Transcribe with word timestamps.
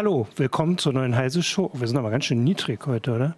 Hallo, 0.00 0.26
willkommen 0.36 0.78
zur 0.78 0.94
neuen 0.94 1.14
Heise 1.14 1.42
Show. 1.42 1.70
Wir 1.74 1.86
sind 1.86 1.98
aber 1.98 2.08
ganz 2.08 2.24
schön 2.24 2.42
niedrig 2.42 2.86
heute, 2.86 3.12
oder? 3.12 3.34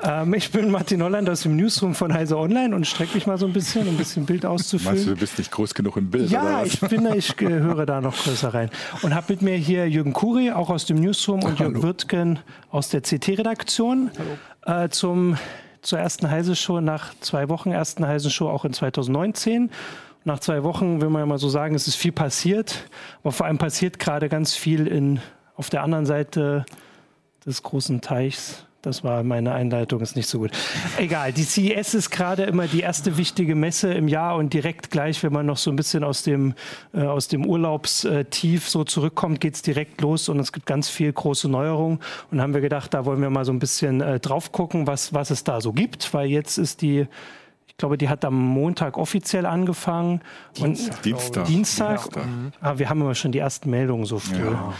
Ähm, 0.00 0.32
ich 0.34 0.52
bin 0.52 0.70
Martin 0.70 1.02
Holland 1.02 1.28
aus 1.28 1.42
dem 1.42 1.56
Newsroom 1.56 1.96
von 1.96 2.14
Heise 2.14 2.38
Online 2.38 2.72
und 2.72 2.86
strecke 2.86 3.16
mich 3.16 3.26
mal 3.26 3.36
so 3.36 3.46
ein 3.46 3.52
bisschen, 3.52 3.88
um 3.88 3.94
ein 3.94 3.96
bisschen 3.96 4.24
Bild 4.24 4.46
auszufüllen. 4.46 4.94
Meinst 4.94 5.08
du, 5.08 5.14
du 5.14 5.18
bist 5.18 5.38
nicht 5.38 5.50
groß 5.50 5.74
genug 5.74 5.96
im 5.96 6.12
Bild? 6.12 6.30
Ja, 6.30 6.62
ich 6.62 6.78
bin, 6.78 7.12
ich 7.16 7.34
höre 7.40 7.84
da 7.84 8.00
noch 8.00 8.16
größer 8.16 8.54
rein. 8.54 8.70
Und 9.02 9.12
habe 9.12 9.32
mit 9.32 9.42
mir 9.42 9.56
hier 9.56 9.88
Jürgen 9.90 10.12
Kuri, 10.12 10.52
auch 10.52 10.70
aus 10.70 10.84
dem 10.84 11.00
Newsroom, 11.00 11.42
und 11.42 11.58
Jürgen 11.58 11.82
Wirtgen 11.82 12.38
aus 12.70 12.90
der 12.90 13.00
CT-Redaktion 13.00 14.12
äh, 14.66 14.90
zum 14.90 15.36
zur 15.82 15.98
ersten 15.98 16.30
Heise 16.30 16.54
Show 16.54 16.80
nach 16.80 17.12
zwei 17.18 17.48
Wochen 17.48 17.72
ersten 17.72 18.06
Heise 18.06 18.30
Show 18.30 18.48
auch 18.48 18.64
in 18.64 18.72
2019. 18.72 19.68
Nach 20.22 20.38
zwei 20.38 20.62
Wochen 20.62 21.00
will 21.00 21.10
man 21.10 21.22
ja 21.22 21.26
mal 21.26 21.38
so 21.38 21.48
sagen, 21.48 21.74
es 21.74 21.88
ist 21.88 21.96
viel 21.96 22.12
passiert, 22.12 22.84
aber 23.24 23.32
vor 23.32 23.46
allem 23.46 23.58
passiert 23.58 23.98
gerade 23.98 24.28
ganz 24.28 24.54
viel 24.54 24.86
in 24.86 25.18
auf 25.56 25.70
der 25.70 25.82
anderen 25.82 26.06
Seite 26.06 26.64
des 27.46 27.62
großen 27.62 28.00
Teichs. 28.00 28.64
Das 28.84 29.02
war 29.02 29.22
meine 29.22 29.54
Einleitung, 29.54 30.00
ist 30.02 30.14
nicht 30.14 30.28
so 30.28 30.40
gut. 30.40 30.50
Egal, 30.98 31.32
die 31.32 31.44
CES 31.44 31.94
ist 31.94 32.10
gerade 32.10 32.42
immer 32.42 32.66
die 32.66 32.80
erste 32.80 33.16
wichtige 33.16 33.54
Messe 33.54 33.94
im 33.94 34.08
Jahr 34.08 34.36
und 34.36 34.52
direkt 34.52 34.90
gleich, 34.90 35.22
wenn 35.22 35.32
man 35.32 35.46
noch 35.46 35.56
so 35.56 35.70
ein 35.70 35.76
bisschen 35.76 36.04
aus 36.04 36.22
dem, 36.22 36.52
äh, 36.92 37.00
aus 37.00 37.28
dem 37.28 37.46
Urlaubstief 37.46 38.68
so 38.68 38.84
zurückkommt, 38.84 39.40
geht 39.40 39.54
es 39.54 39.62
direkt 39.62 40.02
los 40.02 40.28
und 40.28 40.38
es 40.38 40.52
gibt 40.52 40.66
ganz 40.66 40.90
viel 40.90 41.10
große 41.10 41.48
Neuerungen. 41.48 41.98
Und 42.30 42.42
haben 42.42 42.52
wir 42.52 42.60
gedacht, 42.60 42.92
da 42.92 43.06
wollen 43.06 43.22
wir 43.22 43.30
mal 43.30 43.46
so 43.46 43.52
ein 43.52 43.58
bisschen 43.58 44.02
äh, 44.02 44.20
drauf 44.20 44.52
gucken, 44.52 44.86
was, 44.86 45.14
was 45.14 45.30
es 45.30 45.44
da 45.44 45.62
so 45.62 45.72
gibt, 45.72 46.12
weil 46.12 46.28
jetzt 46.28 46.58
ist 46.58 46.82
die 46.82 47.06
ich 47.66 47.78
glaube, 47.78 47.98
die 47.98 48.08
hat 48.08 48.24
am 48.24 48.40
Montag 48.40 48.96
offiziell 48.96 49.46
angefangen. 49.46 50.20
Dienstag. 50.56 50.96
Und 50.98 51.04
Dienstag. 51.04 51.44
Dienstag. 51.46 52.12
Dienstag. 52.12 52.26
Ah, 52.60 52.78
wir 52.78 52.88
haben 52.88 53.00
immer 53.00 53.16
schon 53.16 53.32
die 53.32 53.40
ersten 53.40 53.68
Meldungen 53.68 54.04
so 54.04 54.20
früh. 54.20 54.36
Ja 54.36 54.74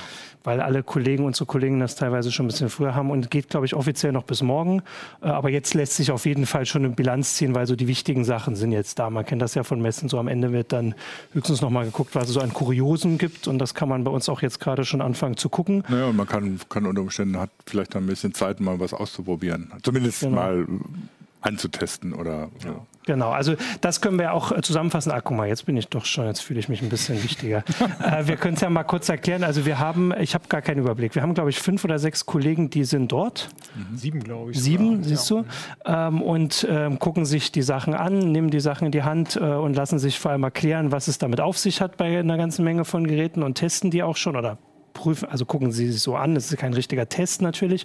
weil 0.45 0.61
alle 0.61 0.83
Kollegen, 0.83 1.25
unsere 1.25 1.47
Kollegen 1.47 1.81
das 1.81 1.97
teilweise 1.97 2.31
schon 2.31 2.45
ein 2.47 2.49
bisschen 2.49 2.69
früher 2.69 2.95
haben 2.95 3.11
und 3.11 3.31
geht, 3.31 3.49
glaube 3.49 3.67
ich, 3.67 3.75
offiziell 3.75 4.13
noch 4.13 4.25
bis 4.25 4.43
morgen. 4.43 4.83
Äh, 5.23 5.29
aber 5.29 5.51
jetzt 5.51 5.75
lässt 5.75 5.95
sich 5.95 6.13
auf 6.13 6.27
jeden 6.27 6.47
Fall 6.47 6.67
schon 6.67 6.85
eine 6.85 6.95
Bilanz 6.95 7.35
ziehen, 7.35 7.55
weil 7.55 7.67
so 7.67 7.75
die 7.75 7.89
wichtigen 7.89 8.25
Sachen 8.25 8.55
sind 8.55 8.71
jetzt 8.71 8.99
da. 8.99 9.11
Man 9.11 9.25
kennt 9.25 9.43
das 9.43 9.55
ja 9.55 9.65
von 9.65 9.81
Messen, 9.81 10.09
so 10.09 10.19
am 10.19 10.29
Ende 10.29 10.53
wird 10.53 10.73
dann 10.73 10.95
höchstens 11.33 11.63
noch 11.63 11.71
mal 11.71 11.87
geguckt, 11.87 12.15
was 12.15 12.29
es 12.29 12.35
so 12.35 12.41
an 12.41 12.53
Kuriosen 12.53 13.19
gibt 13.19 13.49
und 13.49 13.59
das 13.59 13.75
kann 13.75 13.89
man 13.89 14.05
bei 14.05 14.11
uns 14.11 14.29
auch 14.29 14.43
jetzt 14.43 14.61
gerade 14.61 14.85
schon 14.85 15.01
anfangen 15.01 15.37
zu 15.37 15.49
gucken. 15.49 15.83
Naja, 15.89 16.07
und 16.07 16.17
man 16.17 16.27
kann, 16.27 16.61
kann 16.69 16.87
unter 16.87 17.01
Umständen 17.01 17.39
hat 17.39 17.51
vielleicht 17.67 17.97
ein 17.97 18.07
bisschen 18.07 18.35
Zeit, 18.35 18.61
mal 18.61 18.79
was 18.79 18.93
auszuprobieren. 18.93 19.73
Zumindest 19.83 20.21
genau. 20.21 20.37
mal 20.37 20.67
anzutesten 21.45 22.13
oder 22.13 22.49
ja. 22.65 22.85
Genau, 23.07 23.31
also 23.31 23.55
das 23.83 24.01
können 24.01 24.19
wir 24.19 24.33
auch 24.33 24.51
äh, 24.51 24.63
zusammenfassen. 24.63 25.13
Ah, 25.13 25.21
guck 25.21 25.37
mal, 25.37 25.47
jetzt 25.47 25.67
bin 25.67 25.77
ich 25.77 25.89
doch 25.89 26.05
schon, 26.07 26.27
jetzt 26.27 26.41
fühle 26.41 26.59
ich 26.59 26.69
mich 26.69 26.81
ein 26.81 26.89
bisschen 26.89 27.23
wichtiger. 27.23 27.63
äh, 28.03 28.27
wir 28.27 28.37
können 28.37 28.55
es 28.55 28.63
ja 28.63 28.71
mal 28.71 28.85
kurz 28.85 29.09
erklären. 29.09 29.45
Also 29.45 29.67
wir 29.67 29.79
haben, 29.79 30.13
ich 30.19 30.35
habe 30.35 30.49
gar 30.49 30.63
keinen 30.63 30.79
Überblick. 30.79 31.15
Wir 31.15 31.23
haben, 31.23 31.35
glaube 31.35 31.51
ich, 31.51 31.59
fünf 31.59 31.85
oder 31.85 31.99
sechs 31.99 32.25
Kollegen, 32.25 32.71
die 32.71 32.85
sind 32.85 33.13
dort. 33.13 33.51
Mhm. 33.75 33.97
Sieben, 33.97 34.21
glaube 34.21 34.53
ich. 34.53 34.61
Sieben, 34.61 35.03
sogar. 35.03 35.05
siehst 35.05 35.31
ja. 35.31 35.45
du. 35.85 36.17
Ähm, 36.17 36.23
und 36.23 36.67
ähm, 36.71 36.99
gucken 36.99 37.27
sich 37.27 37.53
die 37.53 37.63
Sachen 37.63 37.95
an, 37.95 38.33
nehmen 38.33 38.51
die 38.51 38.61
Sachen 38.61 38.87
in 38.87 38.93
die 38.93 39.03
Hand 39.03 39.37
äh, 39.37 39.41
und 39.41 39.77
lassen 39.77 39.99
sich 39.99 40.19
vor 40.19 40.31
allem 40.31 40.43
erklären, 40.43 40.91
was 40.91 41.09
es 41.09 41.19
damit 41.19 41.41
auf 41.41 41.59
sich 41.59 41.83
hat 41.83 41.99
bei 41.99 42.19
einer 42.19 42.39
ganzen 42.39 42.65
Menge 42.65 42.87
von 42.87 43.07
Geräten 43.07 43.43
und 43.43 43.57
testen 43.57 43.91
die 43.91 44.03
auch 44.03 44.17
schon 44.17 44.37
oder 44.37 44.57
prüfen, 44.95 45.29
also 45.29 45.45
gucken 45.45 45.73
sie 45.73 45.91
sich 45.93 46.01
so 46.01 46.17
an. 46.17 46.35
Das 46.35 46.51
ist 46.51 46.57
kein 46.57 46.73
richtiger 46.73 47.09
Test 47.09 47.43
natürlich. 47.43 47.85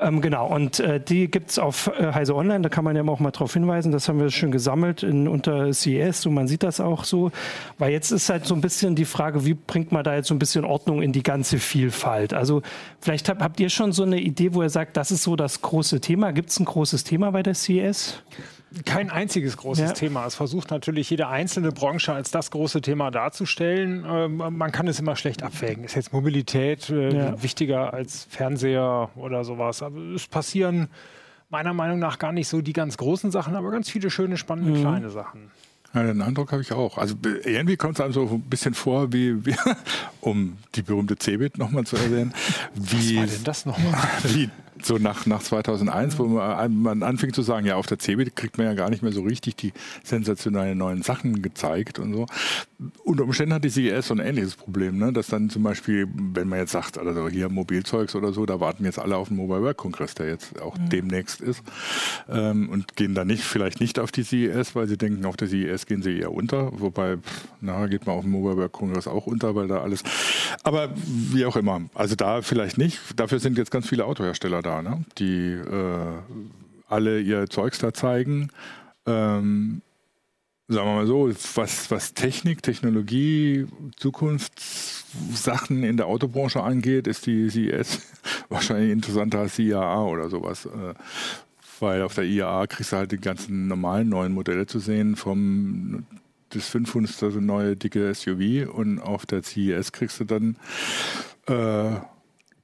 Ähm, 0.00 0.22
genau, 0.22 0.46
und 0.46 0.80
äh, 0.80 0.98
die 0.98 1.30
gibt 1.30 1.50
es 1.50 1.58
auf 1.58 1.88
äh, 1.88 2.12
Heise 2.14 2.34
Online, 2.34 2.62
da 2.62 2.70
kann 2.70 2.84
man 2.84 2.96
ja 2.96 3.04
auch 3.04 3.20
mal 3.20 3.32
darauf 3.32 3.52
hinweisen. 3.52 3.92
Das 3.92 4.08
haben 4.08 4.18
wir 4.18 4.30
schon 4.30 4.50
gesammelt 4.50 5.02
in, 5.02 5.28
unter 5.28 5.72
CES 5.74 6.24
und 6.24 6.32
man 6.32 6.48
sieht 6.48 6.62
das 6.62 6.80
auch 6.80 7.04
so. 7.04 7.30
Weil 7.76 7.92
jetzt 7.92 8.10
ist 8.10 8.30
halt 8.30 8.46
so 8.46 8.54
ein 8.54 8.62
bisschen 8.62 8.96
die 8.96 9.04
Frage, 9.04 9.44
wie 9.44 9.52
bringt 9.52 9.92
man 9.92 10.02
da 10.02 10.14
jetzt 10.14 10.28
so 10.28 10.34
ein 10.34 10.38
bisschen 10.38 10.64
Ordnung 10.64 11.02
in 11.02 11.12
die 11.12 11.22
ganze 11.22 11.58
Vielfalt? 11.58 12.32
Also 12.32 12.62
vielleicht 13.00 13.28
hab, 13.28 13.42
habt 13.42 13.60
ihr 13.60 13.68
schon 13.68 13.92
so 13.92 14.02
eine 14.02 14.18
Idee, 14.18 14.54
wo 14.54 14.62
ihr 14.62 14.70
sagt, 14.70 14.96
das 14.96 15.10
ist 15.10 15.22
so 15.22 15.36
das 15.36 15.60
große 15.60 16.00
Thema. 16.00 16.32
Gibt 16.32 16.48
es 16.48 16.58
ein 16.58 16.64
großes 16.64 17.04
Thema 17.04 17.30
bei 17.30 17.42
der 17.42 17.54
CES? 17.54 18.22
Kein 18.84 19.10
einziges 19.10 19.56
großes 19.56 19.90
ja. 19.90 19.92
Thema. 19.92 20.26
Es 20.26 20.34
versucht 20.34 20.70
natürlich 20.70 21.10
jede 21.10 21.28
einzelne 21.28 21.72
Branche 21.72 22.12
als 22.12 22.30
das 22.30 22.50
große 22.50 22.80
Thema 22.80 23.10
darzustellen. 23.10 24.04
Ähm, 24.08 24.36
man 24.36 24.72
kann 24.72 24.86
es 24.86 25.00
immer 25.00 25.16
schlecht 25.16 25.42
abwägen. 25.42 25.84
Ist 25.84 25.96
jetzt 25.96 26.12
Mobilität 26.12 26.88
äh, 26.90 27.16
ja. 27.16 27.42
wichtiger 27.42 27.92
als 27.92 28.26
Fernseher 28.30 29.10
oder 29.16 29.44
sowas? 29.44 29.82
Aber 29.82 29.98
es 30.14 30.26
passieren 30.26 30.88
meiner 31.48 31.74
Meinung 31.74 31.98
nach 31.98 32.18
gar 32.18 32.32
nicht 32.32 32.48
so 32.48 32.60
die 32.60 32.72
ganz 32.72 32.96
großen 32.96 33.30
Sachen, 33.30 33.56
aber 33.56 33.70
ganz 33.70 33.90
viele 33.90 34.10
schöne, 34.10 34.36
spannende 34.36 34.78
mhm. 34.78 34.80
kleine 34.80 35.10
Sachen. 35.10 35.50
Ja, 35.92 36.04
den 36.04 36.22
Eindruck 36.22 36.52
habe 36.52 36.62
ich 36.62 36.72
auch. 36.72 36.98
Also 36.98 37.16
irgendwie 37.44 37.76
kommt 37.76 37.94
es 37.98 38.00
einem 38.00 38.12
so 38.12 38.22
ein 38.22 38.42
bisschen 38.42 38.74
vor, 38.74 39.12
wie, 39.12 39.44
wie 39.44 39.56
um 40.20 40.56
die 40.76 40.82
berühmte 40.82 41.16
Cebit 41.16 41.58
nochmal 41.58 41.84
zu 41.84 41.96
erwähnen. 41.96 42.32
Wie, 42.74 43.16
Was 43.16 43.22
war 43.22 43.26
denn 43.26 43.44
das 43.44 43.66
nochmal? 43.66 43.94
Wie 44.22 44.50
so 44.84 44.98
nach, 44.98 45.26
nach 45.26 45.42
2001, 45.42 46.18
wo 46.18 46.24
man, 46.24 46.82
man 46.82 47.02
anfing 47.02 47.32
zu 47.32 47.42
sagen, 47.42 47.66
ja, 47.66 47.76
auf 47.76 47.86
der 47.86 47.98
CeBIT 47.98 48.36
kriegt 48.36 48.58
man 48.58 48.66
ja 48.66 48.74
gar 48.74 48.90
nicht 48.90 49.02
mehr 49.02 49.12
so 49.12 49.22
richtig 49.22 49.56
die 49.56 49.72
sensationellen 50.02 50.78
neuen 50.78 51.02
Sachen 51.02 51.42
gezeigt 51.42 51.98
und 51.98 52.14
so. 52.14 52.26
Unter 53.04 53.24
Umständen 53.24 53.54
hat 53.54 53.64
die 53.64 53.70
CES 53.70 54.08
so 54.08 54.14
ein 54.14 54.20
ähnliches 54.20 54.56
Problem, 54.56 54.98
ne? 54.98 55.12
dass 55.12 55.26
dann 55.26 55.50
zum 55.50 55.62
Beispiel, 55.62 56.06
wenn 56.14 56.48
man 56.48 56.60
jetzt 56.60 56.72
sagt, 56.72 56.98
also 56.98 57.28
hier 57.28 57.48
Mobilzeugs 57.48 58.14
oder 58.14 58.32
so, 58.32 58.46
da 58.46 58.60
warten 58.60 58.84
jetzt 58.84 58.98
alle 58.98 59.16
auf 59.16 59.28
den 59.28 59.36
Mobile 59.36 59.62
Work 59.62 59.76
Kongress, 59.76 60.14
der 60.14 60.28
jetzt 60.28 60.60
auch 60.60 60.78
mhm. 60.78 60.88
demnächst 60.88 61.40
ist 61.40 61.62
ähm, 62.28 62.68
und 62.70 62.96
gehen 62.96 63.14
dann 63.14 63.26
nicht, 63.26 63.44
vielleicht 63.44 63.80
nicht 63.80 63.98
auf 63.98 64.12
die 64.12 64.24
CES, 64.24 64.74
weil 64.74 64.88
sie 64.88 64.96
denken, 64.96 65.24
auf 65.26 65.36
der 65.36 65.48
CES 65.48 65.86
gehen 65.86 66.02
sie 66.02 66.18
eher 66.18 66.32
unter, 66.32 66.70
wobei, 66.80 67.18
nachher 67.60 67.88
geht 67.88 68.06
man 68.06 68.16
auf 68.16 68.24
den 68.24 68.32
Mobile 68.32 68.56
Work 68.56 68.72
Kongress 68.72 69.06
auch 69.06 69.26
unter, 69.26 69.54
weil 69.54 69.68
da 69.68 69.82
alles, 69.82 70.02
aber 70.62 70.90
wie 70.96 71.44
auch 71.44 71.56
immer, 71.56 71.82
also 71.94 72.14
da 72.14 72.42
vielleicht 72.42 72.78
nicht, 72.78 72.98
dafür 73.16 73.40
sind 73.40 73.58
jetzt 73.58 73.70
ganz 73.70 73.88
viele 73.88 74.04
Autohersteller 74.04 74.62
da 74.62 74.69
da, 74.70 74.82
ne? 74.82 75.04
die 75.18 75.52
äh, 75.52 76.18
alle 76.88 77.20
ihr 77.20 77.48
Zeugs 77.48 77.78
da 77.78 77.92
zeigen. 77.92 78.50
Ähm, 79.06 79.82
sagen 80.68 80.86
wir 80.86 80.94
mal 80.94 81.06
so, 81.06 81.28
was, 81.54 81.90
was 81.90 82.14
Technik, 82.14 82.62
Technologie, 82.62 83.66
Zukunftssachen 83.96 85.82
in 85.82 85.96
der 85.96 86.06
Autobranche 86.06 86.62
angeht, 86.62 87.06
ist 87.06 87.26
die 87.26 87.50
CES 87.50 88.00
wahrscheinlich 88.48 88.92
interessanter 88.92 89.40
als 89.40 89.56
die 89.56 89.68
IAA 89.68 90.04
oder 90.04 90.28
sowas. 90.30 90.66
Äh, 90.66 90.94
weil 91.80 92.02
auf 92.02 92.14
der 92.14 92.24
IAA 92.24 92.66
kriegst 92.66 92.92
du 92.92 92.96
halt 92.96 93.10
die 93.10 93.18
ganzen 93.18 93.66
normalen 93.66 94.08
neuen 94.08 94.32
Modelle 94.32 94.66
zu 94.66 94.78
sehen, 94.78 95.16
vom 95.16 96.04
das 96.50 96.68
500. 96.68 97.40
neue 97.40 97.76
dicke 97.76 98.12
SUV 98.12 98.68
und 98.72 98.98
auf 98.98 99.24
der 99.24 99.42
CES 99.42 99.92
kriegst 99.92 100.20
du 100.20 100.24
dann 100.24 100.56
äh, 101.46 102.00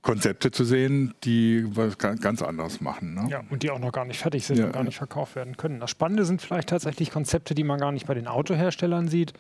Konzepte 0.07 0.53
zu 0.53 0.65
sehen, 0.65 1.15
die 1.25 1.65
was 1.67 1.99
ganz 1.99 2.41
anderes 2.41 2.81
machen. 2.81 3.15
Ne? 3.15 3.27
Ja, 3.29 3.41
und 3.51 3.65
die 3.65 3.73
auch 3.73 3.81
noch 3.81 3.91
gar 3.91 4.05
nicht 4.05 4.21
fertig 4.21 4.47
sind 4.47 4.57
ja. 4.57 4.67
und 4.67 4.73
gar 4.73 4.85
nicht 4.85 4.97
verkauft 4.97 5.35
werden 5.35 5.57
können. 5.57 5.81
Das 5.81 5.91
Spannende 5.91 6.25
sind 6.25 6.41
vielleicht 6.41 6.69
tatsächlich 6.69 7.11
Konzepte, 7.11 7.57
die 7.57 7.65
man 7.65 7.81
gar 7.81 7.91
nicht 7.91 8.07
bei 8.07 8.15
den 8.15 8.29
Autoherstellern 8.29 9.09
sieht, 9.09 9.33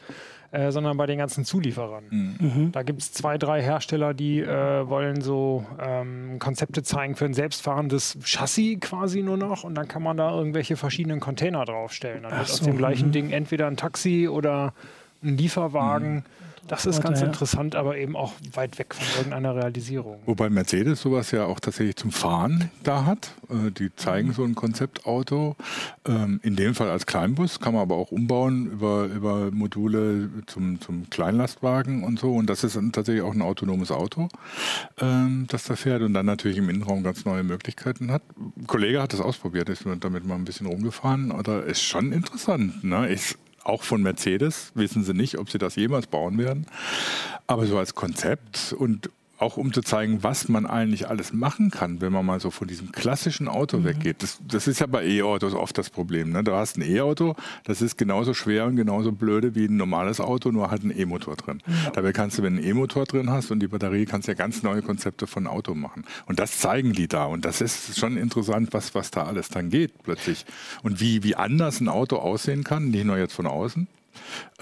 äh, 0.50 0.72
sondern 0.72 0.96
bei 0.96 1.06
den 1.06 1.18
ganzen 1.18 1.44
Zulieferern. 1.44 2.06
Mhm. 2.10 2.36
mhm. 2.40 2.72
Da 2.72 2.82
gibt 2.82 3.00
es 3.00 3.12
zwei, 3.12 3.38
drei 3.38 3.62
Hersteller, 3.62 4.12
die 4.12 4.40
äh, 4.40 4.88
wollen 4.88 5.20
so 5.20 5.64
ähm, 5.80 6.40
Konzepte 6.40 6.82
zeigen 6.82 7.14
für 7.14 7.26
ein 7.26 7.34
selbstfahrendes 7.34 8.18
Chassis 8.24 8.80
quasi 8.80 9.22
nur 9.22 9.36
noch 9.36 9.62
und 9.62 9.76
dann 9.76 9.86
kann 9.86 10.02
man 10.02 10.16
da 10.16 10.36
irgendwelche 10.36 10.74
verschiedenen 10.74 11.20
Container 11.20 11.64
draufstellen. 11.64 12.24
Dann 12.24 12.32
wird 12.32 12.48
so, 12.48 12.54
aus 12.54 12.60
dem 12.62 12.76
gleichen 12.76 13.08
mhm. 13.08 13.12
Ding 13.12 13.30
entweder 13.30 13.68
ein 13.68 13.76
Taxi 13.76 14.26
oder 14.26 14.74
ein 15.22 15.36
Lieferwagen. 15.38 16.14
Mhm. 16.14 16.22
Das 16.68 16.86
ist 16.86 17.02
ganz 17.02 17.22
interessant, 17.22 17.76
aber 17.76 17.96
eben 17.96 18.16
auch 18.16 18.32
weit 18.52 18.78
weg 18.78 18.94
von 18.94 19.06
irgendeiner 19.18 19.54
Realisierung. 19.54 20.18
Wobei 20.26 20.50
Mercedes 20.50 21.00
sowas 21.00 21.30
ja 21.30 21.44
auch 21.44 21.60
tatsächlich 21.60 21.96
zum 21.96 22.10
Fahren 22.10 22.70
da 22.82 23.04
hat. 23.04 23.30
Äh, 23.48 23.70
die 23.70 23.94
zeigen 23.94 24.32
so 24.32 24.44
ein 24.44 24.54
Konzeptauto. 24.54 25.56
Ähm, 26.06 26.40
in 26.42 26.56
dem 26.56 26.74
Fall 26.74 26.90
als 26.90 27.06
Kleinbus, 27.06 27.60
kann 27.60 27.74
man 27.74 27.82
aber 27.82 27.96
auch 27.96 28.10
umbauen 28.10 28.66
über, 28.66 29.06
über 29.06 29.50
Module 29.50 30.30
zum, 30.46 30.80
zum 30.80 31.08
Kleinlastwagen 31.10 32.04
und 32.04 32.18
so. 32.18 32.34
Und 32.34 32.50
das 32.50 32.64
ist 32.64 32.78
tatsächlich 32.92 33.22
auch 33.22 33.34
ein 33.34 33.42
autonomes 33.42 33.90
Auto, 33.90 34.28
ähm, 35.00 35.46
das 35.48 35.64
da 35.64 35.76
fährt 35.76 36.02
und 36.02 36.14
dann 36.14 36.26
natürlich 36.26 36.58
im 36.58 36.68
Innenraum 36.68 37.02
ganz 37.02 37.24
neue 37.24 37.42
Möglichkeiten 37.42 38.10
hat. 38.10 38.22
Ein 38.38 38.66
Kollege 38.66 39.02
hat 39.02 39.12
das 39.12 39.20
ausprobiert, 39.20 39.68
ist 39.68 39.84
damit 40.00 40.26
mal 40.26 40.34
ein 40.34 40.44
bisschen 40.44 40.66
rumgefahren. 40.66 41.30
Oder 41.30 41.64
ist 41.64 41.82
schon 41.82 42.12
interessant. 42.12 42.84
Ne? 42.84 43.08
Ist 43.08 43.38
auch 43.68 43.82
von 43.82 44.02
Mercedes. 44.02 44.72
Wissen 44.74 45.04
sie 45.04 45.14
nicht, 45.14 45.38
ob 45.38 45.50
sie 45.50 45.58
das 45.58 45.76
jemals 45.76 46.06
bauen 46.06 46.38
werden. 46.38 46.66
Aber 47.46 47.66
so 47.66 47.78
als 47.78 47.94
Konzept 47.94 48.74
und 48.76 49.10
auch 49.38 49.56
um 49.56 49.72
zu 49.72 49.82
zeigen, 49.82 50.22
was 50.22 50.48
man 50.48 50.66
eigentlich 50.66 51.08
alles 51.08 51.32
machen 51.32 51.70
kann, 51.70 52.00
wenn 52.00 52.12
man 52.12 52.24
mal 52.24 52.40
so 52.40 52.50
von 52.50 52.68
diesem 52.68 52.92
klassischen 52.92 53.48
Auto 53.48 53.78
mhm. 53.78 53.84
weggeht. 53.84 54.22
Das, 54.22 54.38
das, 54.46 54.66
ist 54.66 54.80
ja 54.80 54.86
bei 54.86 55.06
E-Autos 55.06 55.54
oft 55.54 55.76
das 55.76 55.90
Problem. 55.90 56.30
Ne? 56.30 56.42
Du 56.42 56.52
hast 56.52 56.78
ein 56.78 56.82
E-Auto, 56.82 57.34
das 57.64 57.82
ist 57.82 57.98
genauso 57.98 58.32
schwer 58.34 58.66
und 58.66 58.76
genauso 58.76 59.12
blöde 59.12 59.54
wie 59.54 59.66
ein 59.66 59.76
normales 59.76 60.20
Auto, 60.20 60.50
nur 60.50 60.70
halt 60.70 60.84
ein 60.84 60.96
E-Motor 60.96 61.36
drin. 61.36 61.62
Ja. 61.66 61.90
Dabei 61.90 62.12
kannst 62.12 62.38
du, 62.38 62.42
wenn 62.42 62.56
du 62.56 62.62
einen 62.62 62.70
E-Motor 62.70 63.04
drin 63.04 63.30
hast 63.30 63.50
und 63.50 63.60
die 63.60 63.68
Batterie, 63.68 64.06
kannst 64.06 64.28
du 64.28 64.32
ja 64.32 64.36
ganz 64.36 64.62
neue 64.62 64.82
Konzepte 64.82 65.26
von 65.26 65.46
Auto 65.46 65.74
machen. 65.74 66.04
Und 66.26 66.38
das 66.38 66.58
zeigen 66.58 66.92
die 66.92 67.08
da. 67.08 67.26
Und 67.26 67.44
das 67.44 67.60
ist 67.60 67.98
schon 67.98 68.16
interessant, 68.16 68.72
was, 68.72 68.94
was 68.94 69.10
da 69.10 69.24
alles 69.24 69.48
dann 69.48 69.68
geht 69.68 70.02
plötzlich. 70.02 70.46
Und 70.82 71.00
wie, 71.00 71.22
wie 71.22 71.36
anders 71.36 71.80
ein 71.80 71.88
Auto 71.88 72.16
aussehen 72.16 72.64
kann, 72.64 72.88
nicht 72.88 73.04
nur 73.04 73.18
jetzt 73.18 73.34
von 73.34 73.46
außen, 73.46 73.86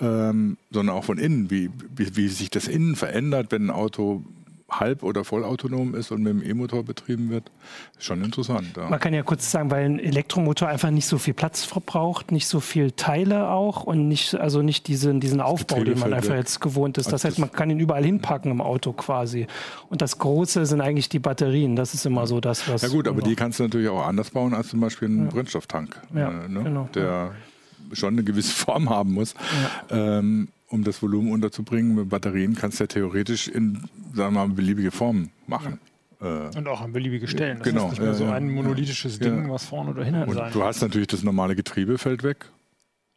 ähm, 0.00 0.56
sondern 0.70 0.97
auch 0.97 1.05
von 1.05 1.19
innen, 1.19 1.50
wie, 1.50 1.70
wie, 1.94 2.17
wie 2.17 2.29
sich 2.29 2.50
das 2.50 2.67
innen 2.67 2.97
verändert, 2.97 3.53
wenn 3.53 3.67
ein 3.67 3.70
Auto 3.70 4.25
halb- 4.71 5.03
oder 5.03 5.25
vollautonom 5.25 5.95
ist 5.95 6.11
und 6.11 6.23
mit 6.23 6.33
dem 6.33 6.43
E-Motor 6.43 6.85
betrieben 6.85 7.31
wird, 7.31 7.51
ist 7.99 8.05
schon 8.05 8.23
interessant. 8.25 8.77
Ja. 8.77 8.89
Man 8.89 8.99
kann 8.99 9.13
ja 9.15 9.23
kurz 9.23 9.51
sagen, 9.51 9.71
weil 9.71 9.85
ein 9.85 9.99
Elektromotor 9.99 10.69
einfach 10.69 10.91
nicht 10.91 11.07
so 11.07 11.19
viel 11.19 11.35
Platz 11.35 11.65
verbraucht, 11.65 12.33
nicht 12.33 12.47
so 12.47 12.61
viel 12.61 12.93
Teile 12.93 13.49
auch 13.51 13.85
und 13.85 14.09
nicht, 14.09 14.35
also 14.35 14.63
nicht 14.63 14.89
diesen, 14.89 15.21
diesen 15.21 15.41
Aufbau, 15.41 15.85
den 15.85 15.99
man 15.99 16.13
einfach 16.13 16.31
weg. 16.31 16.39
jetzt 16.39 16.61
gewohnt 16.61 16.99
ist. 16.99 17.13
Das 17.13 17.25
heißt, 17.25 17.39
man 17.39 17.53
kann 17.53 17.71
ihn 17.71 17.79
überall 17.79 18.05
hinpacken 18.05 18.51
im 18.51 18.61
Auto 18.61 18.93
quasi. 18.93 19.47
Und 19.91 20.03
das 20.03 20.19
Große 20.19 20.67
sind 20.67 20.81
eigentlich 20.81 21.09
die 21.09 21.19
Batterien. 21.19 21.77
Das 21.77 21.95
ist 21.95 22.07
immer 22.07 22.27
so 22.27 22.41
das, 22.41 22.69
was. 22.69 22.83
Ja 22.83 22.89
gut, 22.89 23.07
aber 23.07 23.23
die 23.23 23.37
kannst 23.37 23.59
du 23.59 23.65
natürlich 23.65 23.89
auch 23.89 24.07
anders 24.07 24.31
bauen 24.31 24.55
als 24.55 24.69
zum 24.69 24.81
Beispiel 24.81 25.09
einen 25.09 25.27
ja. 25.27 25.31
Brennstofftank, 25.31 26.01
ja, 26.15 26.29
äh, 26.29 26.49
ne? 26.49 26.63
genau. 26.63 26.89
der 26.95 27.33
schon 27.93 28.15
eine 28.15 28.25
gewisse 28.25 28.53
Form 28.55 28.89
haben 28.89 29.13
muss. 29.13 29.35
Ähm, 29.91 30.49
um 30.75 30.85
das 30.85 31.00
Volumen 31.00 31.32
unterzubringen. 31.32 31.94
Mit 31.94 32.09
Batterien 32.09 32.55
kannst 32.55 32.81
du 32.81 32.85
ja 32.85 32.88
theoretisch 32.88 33.49
in, 33.49 33.85
sagen 34.12 34.35
wir 34.35 34.47
mal, 34.47 34.49
beliebige 34.49 34.91
Formen 34.91 35.31
machen. 35.47 35.79
Ja. 36.21 36.49
Äh, 36.50 36.59
und 36.59 36.69
auch 36.69 36.81
an 36.81 36.93
beliebige 36.93 37.29
Stellen. 37.29 37.59
Das 37.59 37.69
genau. 37.69 37.85
ist 37.87 37.93
nicht 37.93 38.03
mehr 38.03 38.15
so 38.15 38.26
ein 38.26 38.50
monolithisches 38.50 39.19
Ding, 39.19 39.50
was 39.50 39.65
vorne 39.65 39.91
oder 39.91 40.05
hinten 40.05 40.25
und 40.25 40.35
sein 40.35 40.53
Du 40.53 40.62
hast 40.62 40.82
natürlich 40.82 41.09
das 41.09 41.23
normale 41.23 41.56
Getriebefeld 41.56 42.23
weg. 42.23 42.47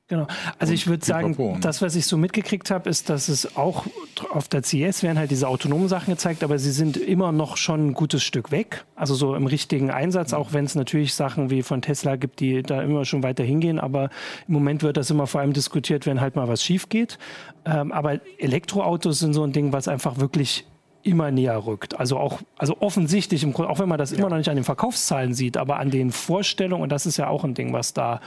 Genau. 0.09 0.25
Also 0.57 0.73
ich 0.73 0.87
würde 0.87 1.05
sagen, 1.05 1.59
das, 1.59 1.81
was 1.81 1.95
ich 1.97 2.05
so 2.05 2.15
mitgekriegt 2.15 2.71
habe, 2.71 2.89
ist, 2.89 3.09
dass 3.09 3.27
es 3.27 3.57
auch 3.57 3.85
auf 4.31 4.47
der 4.47 4.61
CS 4.61 5.03
werden 5.03 5.19
halt 5.19 5.31
diese 5.31 5.49
autonomen 5.49 5.89
Sachen 5.89 6.11
gezeigt, 6.11 6.45
aber 6.45 6.57
sie 6.59 6.71
sind 6.71 6.95
immer 6.95 7.33
noch 7.33 7.57
schon 7.57 7.87
ein 7.87 7.93
gutes 7.93 8.23
Stück 8.23 8.49
weg. 8.51 8.85
Also 8.95 9.15
so 9.15 9.35
im 9.35 9.47
richtigen 9.47 9.91
Einsatz, 9.91 10.31
auch 10.31 10.53
wenn 10.53 10.63
es 10.63 10.75
natürlich 10.75 11.13
Sachen 11.13 11.49
wie 11.49 11.61
von 11.61 11.81
Tesla 11.81 12.15
gibt, 12.15 12.39
die 12.39 12.63
da 12.63 12.81
immer 12.81 13.03
schon 13.03 13.21
weiter 13.21 13.43
hingehen. 13.43 13.79
Aber 13.79 14.09
im 14.47 14.53
Moment 14.53 14.81
wird 14.81 14.95
das 14.95 15.09
immer 15.09 15.27
vor 15.27 15.41
allem 15.41 15.51
diskutiert, 15.51 16.05
wenn 16.05 16.21
halt 16.21 16.37
mal 16.37 16.47
was 16.47 16.63
schief 16.63 16.87
geht. 16.87 17.19
Ähm, 17.65 17.91
aber 17.91 18.21
Elektroautos 18.37 19.19
sind 19.19 19.33
so 19.33 19.43
ein 19.43 19.51
Ding, 19.51 19.73
was 19.73 19.89
einfach 19.89 20.19
wirklich 20.19 20.65
immer 21.03 21.31
näher 21.31 21.65
rückt. 21.65 21.99
Also 21.99 22.17
auch, 22.17 22.39
also 22.57 22.77
offensichtlich, 22.79 23.43
im 23.43 23.51
Grunde, 23.51 23.69
auch 23.69 23.79
wenn 23.79 23.89
man 23.89 23.97
das 23.97 24.11
ja. 24.11 24.19
immer 24.19 24.29
noch 24.29 24.37
nicht 24.37 24.49
an 24.49 24.55
den 24.55 24.63
Verkaufszahlen 24.63 25.33
sieht, 25.33 25.57
aber 25.57 25.79
an 25.79 25.91
den 25.91 26.11
Vorstellungen, 26.11 26.83
und 26.83 26.91
das 26.93 27.05
ist 27.05 27.17
ja 27.17 27.27
auch 27.27 27.43
ein 27.43 27.53
Ding, 27.53 27.73
was 27.73 27.93
da 27.93 28.21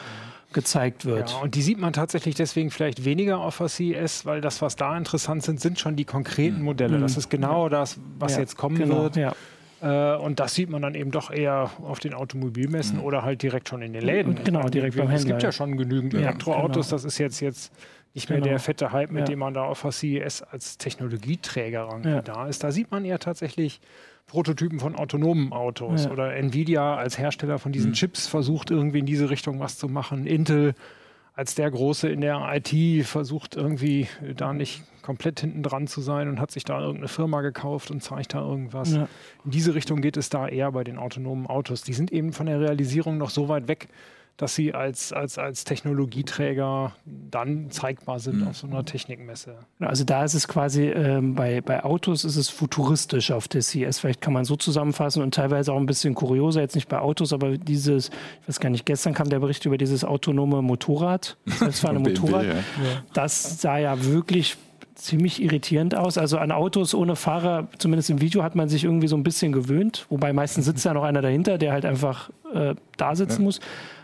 gezeigt 0.52 1.05
wird. 1.05 1.31
Ja, 1.31 1.38
und 1.38 1.55
die 1.55 1.62
sieht 1.62 1.79
man 1.79 1.93
tatsächlich 1.93 2.35
deswegen 2.35 2.70
vielleicht 2.70 3.05
weniger 3.05 3.38
auf 3.38 3.58
der 3.58 3.69
CES, 3.69 4.26
weil 4.26 4.41
das, 4.41 4.62
was 4.62 4.76
da 4.76 4.97
interessant 4.97 5.43
sind, 5.43 5.61
sind 5.61 5.79
schon 5.79 5.97
die 5.97 6.05
konkreten 6.05 6.58
mhm. 6.58 6.64
Modelle. 6.64 6.99
Mhm. 6.99 7.02
Das 7.02 7.17
ist 7.17 7.31
genau 7.31 7.69
das, 7.69 8.00
was 8.19 8.35
ja, 8.35 8.41
jetzt 8.41 8.56
kommen 8.56 8.76
genau, 8.76 9.02
wird. 9.02 9.17
Ja. 9.17 9.32
Äh, 9.81 10.19
und 10.19 10.41
das 10.41 10.55
sieht 10.55 10.69
man 10.69 10.82
dann 10.82 10.94
eben 10.94 11.11
doch 11.11 11.31
eher 11.31 11.70
auf 11.82 12.00
den 12.00 12.14
Automobilmessen 12.14 12.99
mhm. 12.99 13.05
oder 13.05 13.23
halt 13.23 13.43
direkt 13.43 13.69
schon 13.69 13.82
in 13.82 13.93
den 13.93 14.02
Läden. 14.02 14.31
Und 14.31 14.44
genau, 14.44 14.69
direkt 14.69 14.97
beim 14.97 15.08
Händler. 15.08 15.17
Es 15.17 15.26
gibt 15.26 15.43
ja 15.43 15.52
schon 15.52 15.76
genügend 15.76 16.14
Elektroautos. 16.14 16.88
Genau. 16.88 16.97
Das 16.97 17.05
ist 17.05 17.19
jetzt, 17.19 17.41
jetzt 17.41 17.73
nicht 18.14 18.29
mehr 18.29 18.38
genau. 18.38 18.50
der 18.50 18.58
fette 18.58 18.93
Hype, 18.93 19.12
mit 19.12 19.29
dem 19.29 19.38
man 19.38 19.55
da 19.55 19.62
auf 19.62 19.82
der 19.82 19.93
CES 19.93 20.43
als 20.43 20.79
Technologieträger 20.79 21.85
rangeht. 21.85 22.29
Da 22.29 22.47
ist. 22.47 22.64
Da 22.64 22.73
sieht 22.73 22.91
man 22.91 23.05
eher 23.05 23.20
tatsächlich 23.20 23.81
Prototypen 24.31 24.79
von 24.79 24.94
autonomen 24.94 25.53
Autos 25.53 26.05
ja. 26.05 26.12
oder 26.12 26.37
Nvidia 26.37 26.94
als 26.94 27.19
Hersteller 27.19 27.59
von 27.59 27.73
diesen 27.73 27.91
mhm. 27.91 27.94
Chips 27.94 28.29
versucht 28.29 28.71
irgendwie 28.71 29.00
in 29.00 29.06
diese 29.06 29.29
Richtung 29.29 29.59
was 29.59 29.77
zu 29.77 29.88
machen. 29.88 30.25
Intel 30.25 30.75
als 31.35 31.56
der 31.56 31.69
Große 31.69 32.09
in 32.09 32.21
der 32.21 32.41
IT 32.53 33.06
versucht 33.06 33.56
irgendwie 33.56 34.06
da 34.37 34.53
nicht 34.53 34.85
komplett 35.03 35.41
hinten 35.41 35.65
dran 35.65 35.88
zu 35.88 36.00
sein 36.00 36.29
und 36.29 36.38
hat 36.38 36.53
sich 36.53 36.62
da 36.62 36.79
irgendeine 36.79 37.09
Firma 37.09 37.41
gekauft 37.41 37.91
und 37.91 38.05
zeigt 38.05 38.35
da 38.35 38.41
irgendwas. 38.41 38.93
Ja. 38.93 39.09
In 39.44 39.50
diese 39.50 39.75
Richtung 39.75 40.00
geht 40.00 40.17
es 40.17 40.29
da 40.29 40.47
eher 40.47 40.71
bei 40.71 40.85
den 40.85 40.97
autonomen 40.97 41.49
Autos. 41.49 41.83
Die 41.83 41.93
sind 41.93 42.12
eben 42.12 42.33
von 42.33 42.47
der 42.47 42.61
Realisierung 42.61 43.19
noch 43.19 43.31
so 43.31 43.49
weit 43.49 43.67
weg, 43.67 43.88
dass 44.37 44.55
sie 44.55 44.73
als, 44.73 45.12
als, 45.12 45.38
als 45.38 45.65
Technologieträger 45.65 46.93
dann 47.05 47.71
zeigbar 47.71 48.21
sind 48.21 48.41
mhm. 48.41 48.49
auf 48.49 48.56
so 48.56 48.67
einer 48.67 48.85
Technikmesse. 48.85 49.56
Also 49.81 50.05
da 50.05 50.25
ist 50.25 50.35
es 50.35 50.49
quasi, 50.49 50.85
ähm, 50.85 51.35
bei, 51.35 51.61
bei 51.61 51.85
Autos 51.85 52.25
ist 52.25 52.37
es 52.37 52.49
futuristisch 52.49 53.31
auf 53.32 53.49
der 53.49 53.62
CES, 53.62 53.99
vielleicht 53.99 54.21
kann 54.21 54.32
man 54.32 54.44
so 54.44 54.56
zusammenfassen 54.56 55.23
und 55.23 55.35
teilweise 55.35 55.73
auch 55.73 55.79
ein 55.79 55.87
bisschen 55.87 56.15
kurioser, 56.15 56.61
jetzt 56.61 56.75
nicht 56.75 56.88
bei 56.88 56.99
Autos, 56.99 57.32
aber 57.32 57.59
dieses, 57.59 58.09
ich 58.43 58.49
weiß 58.49 58.61
gar 58.61 58.71
nicht, 58.71 58.87
gestern 58.87 59.15
kam 59.15 59.29
der 59.29 59.41
Bericht 59.41 59.67
über 59.67 59.77
dieses 59.77 60.05
autonome 60.05 60.62
Motorrad, 60.62 61.37
das 61.61 61.85
war 61.85 61.91
ein 61.91 62.03
Motorrad, 62.03 62.47
ja. 62.47 62.55
das 63.12 63.61
sah 63.61 63.79
ja 63.79 64.05
wirklich 64.05 64.56
ziemlich 65.00 65.43
irritierend 65.43 65.97
aus. 65.97 66.19
Also 66.19 66.38
an 66.38 66.53
Autos 66.53 66.94
ohne 66.94 67.17
Fahrer, 67.17 67.69
zumindest 67.79 68.11
im 68.11 68.21
Video, 68.21 68.43
hat 68.43 68.55
man 68.55 68.69
sich 68.69 68.85
irgendwie 68.85 69.09
so 69.09 69.17
ein 69.17 69.23
bisschen 69.23 69.53
gewöhnt. 69.53 70.06
Wobei 70.09 70.33
meistens 70.33 70.67
sitzt 70.67 70.85
ja 70.85 70.94
noch 70.94 71.05
einer 71.05 71.23
dahinter, 71.23 71.59
der 71.59 71.73
halt 71.73 71.85
einfach 71.85 72.31
äh, 72.55 72.75
da 72.97 73.15
sitzen 73.17 73.43
ja. 73.43 73.44
muss. 73.44 73.61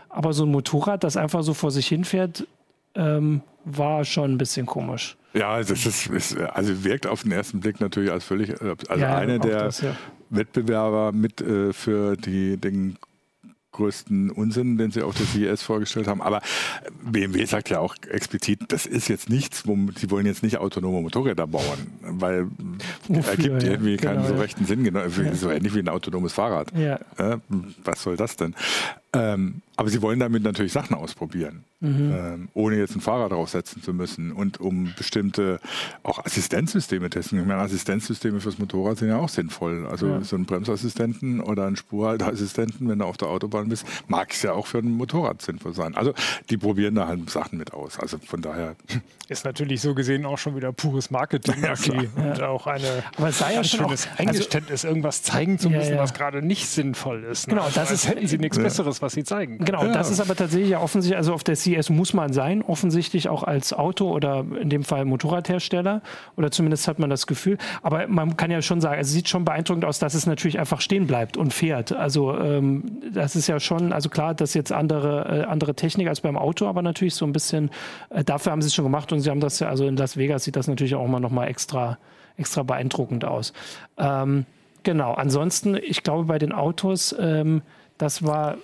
Aber 0.09 0.33
so 0.33 0.45
ein 0.45 0.51
Motorrad, 0.51 1.03
das 1.03 1.17
einfach 1.17 1.43
so 1.43 1.53
vor 1.53 1.71
sich 1.71 1.87
hinfährt, 1.87 2.47
ähm, 2.95 3.41
war 3.65 4.05
schon 4.05 4.33
ein 4.33 4.37
bisschen 4.37 4.65
komisch. 4.65 5.17
Ja, 5.33 5.49
also 5.49 5.73
es 5.73 5.85
ist, 5.85 6.07
ist, 6.07 6.37
also 6.37 6.83
wirkt 6.83 7.05
auf 7.05 7.23
den 7.23 7.31
ersten 7.31 7.59
Blick 7.59 7.79
natürlich 7.79 8.11
als 8.11 8.23
völlig, 8.23 8.49
äh, 8.49 8.75
also 8.87 9.03
ja, 9.03 9.17
eine 9.17 9.39
der 9.39 9.65
das, 9.65 9.81
ja. 9.81 9.95
Wettbewerber 10.29 11.11
mit 11.11 11.41
äh, 11.41 11.73
für 11.73 12.15
die, 12.15 12.57
den 12.57 12.97
größten 13.77 14.31
Unsinn, 14.31 14.77
den 14.77 14.89
sie 14.89 15.03
auf 15.03 15.15
der 15.15 15.27
CES 15.27 15.61
vorgestellt 15.61 16.07
haben. 16.07 16.21
Aber 16.21 16.41
BMW 17.03 17.45
sagt 17.45 17.69
ja 17.69 17.79
auch 17.79 17.95
explizit, 18.09 18.59
das 18.69 18.87
ist 18.87 19.07
jetzt 19.07 19.29
nichts, 19.29 19.67
wo, 19.67 19.77
sie 19.95 20.09
wollen 20.09 20.25
jetzt 20.25 20.41
nicht 20.41 20.57
autonome 20.57 21.01
Motorräder 21.01 21.45
bauen, 21.45 21.91
weil 22.01 22.47
Wofür, 23.07 23.31
ergibt 23.31 23.63
ja, 23.63 23.71
irgendwie 23.71 23.97
genau, 23.97 24.13
keinen 24.13 24.27
so 24.27 24.35
rechten 24.35 24.65
Sinn, 24.65 24.83
genau, 24.83 25.01
ja. 25.01 25.35
so 25.35 25.51
ähnlich 25.51 25.75
wie 25.75 25.79
ein 25.79 25.89
autonomes 25.89 26.33
Fahrrad. 26.33 26.73
Äh, 26.73 26.97
was 27.83 28.01
soll 28.01 28.17
das 28.17 28.35
denn? 28.35 28.55
Ähm, 29.13 29.61
aber 29.77 29.89
sie 29.89 30.01
wollen 30.01 30.19
damit 30.19 30.41
natürlich 30.41 30.73
Sachen 30.73 30.95
ausprobieren, 30.95 31.63
mhm. 31.79 32.11
ähm, 32.11 32.49
ohne 32.55 32.77
jetzt 32.77 32.95
ein 32.95 33.01
Fahrrad 33.01 33.31
draufsetzen 33.31 33.83
zu 33.83 33.93
müssen 33.93 34.31
und 34.31 34.59
um 34.59 34.91
bestimmte 34.97 35.59
auch 36.01 36.25
Assistenzsysteme 36.25 37.11
testen. 37.11 37.39
Ich 37.39 37.45
meine, 37.45 37.61
Assistenzsysteme 37.61 38.39
fürs 38.39 38.57
Motorrad 38.57 38.97
sind 38.97 39.09
ja 39.09 39.19
auch 39.19 39.29
sinnvoll. 39.29 39.85
Also 39.85 40.07
ja. 40.07 40.21
so 40.23 40.35
ein 40.35 40.45
Bremsassistenten 40.45 41.41
oder 41.41 41.67
ein 41.67 41.75
Spurhalteassistenten, 41.75 42.89
wenn 42.89 42.99
du 42.99 43.05
auf 43.05 43.17
der 43.17 43.27
Autobahn 43.27 43.69
bist, 43.69 43.85
mag 44.07 44.31
es 44.31 44.41
ja 44.41 44.53
auch 44.53 44.65
für 44.65 44.79
ein 44.79 44.91
Motorrad 44.91 45.43
sinnvoll 45.43 45.75
sein. 45.75 45.95
Also 45.95 46.13
die 46.49 46.57
probieren 46.57 46.95
da 46.95 47.07
halt 47.07 47.29
Sachen 47.29 47.59
mit 47.59 47.71
aus. 47.73 47.99
Also 47.99 48.17
von 48.17 48.41
daher. 48.41 48.75
Ist 49.29 49.43
natürlich 49.43 49.81
so 49.81 49.93
gesehen 49.93 50.25
auch 50.25 50.37
schon 50.37 50.55
wieder 50.55 50.71
pures 50.71 51.11
Marketing 51.11 51.55
ja, 51.61 51.73
und 52.15 52.41
auch 52.41 52.65
eine, 52.65 53.03
Aber 53.17 53.27
es 53.27 53.39
sei 53.39 53.55
ja 53.55 53.63
schon 53.63 53.83
auch, 53.83 53.93
Eingeständnis, 54.15 54.85
also, 54.85 54.87
irgendwas 54.87 55.21
zeigen 55.21 55.59
zu 55.59 55.69
müssen, 55.69 55.97
was 55.97 56.13
gerade 56.13 56.41
nicht 56.41 56.69
sinnvoll 56.69 57.25
ist. 57.25 57.47
Ne? 57.47 57.55
Genau, 57.55 57.67
das 57.75 57.91
ist, 57.91 58.07
hätten 58.07 58.25
sie 58.25 58.37
nichts 58.37 58.57
Besseres, 58.57 59.01
was 59.01 59.11
sie 59.11 59.25
zeigen. 59.25 59.57
Genau, 59.67 59.83
ja. 59.83 59.91
das 59.91 60.09
ist 60.09 60.21
aber 60.21 60.33
tatsächlich 60.35 60.69
ja 60.69 60.79
offensichtlich, 60.79 61.17
also 61.17 61.33
auf 61.33 61.43
der 61.43 61.55
CS 61.55 61.89
muss 61.89 62.13
man 62.13 62.31
sein, 62.31 62.61
offensichtlich 62.61 63.27
auch 63.27 63.43
als 63.43 63.73
Auto- 63.73 64.09
oder 64.09 64.45
in 64.61 64.69
dem 64.69 64.85
Fall 64.85 65.03
Motorradhersteller 65.03 66.01
oder 66.37 66.51
zumindest 66.51 66.87
hat 66.87 66.99
man 66.99 67.09
das 67.09 67.27
Gefühl. 67.27 67.57
Aber 67.81 68.07
man 68.07 68.37
kann 68.37 68.49
ja 68.49 68.61
schon 68.61 68.79
sagen, 68.79 69.01
es 69.01 69.11
sieht 69.11 69.27
schon 69.27 69.43
beeindruckend 69.43 69.83
aus, 69.83 69.99
dass 69.99 70.13
es 70.13 70.25
natürlich 70.25 70.57
einfach 70.57 70.79
stehen 70.79 71.05
bleibt 71.05 71.35
und 71.35 71.53
fährt. 71.53 71.91
Also 71.91 72.37
ähm, 72.37 73.01
das 73.13 73.35
ist 73.35 73.47
ja 73.47 73.59
schon, 73.59 73.91
also 73.91 74.07
klar, 74.07 74.33
das 74.33 74.51
ist 74.51 74.53
jetzt 74.53 74.71
andere, 74.71 75.41
äh, 75.41 75.43
andere 75.43 75.75
Technik 75.75 76.07
als 76.07 76.21
beim 76.21 76.37
Auto, 76.37 76.65
aber 76.65 76.81
natürlich 76.81 77.15
so 77.15 77.25
ein 77.25 77.33
bisschen, 77.33 77.69
äh, 78.09 78.23
dafür 78.23 78.53
haben 78.53 78.61
sie 78.61 78.67
es 78.67 78.75
schon 78.75 78.85
gemacht 78.85 79.11
und 79.11 79.19
sie 79.19 79.29
haben 79.29 79.41
das 79.41 79.59
ja, 79.59 79.67
also 79.67 79.85
in 79.85 79.97
Las 79.97 80.15
Vegas 80.15 80.45
sieht 80.45 80.55
das 80.55 80.67
natürlich 80.69 80.95
auch 80.95 81.03
immer 81.03 81.19
noch 81.19 81.31
mal 81.31 81.47
extra, 81.47 81.97
extra 82.37 82.63
beeindruckend 82.63 83.25
aus. 83.25 83.51
Ähm, 83.97 84.45
genau, 84.83 85.13
ansonsten, 85.13 85.75
ich 85.75 86.03
glaube 86.03 86.23
bei 86.23 86.39
den 86.39 86.53
Autos, 86.53 87.13
ähm, 87.19 87.63
das 87.97 88.23
war 88.23 88.55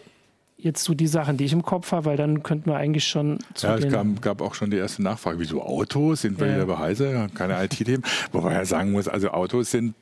jetzt 0.63 0.83
so 0.83 0.93
die 0.93 1.07
Sachen, 1.07 1.37
die 1.37 1.43
ich 1.43 1.53
im 1.53 1.61
Kopf 1.61 1.91
habe, 1.91 2.05
weil 2.05 2.17
dann 2.17 2.41
könnten 2.41 2.69
wir 2.69 2.77
eigentlich 2.77 3.05
schon 3.05 3.39
zu 3.53 3.67
Ja, 3.67 3.75
es 3.75 3.91
gab, 3.91 4.21
gab, 4.21 4.41
auch 4.41 4.55
schon 4.55 4.71
die 4.71 4.77
erste 4.77 5.03
Nachfrage, 5.03 5.39
wieso 5.39 5.61
Autos? 5.61 6.21
Sind 6.21 6.39
wir 6.39 6.47
ja. 6.47 6.55
wieder 6.55 6.65
bei 6.65 6.77
Heise? 6.77 7.27
Keine 7.35 7.61
IT-Themen. 7.63 8.03
Wobei 8.31 8.53
er 8.53 8.65
sagen 8.65 8.93
muss, 8.93 9.07
also 9.09 9.31
Autos 9.31 9.71
sind, 9.71 9.93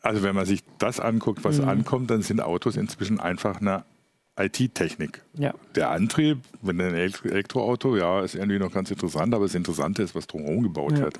also 0.00 0.22
wenn 0.22 0.36
man 0.36 0.46
sich 0.46 0.60
das 0.78 1.00
anguckt, 1.00 1.42
was 1.44 1.60
mhm. 1.60 1.68
ankommt, 1.68 2.10
dann 2.10 2.22
sind 2.22 2.40
Autos 2.40 2.76
inzwischen 2.76 3.18
einfach 3.18 3.60
eine 3.60 3.84
IT-Technik. 4.38 5.22
Ja. 5.34 5.52
Der 5.74 5.90
Antrieb, 5.90 6.38
wenn 6.62 6.80
ein 6.80 6.94
Elektroauto, 6.94 7.96
ja, 7.96 8.20
ist 8.20 8.34
irgendwie 8.34 8.58
noch 8.58 8.72
ganz 8.72 8.90
interessant, 8.90 9.34
aber 9.34 9.44
das 9.44 9.54
Interessante 9.54 10.02
ist, 10.02 10.14
was 10.14 10.26
drumherum 10.26 10.62
gebaut 10.62 10.92
ja. 10.92 11.04
wird. 11.04 11.18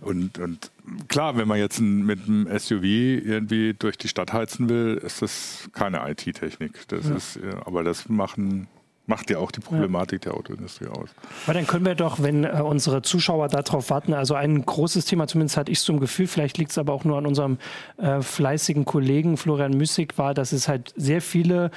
Und, 0.00 0.38
und 0.38 0.70
klar, 1.08 1.36
wenn 1.36 1.48
man 1.48 1.58
jetzt 1.58 1.80
mit 1.80 2.26
einem 2.26 2.46
SUV 2.58 2.84
irgendwie 2.84 3.74
durch 3.74 3.96
die 3.96 4.08
Stadt 4.08 4.32
heizen 4.32 4.68
will, 4.68 5.00
ist 5.02 5.22
das 5.22 5.70
keine 5.72 6.08
IT-Technik. 6.10 6.86
Das 6.88 7.08
ja. 7.08 7.16
ist, 7.16 7.38
aber 7.64 7.84
das 7.84 8.08
machen 8.08 8.68
macht 9.06 9.30
ja 9.30 9.38
auch 9.38 9.50
die 9.50 9.60
Problematik 9.60 10.24
ja. 10.24 10.30
der 10.30 10.38
Autoindustrie 10.38 10.86
aus. 10.86 11.10
Aber 11.44 11.54
dann 11.54 11.66
können 11.66 11.84
wir 11.84 11.94
doch, 11.94 12.22
wenn 12.22 12.44
äh, 12.44 12.62
unsere 12.62 13.02
Zuschauer 13.02 13.48
darauf 13.48 13.90
warten, 13.90 14.14
also 14.14 14.34
ein 14.34 14.64
großes 14.64 15.04
Thema, 15.06 15.26
zumindest 15.26 15.56
hatte 15.56 15.72
ich 15.72 15.80
so 15.80 15.92
ein 15.92 16.00
Gefühl, 16.00 16.26
vielleicht 16.26 16.58
liegt 16.58 16.70
es 16.70 16.78
aber 16.78 16.92
auch 16.92 17.04
nur 17.04 17.18
an 17.18 17.26
unserem 17.26 17.58
äh, 17.96 18.22
fleißigen 18.22 18.84
Kollegen 18.84 19.36
Florian 19.36 19.76
Müssig, 19.76 20.18
war, 20.18 20.34
dass 20.34 20.52
es 20.52 20.68
halt 20.68 20.92
sehr 20.96 21.20
viele 21.20 21.70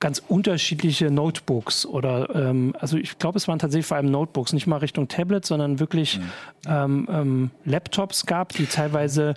ganz 0.00 0.22
unterschiedliche 0.26 1.10
Notebooks 1.10 1.86
oder 1.86 2.34
ähm, 2.34 2.74
also 2.78 2.96
ich 2.96 3.18
glaube, 3.18 3.38
es 3.38 3.48
waren 3.48 3.58
tatsächlich 3.58 3.86
vor 3.86 3.96
allem 3.96 4.10
Notebooks, 4.10 4.52
nicht 4.52 4.66
mal 4.66 4.78
Richtung 4.78 5.08
Tablet, 5.08 5.44
sondern 5.44 5.80
wirklich 5.80 6.18
mhm. 6.18 6.30
ähm, 6.68 7.08
ähm, 7.10 7.50
Laptops 7.64 8.26
gab, 8.26 8.52
die 8.52 8.66
teilweise 8.66 9.34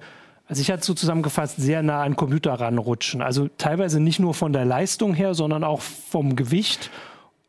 also 0.49 0.63
ich 0.63 0.71
hatte 0.71 0.83
so 0.83 0.95
zusammengefasst, 0.95 1.57
sehr 1.57 1.83
nah 1.83 2.01
an 2.01 2.15
Computer 2.15 2.53
ranrutschen. 2.53 3.21
Also 3.21 3.49
teilweise 3.59 3.99
nicht 3.99 4.19
nur 4.19 4.33
von 4.33 4.51
der 4.51 4.65
Leistung 4.65 5.13
her, 5.13 5.35
sondern 5.35 5.63
auch 5.63 5.79
vom 5.81 6.35
Gewicht 6.35 6.89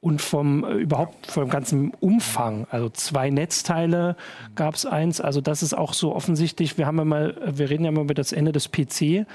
und 0.01 0.21
vom 0.21 0.65
äh, 0.65 0.75
überhaupt 0.75 1.27
vom 1.27 1.49
ganzen 1.49 1.93
Umfang. 2.01 2.67
Also 2.71 2.89
zwei 2.89 3.31
Netzteile 3.31 4.17
gab 4.55 4.75
es 4.75 4.87
eins. 4.87 5.21
Also 5.21 5.41
das 5.41 5.63
ist 5.63 5.75
auch 5.75 5.93
so 5.93 6.15
offensichtlich. 6.15 6.79
Wir 6.79 6.87
haben 6.87 6.99
ja 6.99 7.05
mal, 7.05 7.37
wir 7.47 7.71
reden 7.71 7.85
ja 7.85 7.91
mal 7.91 8.03
über 8.03 8.15
das 8.15 8.33
Ende 8.33 8.53
des 8.53 8.71
PC. 8.71 9.27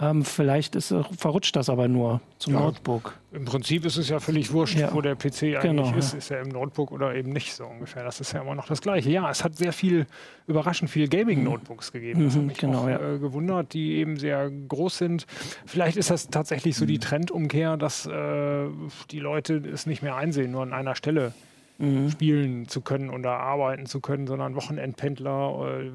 Ähm, 0.00 0.24
vielleicht 0.24 0.74
ist, 0.74 0.94
verrutscht 1.18 1.54
das 1.54 1.68
aber 1.68 1.86
nur 1.86 2.22
zum 2.38 2.54
ja, 2.54 2.60
Notebook. 2.60 3.14
Im 3.30 3.44
Prinzip 3.44 3.84
ist 3.84 3.98
es 3.98 4.08
ja 4.08 4.20
völlig 4.20 4.50
wurscht, 4.50 4.78
ja. 4.78 4.94
wo 4.94 5.02
der 5.02 5.16
PC 5.16 5.42
eigentlich 5.42 5.60
genau, 5.62 5.94
ist. 5.94 6.12
Ja. 6.12 6.18
Ist 6.18 6.30
er 6.30 6.40
im 6.40 6.48
Notebook 6.48 6.92
oder 6.92 7.14
eben 7.14 7.30
nicht 7.30 7.54
so 7.54 7.66
ungefähr. 7.66 8.02
Das 8.02 8.18
ist 8.18 8.32
ja 8.32 8.40
immer 8.40 8.54
noch 8.54 8.66
das 8.66 8.80
Gleiche. 8.80 9.10
Ja, 9.10 9.30
es 9.30 9.44
hat 9.44 9.56
sehr 9.56 9.74
viel, 9.74 10.06
überraschend 10.46 10.88
viel 10.88 11.08
Gaming-Notebooks 11.08 11.92
gegeben. 11.92 12.24
Das 12.24 12.34
mhm, 12.34 12.38
hat 12.38 12.46
mich 12.46 12.58
genau, 12.58 12.84
auch, 12.84 12.88
äh, 12.88 13.18
gewundert, 13.18 13.74
die 13.74 13.96
eben 13.96 14.16
sehr 14.16 14.50
groß 14.50 14.96
sind. 14.96 15.26
Vielleicht 15.66 15.98
ist 15.98 16.08
das 16.08 16.28
tatsächlich 16.28 16.74
so 16.74 16.86
die 16.86 16.94
mhm. 16.94 17.00
Trendumkehr, 17.00 17.76
dass 17.76 18.06
äh, 18.06 18.68
die 19.10 19.20
Leute 19.20 19.56
es 19.56 19.84
nicht 19.84 20.02
mehr 20.02 20.16
einsehen, 20.16 20.52
nur 20.52 20.62
an 20.62 20.72
einer 20.72 20.94
Stelle 20.94 21.34
mhm. 21.76 22.10
spielen 22.10 22.66
zu 22.66 22.80
können 22.80 23.10
oder 23.10 23.32
arbeiten 23.32 23.84
zu 23.84 24.00
können, 24.00 24.26
sondern 24.26 24.54
Wochenendpendler. 24.56 25.82
Äh, 25.82 25.90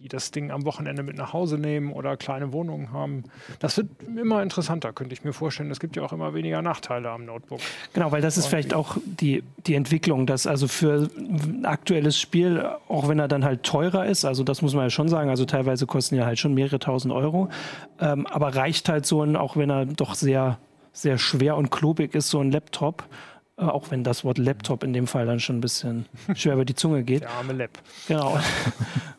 die 0.00 0.06
das 0.06 0.30
Ding 0.30 0.52
am 0.52 0.64
Wochenende 0.64 1.02
mit 1.02 1.16
nach 1.16 1.32
Hause 1.32 1.58
nehmen 1.58 1.92
oder 1.92 2.16
kleine 2.16 2.52
Wohnungen 2.52 2.92
haben. 2.92 3.24
Das 3.58 3.76
wird 3.78 3.88
immer 4.04 4.44
interessanter, 4.44 4.92
könnte 4.92 5.12
ich 5.12 5.24
mir 5.24 5.32
vorstellen. 5.32 5.72
Es 5.72 5.80
gibt 5.80 5.96
ja 5.96 6.04
auch 6.04 6.12
immer 6.12 6.34
weniger 6.34 6.62
Nachteile 6.62 7.10
am 7.10 7.24
Notebook. 7.24 7.58
Genau, 7.94 8.12
weil 8.12 8.22
das 8.22 8.38
ist 8.38 8.46
vielleicht 8.46 8.74
auch 8.74 8.96
die, 9.04 9.42
die 9.66 9.74
Entwicklung, 9.74 10.24
dass 10.24 10.46
also 10.46 10.68
für 10.68 11.10
ein 11.18 11.64
aktuelles 11.64 12.16
Spiel, 12.16 12.64
auch 12.86 13.08
wenn 13.08 13.18
er 13.18 13.26
dann 13.26 13.44
halt 13.44 13.64
teurer 13.64 14.06
ist, 14.06 14.24
also 14.24 14.44
das 14.44 14.62
muss 14.62 14.72
man 14.72 14.84
ja 14.84 14.90
schon 14.90 15.08
sagen, 15.08 15.30
also 15.30 15.44
teilweise 15.46 15.86
kosten 15.86 16.14
ja 16.14 16.26
halt 16.26 16.38
schon 16.38 16.54
mehrere 16.54 16.78
tausend 16.78 17.12
Euro, 17.12 17.48
ähm, 17.98 18.24
aber 18.28 18.54
reicht 18.54 18.88
halt 18.88 19.04
so 19.04 19.22
ein, 19.22 19.34
auch 19.34 19.56
wenn 19.56 19.68
er 19.68 19.84
doch 19.84 20.14
sehr, 20.14 20.58
sehr 20.92 21.18
schwer 21.18 21.56
und 21.56 21.70
klobig 21.70 22.14
ist, 22.14 22.30
so 22.30 22.38
ein 22.38 22.52
Laptop, 22.52 23.04
äh, 23.56 23.62
auch 23.62 23.90
wenn 23.90 24.04
das 24.04 24.22
Wort 24.22 24.38
Laptop 24.38 24.84
in 24.84 24.92
dem 24.92 25.08
Fall 25.08 25.26
dann 25.26 25.40
schon 25.40 25.58
ein 25.58 25.60
bisschen 25.60 26.06
schwer 26.36 26.54
über 26.54 26.64
die 26.64 26.76
Zunge 26.76 27.02
geht. 27.02 27.22
Der 27.22 27.30
arme 27.30 27.52
Lab. 27.52 27.70
Genau. 28.06 28.38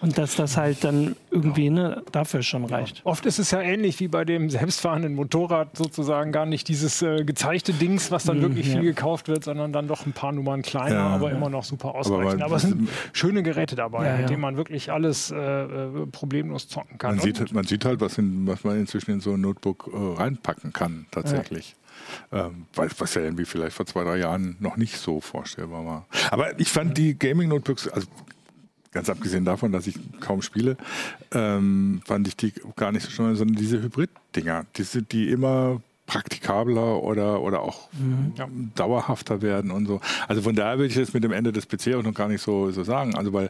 Und 0.00 0.16
dass 0.16 0.34
das 0.36 0.56
halt 0.56 0.82
dann 0.82 1.14
irgendwie 1.30 1.68
ne, 1.68 2.02
dafür 2.10 2.42
schon 2.42 2.64
reicht. 2.64 2.98
Ja. 2.98 3.06
Oft 3.06 3.26
ist 3.26 3.38
es 3.38 3.50
ja 3.50 3.60
ähnlich 3.60 4.00
wie 4.00 4.08
bei 4.08 4.24
dem 4.24 4.48
selbstfahrenden 4.48 5.14
Motorrad 5.14 5.76
sozusagen 5.76 6.32
gar 6.32 6.46
nicht 6.46 6.68
dieses 6.68 7.02
äh, 7.02 7.24
gezeigte 7.24 7.74
Dings, 7.74 8.10
was 8.10 8.24
dann 8.24 8.38
mhm, 8.38 8.42
wirklich 8.42 8.66
ja. 8.68 8.72
viel 8.74 8.82
gekauft 8.82 9.28
wird, 9.28 9.44
sondern 9.44 9.72
dann 9.72 9.88
doch 9.88 10.06
ein 10.06 10.12
paar 10.12 10.32
Nummern 10.32 10.62
kleiner, 10.62 10.94
ja, 10.94 11.06
aber 11.08 11.30
immer 11.30 11.50
noch 11.50 11.64
super 11.64 11.94
ausreichend. 11.94 12.42
Aber, 12.42 12.46
aber 12.46 12.56
es 12.56 12.62
sind 12.62 12.88
schöne 13.12 13.42
Geräte 13.42 13.76
dabei, 13.76 14.16
mit 14.16 14.30
denen 14.30 14.40
man 14.40 14.56
wirklich 14.56 14.90
alles 14.90 15.30
äh, 15.30 15.36
äh, 15.36 16.06
problemlos 16.10 16.68
zocken 16.68 16.96
kann. 16.96 17.16
Man 17.16 17.24
sieht, 17.24 17.52
man 17.52 17.64
sieht, 17.64 17.84
halt, 17.84 18.00
was, 18.00 18.16
in, 18.16 18.46
was, 18.46 18.64
man 18.64 18.78
inzwischen 18.78 19.10
in 19.10 19.20
so 19.20 19.34
ein 19.34 19.40
Notebook 19.40 19.90
äh, 19.92 20.20
reinpacken 20.20 20.72
kann, 20.72 21.06
tatsächlich. 21.10 21.76
Ähm, 22.32 22.66
was 22.74 23.14
ja 23.14 23.22
irgendwie 23.22 23.44
vielleicht 23.44 23.76
vor 23.76 23.86
zwei, 23.86 24.04
drei 24.04 24.16
Jahren 24.16 24.56
noch 24.60 24.76
nicht 24.76 24.96
so 24.96 25.20
vorstellbar 25.20 25.84
war. 25.84 26.06
Aber 26.30 26.58
ich 26.58 26.68
fand 26.68 26.96
die 26.96 27.18
Gaming-Notebooks, 27.18 27.88
also 27.88 28.06
ganz 28.92 29.08
abgesehen 29.08 29.44
davon, 29.44 29.72
dass 29.72 29.86
ich 29.86 29.96
kaum 30.20 30.42
spiele, 30.42 30.76
ähm, 31.32 32.02
fand 32.04 32.28
ich 32.28 32.36
die 32.36 32.52
gar 32.76 32.92
nicht 32.92 33.04
so 33.04 33.10
schön, 33.10 33.36
sondern 33.36 33.56
diese 33.56 33.82
Hybrid-Dinger, 33.82 34.66
die, 34.76 35.02
die 35.02 35.30
immer 35.30 35.80
praktikabler 36.06 37.02
oder, 37.02 37.40
oder 37.40 37.60
auch 37.60 37.88
mhm. 37.92 38.32
ja, 38.36 38.48
dauerhafter 38.74 39.42
werden 39.42 39.70
und 39.70 39.86
so. 39.86 40.00
Also 40.26 40.42
von 40.42 40.56
daher 40.56 40.78
würde 40.78 40.88
ich 40.88 40.96
das 40.96 41.14
mit 41.14 41.22
dem 41.22 41.32
Ende 41.32 41.52
des 41.52 41.68
PC 41.68 41.94
auch 41.94 42.02
noch 42.02 42.14
gar 42.14 42.26
nicht 42.26 42.42
so, 42.42 42.72
so 42.72 42.82
sagen. 42.82 43.14
Also 43.14 43.32
weil 43.32 43.48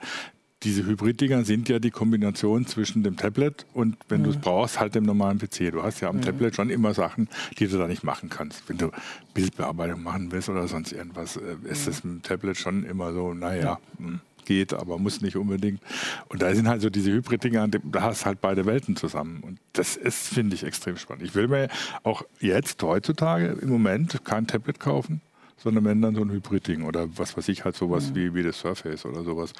diese 0.62 0.84
Hybrid-Dinger 0.84 1.44
sind 1.44 1.70
ja 1.70 1.78
die 1.78 1.90
Kombination 1.90 2.66
zwischen 2.66 3.02
dem 3.02 3.16
Tablet 3.16 3.64
und, 3.72 3.96
wenn 4.10 4.20
mhm. 4.20 4.24
du 4.24 4.30
es 4.30 4.36
brauchst, 4.36 4.78
halt 4.78 4.94
dem 4.94 5.04
normalen 5.04 5.38
PC. 5.38 5.72
Du 5.72 5.82
hast 5.82 6.00
ja 6.00 6.10
am 6.10 6.16
mhm. 6.16 6.22
Tablet 6.22 6.54
schon 6.54 6.68
immer 6.68 6.92
Sachen, 6.92 7.28
die 7.58 7.66
du 7.66 7.78
da 7.78 7.86
nicht 7.86 8.04
machen 8.04 8.28
kannst. 8.28 8.68
Wenn 8.68 8.76
du 8.76 8.90
Bildbearbeitung 9.32 10.02
machen 10.02 10.30
willst 10.32 10.50
oder 10.50 10.68
sonst 10.68 10.92
irgendwas, 10.92 11.36
äh, 11.36 11.56
ist 11.64 11.86
das 11.86 12.04
mit 12.04 12.12
dem 12.12 12.22
Tablet 12.22 12.58
schon 12.58 12.84
immer 12.84 13.14
so, 13.14 13.32
naja. 13.32 13.78
Ja. 13.98 14.06
Geht, 14.44 14.74
aber 14.74 14.98
muss 14.98 15.20
nicht 15.20 15.36
unbedingt. 15.36 15.80
Und 16.28 16.42
da 16.42 16.54
sind 16.54 16.68
halt 16.68 16.82
so 16.82 16.90
diese 16.90 17.12
Hybrid-Dinger, 17.12 17.68
da 17.68 18.02
hast 18.02 18.26
halt 18.26 18.40
beide 18.40 18.66
Welten 18.66 18.96
zusammen. 18.96 19.40
Und 19.42 19.58
das 19.72 19.96
ist, 19.96 20.28
finde 20.28 20.54
ich, 20.56 20.64
extrem 20.64 20.96
spannend. 20.96 21.24
Ich 21.24 21.34
will 21.34 21.48
mir 21.48 21.68
auch 22.02 22.22
jetzt, 22.40 22.82
heutzutage, 22.82 23.58
im 23.60 23.68
Moment 23.68 24.24
kein 24.24 24.46
Tablet 24.46 24.80
kaufen, 24.80 25.20
sondern 25.56 25.84
wenn 25.84 26.02
dann 26.02 26.14
so 26.14 26.22
ein 26.22 26.30
Hybrid-Ding 26.30 26.82
oder 26.82 27.08
was 27.16 27.36
weiß 27.36 27.48
ich, 27.48 27.64
halt 27.64 27.76
sowas 27.76 28.10
mhm. 28.10 28.14
wie, 28.14 28.34
wie 28.34 28.42
das 28.42 28.58
Surface 28.58 29.04
oder 29.06 29.22
sowas. 29.22 29.52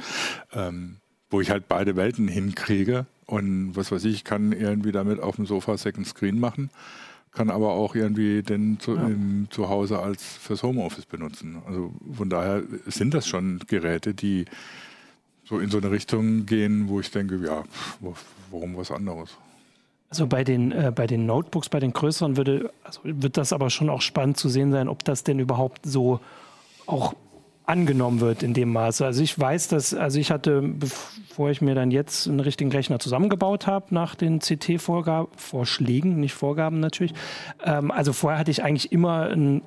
Ähm, 0.53 0.97
wo 1.33 1.41
ich 1.41 1.51
halt 1.51 1.69
beide 1.69 1.95
Welten 1.95 2.27
hinkriege 2.27 3.07
und 3.27 3.77
was 3.77 3.93
weiß 3.93 4.05
ich, 4.05 4.25
kann 4.25 4.51
irgendwie 4.51 4.91
damit 4.91 5.21
auf 5.21 5.37
dem 5.37 5.47
Sofa 5.47 5.77
Second 5.79 6.09
Screen 6.09 6.41
machen 6.41 6.71
kann 7.33 7.51
aber 7.51 7.71
auch 7.71 7.95
irgendwie 7.95 8.43
den 8.43 8.81
zu, 8.81 8.97
ja. 8.97 9.07
im, 9.07 9.49
zu 9.51 9.69
Hause 9.69 10.01
als 10.01 10.23
fürs 10.23 10.63
Homeoffice 10.63 11.07
benutzen. 11.07 11.63
Also 11.67 11.93
von 12.13 12.29
daher 12.29 12.63
sind 12.87 13.15
das 13.15 13.29
schon 13.29 13.61
Geräte, 13.67 14.15
die 14.15 14.47
so 15.45 15.59
in 15.59 15.71
so 15.71 15.79
eine 15.79 15.91
Richtung 15.91 16.47
gehen, 16.47 16.89
wo 16.89 17.01
ich 17.01 17.11
denke, 17.11 17.41
ja, 17.45 17.65
warum 18.51 18.77
was 18.77 18.91
anderes? 18.91 19.37
Also 20.09 20.27
bei 20.27 20.43
den, 20.43 20.73
äh, 20.73 20.93
bei 20.95 21.07
den 21.07 21.27
Notebooks, 21.27 21.69
bei 21.69 21.79
den 21.79 21.93
größeren 21.93 22.37
würde, 22.37 22.73
also 22.83 23.01
wird 23.05 23.37
das 23.37 23.53
aber 23.53 23.71
schon 23.71 23.91
auch 23.91 24.01
spannend 24.01 24.37
zu 24.37 24.49
sehen 24.49 24.73
sein, 24.73 24.89
ob 24.89 25.05
das 25.05 25.23
denn 25.23 25.39
überhaupt 25.39 25.87
so 25.87 26.21
auch 26.87 27.15
angenommen 27.71 28.21
wird 28.21 28.43
in 28.43 28.53
dem 28.53 28.73
Maße. 28.73 29.07
Also 29.07 29.23
ich 29.23 29.39
weiß, 29.39 29.69
dass, 29.69 29.95
also 29.95 30.19
ich 30.19 30.33
hatte, 30.33 30.61
bevor 30.61 31.51
ich 31.51 31.61
mir 31.61 31.77
dann 31.77 31.93
jetzt 31.93 32.27
einen 32.27 32.41
richtigen 32.41 32.73
Rechner 32.73 32.99
zusammengebaut 32.99 33.69
habe, 33.69 33.95
nach 33.95 34.17
den 34.17 34.41
CT-Vorschlägen, 34.41 36.19
nicht 36.19 36.35
Vorgaben 36.35 36.81
natürlich, 36.81 37.15
ähm, 37.65 37.93
also 37.93 38.13
vorher 38.13 38.41
hatte 38.41 38.51
ich 38.51 38.65
eigentlich 38.65 38.91
immer 38.91 39.29
ein, 39.31 39.63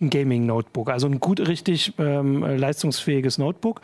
ein 0.00 0.10
Gaming-Notebook, 0.10 0.90
also 0.90 1.06
ein 1.06 1.20
gut, 1.20 1.46
richtig 1.46 1.94
ähm, 1.98 2.42
leistungsfähiges 2.42 3.38
Notebook. 3.38 3.80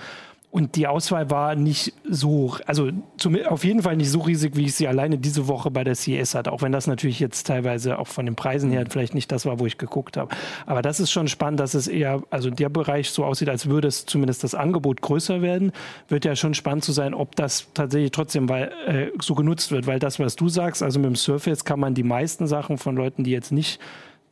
Und 0.50 0.76
die 0.76 0.86
Auswahl 0.86 1.28
war 1.30 1.54
nicht 1.54 1.92
so, 2.08 2.56
also 2.64 2.90
zum, 3.18 3.36
auf 3.44 3.62
jeden 3.62 3.82
Fall 3.82 3.96
nicht 3.96 4.10
so 4.10 4.20
riesig, 4.20 4.56
wie 4.56 4.64
ich 4.64 4.74
sie 4.74 4.88
alleine 4.88 5.18
diese 5.18 5.48
Woche 5.48 5.70
bei 5.70 5.84
der 5.84 5.94
CES 5.94 6.34
hatte. 6.34 6.50
Auch 6.50 6.62
wenn 6.62 6.72
das 6.72 6.86
natürlich 6.86 7.20
jetzt 7.20 7.46
teilweise 7.46 7.98
auch 7.98 8.06
von 8.06 8.24
den 8.24 8.36
Preisen 8.36 8.70
her 8.70 8.86
vielleicht 8.88 9.12
nicht 9.12 9.30
das 9.30 9.44
war, 9.44 9.60
wo 9.60 9.66
ich 9.66 9.76
geguckt 9.76 10.16
habe. 10.16 10.34
Aber 10.64 10.80
das 10.80 10.98
ist 10.98 11.10
schon 11.10 11.28
spannend, 11.28 11.60
dass 11.60 11.74
es 11.74 11.88
eher, 11.88 12.22
also 12.30 12.48
der 12.48 12.70
Bereich 12.70 13.10
so 13.10 13.24
aussieht, 13.24 13.50
als 13.50 13.68
würde 13.68 13.88
es 13.88 14.06
zumindest 14.06 14.44
das 14.44 14.54
Angebot 14.54 15.02
größer 15.02 15.42
werden. 15.42 15.72
Wird 16.08 16.24
ja 16.24 16.34
schon 16.36 16.54
spannend 16.54 16.84
zu 16.84 16.92
sein, 16.92 17.12
ob 17.12 17.36
das 17.36 17.66
tatsächlich 17.74 18.12
trotzdem 18.12 18.48
weil, 18.48 18.72
äh, 18.86 19.10
so 19.20 19.34
genutzt 19.34 19.72
wird. 19.72 19.86
Weil 19.86 19.98
das, 19.98 20.18
was 20.18 20.36
du 20.36 20.48
sagst, 20.48 20.82
also 20.82 20.98
mit 20.98 21.06
dem 21.06 21.16
Surface 21.16 21.66
kann 21.66 21.80
man 21.80 21.92
die 21.92 22.02
meisten 22.02 22.46
Sachen 22.46 22.78
von 22.78 22.96
Leuten, 22.96 23.24
die 23.24 23.30
jetzt 23.30 23.52
nicht 23.52 23.78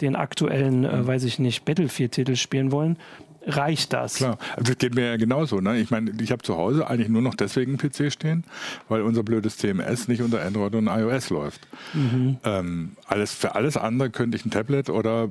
den 0.00 0.16
aktuellen, 0.16 0.84
äh, 0.84 1.06
weiß 1.06 1.24
ich 1.24 1.38
nicht, 1.38 1.64
Battlefield-Titel 1.64 2.36
spielen 2.36 2.72
wollen, 2.72 2.96
reicht 3.46 3.92
das. 3.92 4.16
Klar, 4.16 4.38
also 4.56 4.72
das 4.72 4.78
geht 4.78 4.94
mir 4.94 5.06
ja 5.06 5.16
genauso. 5.16 5.60
Ne? 5.60 5.78
Ich 5.78 5.90
meine, 5.90 6.12
ich 6.20 6.32
habe 6.32 6.42
zu 6.42 6.56
Hause 6.56 6.86
eigentlich 6.88 7.08
nur 7.08 7.22
noch 7.22 7.34
deswegen 7.34 7.78
einen 7.78 7.90
PC 7.90 8.12
stehen, 8.12 8.44
weil 8.88 9.02
unser 9.02 9.22
blödes 9.22 9.58
CMS 9.58 10.08
nicht 10.08 10.22
unter 10.22 10.42
Android 10.42 10.74
und 10.74 10.86
iOS 10.86 11.30
läuft. 11.30 11.66
Mhm. 11.92 12.38
Ähm, 12.44 12.92
alles, 13.06 13.32
für 13.32 13.54
alles 13.54 13.76
andere 13.76 14.10
könnte 14.10 14.36
ich 14.36 14.44
ein 14.44 14.50
Tablet 14.50 14.90
oder 14.90 15.28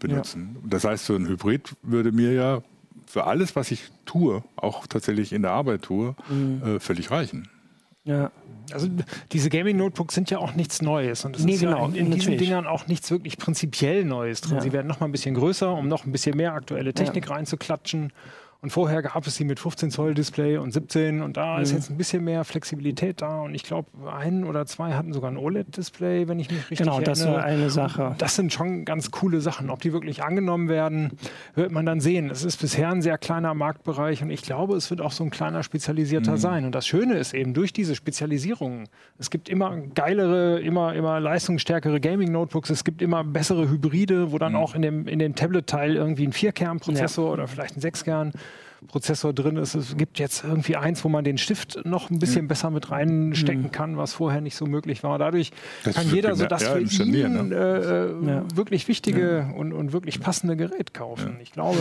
benutzen. 0.00 0.56
Ja. 0.62 0.68
Das 0.70 0.84
heißt, 0.84 1.06
so 1.06 1.16
ein 1.16 1.26
Hybrid 1.26 1.74
würde 1.82 2.12
mir 2.12 2.32
ja 2.32 2.62
für 3.06 3.24
alles, 3.24 3.56
was 3.56 3.70
ich 3.70 3.90
tue, 4.06 4.42
auch 4.56 4.86
tatsächlich 4.86 5.32
in 5.32 5.42
der 5.42 5.50
Arbeit 5.50 5.82
tue, 5.82 6.14
mhm. 6.30 6.62
äh, 6.64 6.80
völlig 6.80 7.10
reichen. 7.10 7.48
Ja. 8.04 8.30
Also 8.72 8.88
diese 9.32 9.50
Gaming-Notebooks 9.50 10.14
sind 10.14 10.30
ja 10.30 10.38
auch 10.38 10.54
nichts 10.54 10.82
Neues 10.82 11.24
und 11.24 11.36
es 11.36 11.44
nee, 11.44 11.54
ist 11.54 11.60
genau, 11.60 11.88
ja 11.88 11.94
in, 11.94 12.06
in 12.06 12.10
diesen 12.10 12.38
Dingern 12.38 12.66
auch 12.66 12.86
nichts 12.86 13.10
wirklich 13.10 13.36
prinzipiell 13.36 14.04
Neues 14.04 14.40
drin. 14.40 14.56
Ja. 14.56 14.62
Sie 14.62 14.72
werden 14.72 14.86
noch 14.86 15.00
mal 15.00 15.06
ein 15.06 15.12
bisschen 15.12 15.34
größer, 15.34 15.72
um 15.72 15.88
noch 15.88 16.04
ein 16.04 16.12
bisschen 16.12 16.36
mehr 16.36 16.54
aktuelle 16.54 16.94
Technik 16.94 17.26
ja. 17.26 17.32
reinzuklatschen. 17.32 18.12
Und 18.62 18.70
vorher 18.70 19.02
gab 19.02 19.26
es 19.26 19.34
sie 19.34 19.44
mit 19.44 19.58
15 19.58 19.90
Zoll 19.90 20.14
Display 20.14 20.56
und 20.56 20.70
17 20.70 21.20
und 21.20 21.36
da 21.36 21.56
mhm. 21.56 21.62
ist 21.64 21.72
jetzt 21.72 21.90
ein 21.90 21.96
bisschen 21.96 22.22
mehr 22.22 22.44
Flexibilität 22.44 23.20
da. 23.20 23.40
Und 23.40 23.56
ich 23.56 23.64
glaube, 23.64 23.88
ein 24.08 24.44
oder 24.44 24.66
zwei 24.66 24.92
hatten 24.92 25.12
sogar 25.12 25.32
ein 25.32 25.36
OLED-Display, 25.36 26.28
wenn 26.28 26.38
ich 26.38 26.48
mich 26.48 26.60
richtig 26.60 26.78
genau, 26.78 27.00
erinnere. 27.00 27.14
Genau, 27.14 27.26
das 27.26 27.34
war 27.34 27.44
eine 27.44 27.70
Sache. 27.70 28.14
Das 28.18 28.36
sind 28.36 28.52
schon 28.52 28.84
ganz 28.84 29.10
coole 29.10 29.40
Sachen. 29.40 29.68
Ob 29.68 29.80
die 29.80 29.92
wirklich 29.92 30.22
angenommen 30.22 30.68
werden, 30.68 31.18
wird 31.56 31.72
man 31.72 31.84
dann 31.84 32.00
sehen. 32.00 32.30
Es 32.30 32.44
ist 32.44 32.58
bisher 32.58 32.88
ein 32.90 33.02
sehr 33.02 33.18
kleiner 33.18 33.52
Marktbereich 33.52 34.22
und 34.22 34.30
ich 34.30 34.42
glaube, 34.42 34.76
es 34.76 34.90
wird 34.90 35.00
auch 35.00 35.10
so 35.10 35.24
ein 35.24 35.30
kleiner 35.30 35.64
spezialisierter 35.64 36.32
mhm. 36.32 36.36
sein. 36.36 36.64
Und 36.64 36.76
das 36.76 36.86
Schöne 36.86 37.14
ist 37.18 37.34
eben 37.34 37.54
durch 37.54 37.72
diese 37.72 37.96
Spezialisierung, 37.96 38.84
es 39.18 39.30
gibt 39.30 39.48
immer 39.48 39.76
geilere, 39.76 40.60
immer, 40.60 40.94
immer 40.94 41.18
leistungsstärkere 41.18 41.98
Gaming-Notebooks, 41.98 42.70
es 42.70 42.84
gibt 42.84 43.02
immer 43.02 43.24
bessere 43.24 43.68
Hybride, 43.68 44.30
wo 44.30 44.38
dann 44.38 44.52
mhm. 44.52 44.58
auch 44.58 44.76
in 44.76 44.82
dem, 44.82 45.08
in 45.08 45.18
dem 45.18 45.34
Tablet-Teil 45.34 45.96
irgendwie 45.96 46.28
ein 46.28 46.32
Vierkern-Prozessor 46.32 47.26
ja. 47.26 47.32
oder 47.32 47.48
vielleicht 47.48 47.76
ein 47.76 47.80
Sechskern 47.80 48.30
Prozessor 48.88 49.32
drin 49.32 49.56
ist. 49.56 49.74
Es 49.74 49.96
gibt 49.96 50.18
jetzt 50.18 50.44
irgendwie 50.44 50.76
eins, 50.76 51.04
wo 51.04 51.08
man 51.08 51.24
den 51.24 51.38
Stift 51.38 51.84
noch 51.84 52.10
ein 52.10 52.18
bisschen 52.18 52.42
ja. 52.42 52.48
besser 52.48 52.70
mit 52.70 52.90
reinstecken 52.90 53.64
mhm. 53.64 53.72
kann, 53.72 53.96
was 53.96 54.12
vorher 54.12 54.40
nicht 54.40 54.56
so 54.56 54.66
möglich 54.66 55.02
war. 55.02 55.18
Dadurch 55.18 55.50
das 55.84 55.96
kann 55.96 56.10
jeder 56.10 56.34
so 56.36 56.46
das 56.46 56.62
ja, 56.62 56.72
für 56.74 57.02
ihn 57.02 57.48
ne? 57.48 57.54
äh, 57.54 58.26
ja. 58.26 58.44
wirklich 58.54 58.88
wichtige 58.88 59.52
und, 59.56 59.72
und 59.72 59.92
wirklich 59.92 60.20
passende 60.20 60.56
Gerät 60.56 60.94
kaufen. 60.94 61.36
Ich 61.42 61.52
glaube, 61.52 61.78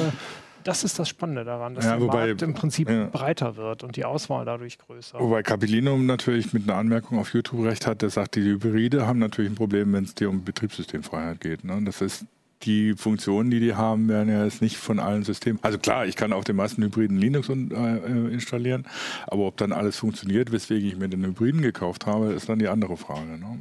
das 0.64 0.84
ist 0.84 1.00
das 1.00 1.10
Spannende 1.10 1.44
daran, 1.44 1.76
dass 1.76 1.86
ja, 1.86 1.92
der 1.98 2.02
wobei, 2.02 2.28
Markt 2.28 2.42
im 2.42 2.54
Prinzip 2.54 2.90
ja. 2.90 3.06
breiter 3.06 3.56
wird 3.58 3.84
und 3.84 3.96
die 3.96 4.06
Auswahl 4.06 4.46
dadurch 4.46 4.78
größer. 4.78 5.20
Wobei 5.20 5.44
Capillinum 5.44 6.06
natürlich 6.06 6.54
mit 6.54 6.64
einer 6.64 6.78
Anmerkung 6.78 7.20
auf 7.20 7.34
YouTube 7.34 7.66
recht 7.66 7.88
hat, 7.88 8.02
der 8.02 8.10
sagt, 8.10 8.36
die 8.36 8.44
Hybride 8.44 9.08
haben 9.08 9.20
natürlich 9.20 9.52
ein 9.52 9.56
Problem, 9.56 9.94
wenn 9.94 10.04
es 10.04 10.16
dir 10.16 10.30
um 10.30 10.44
Betriebssystemfreiheit 10.44 11.40
geht. 11.42 11.64
Ne? 11.64 11.82
Das 11.84 12.02
ist 12.02 12.26
die 12.64 12.94
Funktionen, 12.94 13.50
die 13.50 13.60
die 13.60 13.76
haben, 13.76 14.08
werden 14.08 14.30
ja 14.30 14.44
jetzt 14.44 14.62
nicht 14.62 14.78
von 14.78 15.00
allen 15.00 15.24
Systemen. 15.24 15.60
Also 15.62 15.78
klar, 15.78 16.06
ich 16.06 16.16
kann 16.16 16.34
auf 16.34 16.44
den 16.44 16.56
meisten 16.56 16.84
Hybriden 16.84 17.18
Linux 17.18 17.50
äh, 17.50 17.54
äh, 17.54 18.34
installieren, 18.34 18.86
aber 19.28 19.44
ob 19.44 19.58
dann 19.58 19.72
alles 19.72 19.98
funktioniert, 19.98 20.52
weswegen 20.52 20.88
ich 20.88 20.98
mir 20.98 21.10
den 21.10 21.26
Hybriden 21.26 21.62
gekauft 21.62 22.06
habe, 22.06 22.34
ist 22.34 22.50
dann 22.50 22.60
die 22.60 22.68
andere 22.68 22.98
Frage. 22.98 23.38
Ne? 23.38 23.60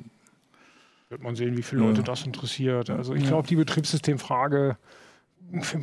Wird 1.09 1.23
man 1.23 1.35
sehen, 1.35 1.57
wie 1.57 1.63
viele 1.63 1.83
Leute 1.83 1.99
ja. 1.99 2.05
das 2.05 2.25
interessiert. 2.25 2.89
Also 2.91 3.15
ich 3.15 3.27
glaube, 3.27 3.49
die 3.49 3.57
Betriebssystemfrage 3.57 4.77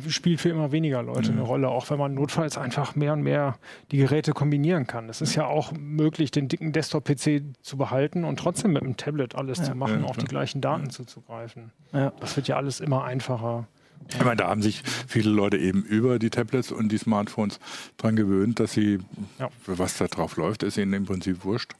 spielt 0.08 0.40
für 0.40 0.48
immer 0.48 0.72
weniger 0.72 1.02
Leute 1.02 1.32
eine 1.32 1.42
Rolle, 1.42 1.68
auch 1.68 1.90
wenn 1.90 1.98
man 1.98 2.14
notfalls 2.14 2.56
einfach 2.58 2.96
mehr 2.96 3.12
und 3.12 3.22
mehr 3.22 3.58
die 3.90 3.98
Geräte 3.98 4.32
kombinieren 4.32 4.86
kann. 4.86 5.08
Es 5.08 5.20
ist 5.20 5.34
ja 5.34 5.46
auch 5.46 5.72
möglich, 5.72 6.30
den 6.30 6.48
dicken 6.48 6.72
Desktop-PC 6.72 7.42
zu 7.62 7.76
behalten 7.76 8.24
und 8.24 8.38
trotzdem 8.38 8.72
mit 8.72 8.82
dem 8.82 8.96
Tablet 8.96 9.34
alles 9.34 9.58
ja. 9.58 9.64
zu 9.64 9.74
machen, 9.74 10.04
auf 10.04 10.16
die 10.16 10.26
gleichen 10.26 10.60
Daten 10.60 10.90
zuzugreifen. 10.90 11.72
Das 11.92 12.36
wird 12.36 12.48
ja 12.48 12.56
alles 12.56 12.80
immer 12.80 13.04
einfacher. 13.04 13.66
Ich 14.10 14.24
meine, 14.24 14.36
da 14.36 14.48
haben 14.48 14.62
sich 14.62 14.82
viele 15.06 15.30
Leute 15.30 15.58
eben 15.58 15.82
über 15.82 16.18
die 16.18 16.30
Tablets 16.30 16.72
und 16.72 16.90
die 16.90 16.98
Smartphones 16.98 17.60
dran 17.96 18.16
gewöhnt, 18.16 18.58
dass 18.60 18.72
sie, 18.72 19.00
ja. 19.38 19.48
was 19.66 19.98
da 19.98 20.06
drauf 20.06 20.36
läuft, 20.36 20.62
ist 20.62 20.78
ihnen 20.78 20.92
im 20.94 21.04
Prinzip 21.04 21.44
wurscht. 21.44 21.74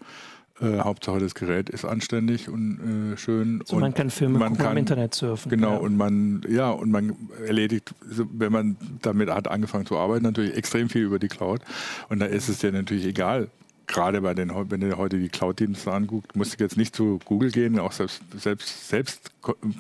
Äh, 0.61 0.79
Hauptsache 0.81 1.21
das 1.21 1.35
Gerät 1.35 1.71
ist 1.71 1.85
anständig 1.85 2.49
und 2.49 3.12
äh, 3.12 3.17
schön. 3.17 3.62
So, 3.65 3.77
und 3.77 3.83
man 3.83 3.95
kann 3.95 4.11
Filme 4.11 4.38
man 4.38 4.57
kann, 4.57 4.73
im 4.73 4.79
Internet 4.79 5.15
surfen. 5.15 5.50
Genau, 5.50 5.73
ja. 5.73 5.77
und 5.79 5.97
man, 5.97 6.43
ja, 6.49 6.71
und 6.71 6.91
man 6.91 7.17
erledigt, 7.47 7.95
wenn 8.03 8.53
man 8.53 8.77
damit 9.03 9.31
hat 9.31 9.49
angefangen 9.49 9.87
zu 9.87 9.97
arbeiten, 9.97 10.25
natürlich 10.25 10.57
extrem 10.57 10.88
viel 10.88 11.03
über 11.03 11.19
die 11.19 11.29
Cloud. 11.29 11.61
Und 12.09 12.19
da 12.21 12.27
ist 12.27 12.49
es 12.49 12.59
dir 12.59 12.73
natürlich 12.73 13.07
egal, 13.07 13.49
gerade 13.88 14.21
bei 14.21 14.35
den, 14.35 14.52
wenn 14.71 14.80
du 14.80 14.97
heute 14.97 15.18
die 15.18 15.28
Cloud-Dienste 15.28 15.92
anguckst, 15.92 16.37
musst 16.37 16.59
du 16.59 16.64
jetzt 16.64 16.76
nicht 16.76 16.95
zu 16.95 17.18
Google 17.25 17.50
gehen, 17.50 17.78
auch 17.80 17.92
selbst, 17.92 18.23
selbst, 18.37 18.88
selbst 18.88 19.33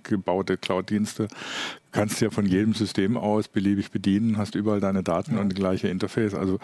gebaute 0.02 0.56
Cloud-Dienste 0.56 1.28
kannst 1.92 2.20
du 2.20 2.26
ja 2.26 2.30
von 2.30 2.46
jedem 2.46 2.74
System 2.74 3.16
aus 3.16 3.48
beliebig 3.48 3.90
bedienen, 3.90 4.36
hast 4.36 4.54
überall 4.54 4.80
deine 4.80 5.02
Daten 5.02 5.34
ja. 5.34 5.40
und 5.40 5.48
die 5.48 5.54
gleiche 5.54 5.88
Interface. 5.88 6.34
Also 6.34 6.58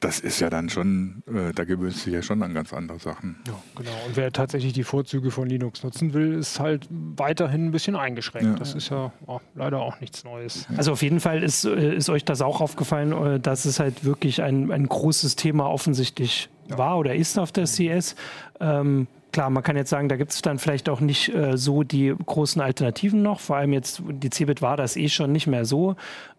das 0.00 0.20
ist 0.20 0.40
ja 0.40 0.50
dann 0.50 0.68
schon, 0.68 1.22
äh, 1.26 1.52
da 1.54 1.64
gewöhnst 1.64 2.00
du 2.00 2.10
dich 2.10 2.14
ja 2.14 2.22
schon 2.22 2.42
an 2.42 2.54
ganz 2.54 2.72
andere 2.72 2.98
Sachen. 2.98 3.36
Ja, 3.46 3.54
genau. 3.76 3.90
Und 4.06 4.16
wer 4.16 4.32
tatsächlich 4.32 4.72
die 4.72 4.84
Vorzüge 4.84 5.30
von 5.30 5.48
Linux 5.48 5.82
nutzen 5.84 6.12
will, 6.12 6.34
ist 6.34 6.58
halt 6.60 6.86
weiterhin 6.90 7.66
ein 7.66 7.70
bisschen 7.70 7.96
eingeschränkt. 7.96 8.48
Ja. 8.48 8.56
Das 8.56 8.74
ist 8.74 8.90
ja 8.90 9.12
oh, 9.26 9.40
leider 9.54 9.80
auch 9.80 10.00
nichts 10.00 10.24
Neues. 10.24 10.66
Also 10.76 10.92
auf 10.92 11.02
jeden 11.02 11.20
Fall 11.20 11.42
ist, 11.42 11.64
äh, 11.64 11.94
ist 11.94 12.10
euch 12.10 12.24
das 12.24 12.42
auch 12.42 12.60
aufgefallen, 12.60 13.12
äh, 13.12 13.40
dass 13.40 13.64
es 13.64 13.78
halt 13.78 14.04
wirklich 14.04 14.42
ein, 14.42 14.72
ein 14.72 14.86
großes 14.88 15.36
Thema 15.36 15.70
offensichtlich 15.70 16.50
ja. 16.68 16.78
war 16.78 16.98
oder 16.98 17.14
ist 17.14 17.38
auf 17.38 17.52
der 17.52 17.64
CS. 17.64 18.16
Ähm, 18.60 19.06
klar, 19.34 19.50
man 19.50 19.62
kann 19.64 19.76
jetzt 19.76 19.90
sagen, 19.90 20.08
da 20.08 20.16
gibt 20.16 20.32
es 20.32 20.42
dann 20.42 20.58
vielleicht 20.58 20.88
auch 20.88 21.00
nicht 21.00 21.34
äh, 21.34 21.58
so 21.58 21.82
die 21.82 22.14
großen 22.24 22.62
Alternativen 22.62 23.20
noch. 23.20 23.40
Vor 23.40 23.56
allem 23.56 23.72
jetzt, 23.72 24.00
die 24.08 24.30
Cebit 24.30 24.62
war 24.62 24.76
das 24.76 24.96
eh 24.96 25.08
schon 25.08 25.32
nicht 25.32 25.48
mehr 25.48 25.64
so. 25.64 25.96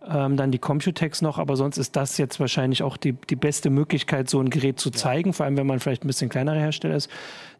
Ähm, 0.09 0.37
dann 0.37 0.51
die 0.51 0.59
Computex 0.59 1.21
noch, 1.21 1.37
aber 1.37 1.57
sonst 1.57 1.77
ist 1.77 1.95
das 1.95 2.17
jetzt 2.17 2.39
wahrscheinlich 2.39 2.83
auch 2.83 2.95
die, 2.95 3.11
die 3.11 3.35
beste 3.35 3.69
Möglichkeit, 3.69 4.29
so 4.29 4.39
ein 4.39 4.49
Gerät 4.49 4.79
zu 4.79 4.91
zeigen, 4.91 5.33
vor 5.33 5.45
allem 5.45 5.57
wenn 5.57 5.67
man 5.67 5.79
vielleicht 5.79 6.05
ein 6.05 6.07
bisschen 6.07 6.29
kleinerer 6.29 6.57
Hersteller 6.57 6.95
ist. 6.95 7.09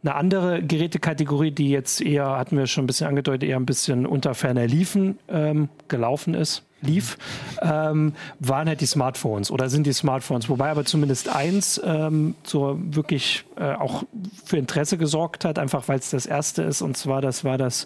Eine 0.03 0.15
andere 0.15 0.63
Gerätekategorie, 0.63 1.51
die 1.51 1.69
jetzt 1.69 1.99
eher, 1.99 2.37
hatten 2.37 2.57
wir 2.57 2.67
schon 2.67 2.85
ein 2.85 2.87
bisschen 2.87 3.07
angedeutet, 3.07 3.49
eher 3.49 3.57
ein 3.57 3.65
bisschen 3.65 4.05
unter 4.05 4.35
ferner 4.35 4.67
Liefen 4.67 5.19
ähm, 5.27 5.67
gelaufen 5.89 6.33
ist, 6.33 6.63
lief, 6.85 7.17
ähm, 7.61 8.13
waren 8.39 8.67
halt 8.67 8.81
die 8.81 8.85
Smartphones 8.85 9.51
oder 9.51 9.69
sind 9.69 9.85
die 9.85 9.93
Smartphones. 9.93 10.49
Wobei 10.49 10.69
aber 10.69 10.85
zumindest 10.85 11.29
eins 11.29 11.81
ähm, 11.83 12.35
so 12.43 12.77
wirklich 12.79 13.45
äh, 13.57 13.73
auch 13.73 14.03
für 14.43 14.57
Interesse 14.57 14.97
gesorgt 14.97 15.45
hat, 15.45 15.59
einfach 15.59 15.87
weil 15.87 15.99
es 15.99 16.09
das 16.09 16.25
erste 16.25 16.63
ist. 16.63 16.81
Und 16.81 16.97
zwar, 16.97 17.21
das 17.21 17.43
war 17.43 17.57
das 17.57 17.85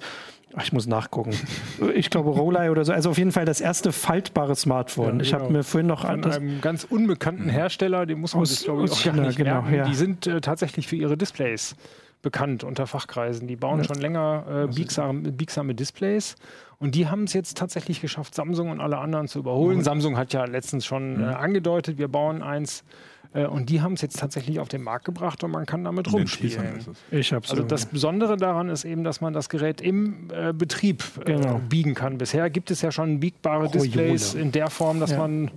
Ach, 0.56 0.64
ich 0.64 0.74
muss 0.74 0.88
nachgucken. 0.88 1.32
Ich 1.94 2.10
glaube 2.10 2.32
Rolei 2.32 2.72
oder 2.72 2.84
so. 2.84 2.92
Also 2.92 3.12
auf 3.12 3.18
jeden 3.18 3.32
Fall 3.32 3.46
das 3.46 3.62
erste 3.62 3.92
faltbare 3.92 4.56
Smartphone. 4.56 5.18
Ja, 5.18 5.22
ich 5.22 5.34
habe 5.34 5.44
genau. 5.44 5.58
mir 5.58 5.64
vorhin 5.64 5.88
noch 5.88 6.04
an 6.04 6.24
einem 6.24 6.62
ganz 6.62 6.86
unbekannten 6.86 7.50
Hersteller, 7.50 8.06
den 8.06 8.20
muss 8.20 8.34
man 8.34 8.42
aus, 8.42 8.50
sich 8.50 8.64
glaube 8.64 8.86
ich 8.86 8.92
auch 8.92 8.98
China, 9.00 9.28
nicht 9.28 9.38
genau, 9.38 9.62
merken. 9.62 9.76
Ja. 9.76 9.86
Die 9.86 9.94
sind 9.94 10.26
äh, 10.26 10.42
tatsächlich 10.42 10.88
für 10.88 10.96
ihre 10.96 11.18
Displays 11.18 11.76
bekannt 12.22 12.64
unter 12.64 12.88
Fachkreisen. 12.88 13.48
Die 13.48 13.56
bauen 13.56 13.80
ja. 13.80 13.84
schon 13.86 13.98
länger 13.98 14.68
äh, 14.70 14.74
biegsame, 14.74 15.32
biegsame 15.32 15.76
Displays 15.76 16.36
und 16.80 16.96
die 16.96 17.08
haben 17.08 17.26
es 17.26 17.34
jetzt 17.34 17.58
tatsächlich 17.58 18.02
geschafft, 18.02 18.34
Samsung 18.34 18.70
und 18.70 18.80
alle 18.80 18.98
anderen 18.98 19.28
zu 19.28 19.40
überholen. 19.40 19.80
Mhm. 19.80 19.84
Samsung 19.84 20.18
hat 20.18 20.34
ja 20.34 20.46
letztens 20.46 20.86
schon 20.86 21.18
mhm. 21.18 21.24
äh, 21.24 21.28
angedeutet, 21.28 21.98
wir 21.98 22.08
bauen 22.08 22.42
eins. 22.42 22.84
Äh, 23.34 23.46
und 23.46 23.70
die 23.70 23.82
haben 23.82 23.94
es 23.94 24.02
jetzt 24.02 24.18
tatsächlich 24.18 24.60
auf 24.60 24.70
den 24.70 24.82
Markt 24.82 25.06
gebracht 25.06 25.44
und 25.44 25.52
man 25.52 25.66
kann 25.66 25.84
damit 25.84 26.12
rumspielen. 26.12 26.80
Ich 27.12 27.34
hab's 27.34 27.52
also 27.52 27.64
das 27.64 27.86
Besondere 27.86 28.38
daran 28.38 28.70
ist 28.70 28.86
eben, 28.86 29.04
dass 29.04 29.20
man 29.20 29.34
das 29.34 29.50
Gerät 29.50 29.82
im 29.82 30.30
äh, 30.34 30.54
Betrieb 30.54 31.04
äh, 31.20 31.26
genau. 31.26 31.60
biegen 31.68 31.96
kann. 31.96 32.18
Bisher 32.18 32.50
gibt 32.50 32.72
es 32.72 32.82
ja 32.82 32.92
schon 32.92 33.20
biegbare 33.20 33.70
Displays 33.70 34.34
in 34.34 34.52
der 34.52 34.70
Form, 34.70 35.00
dass 35.00 35.12
ja. 35.12 35.20
man 35.20 35.52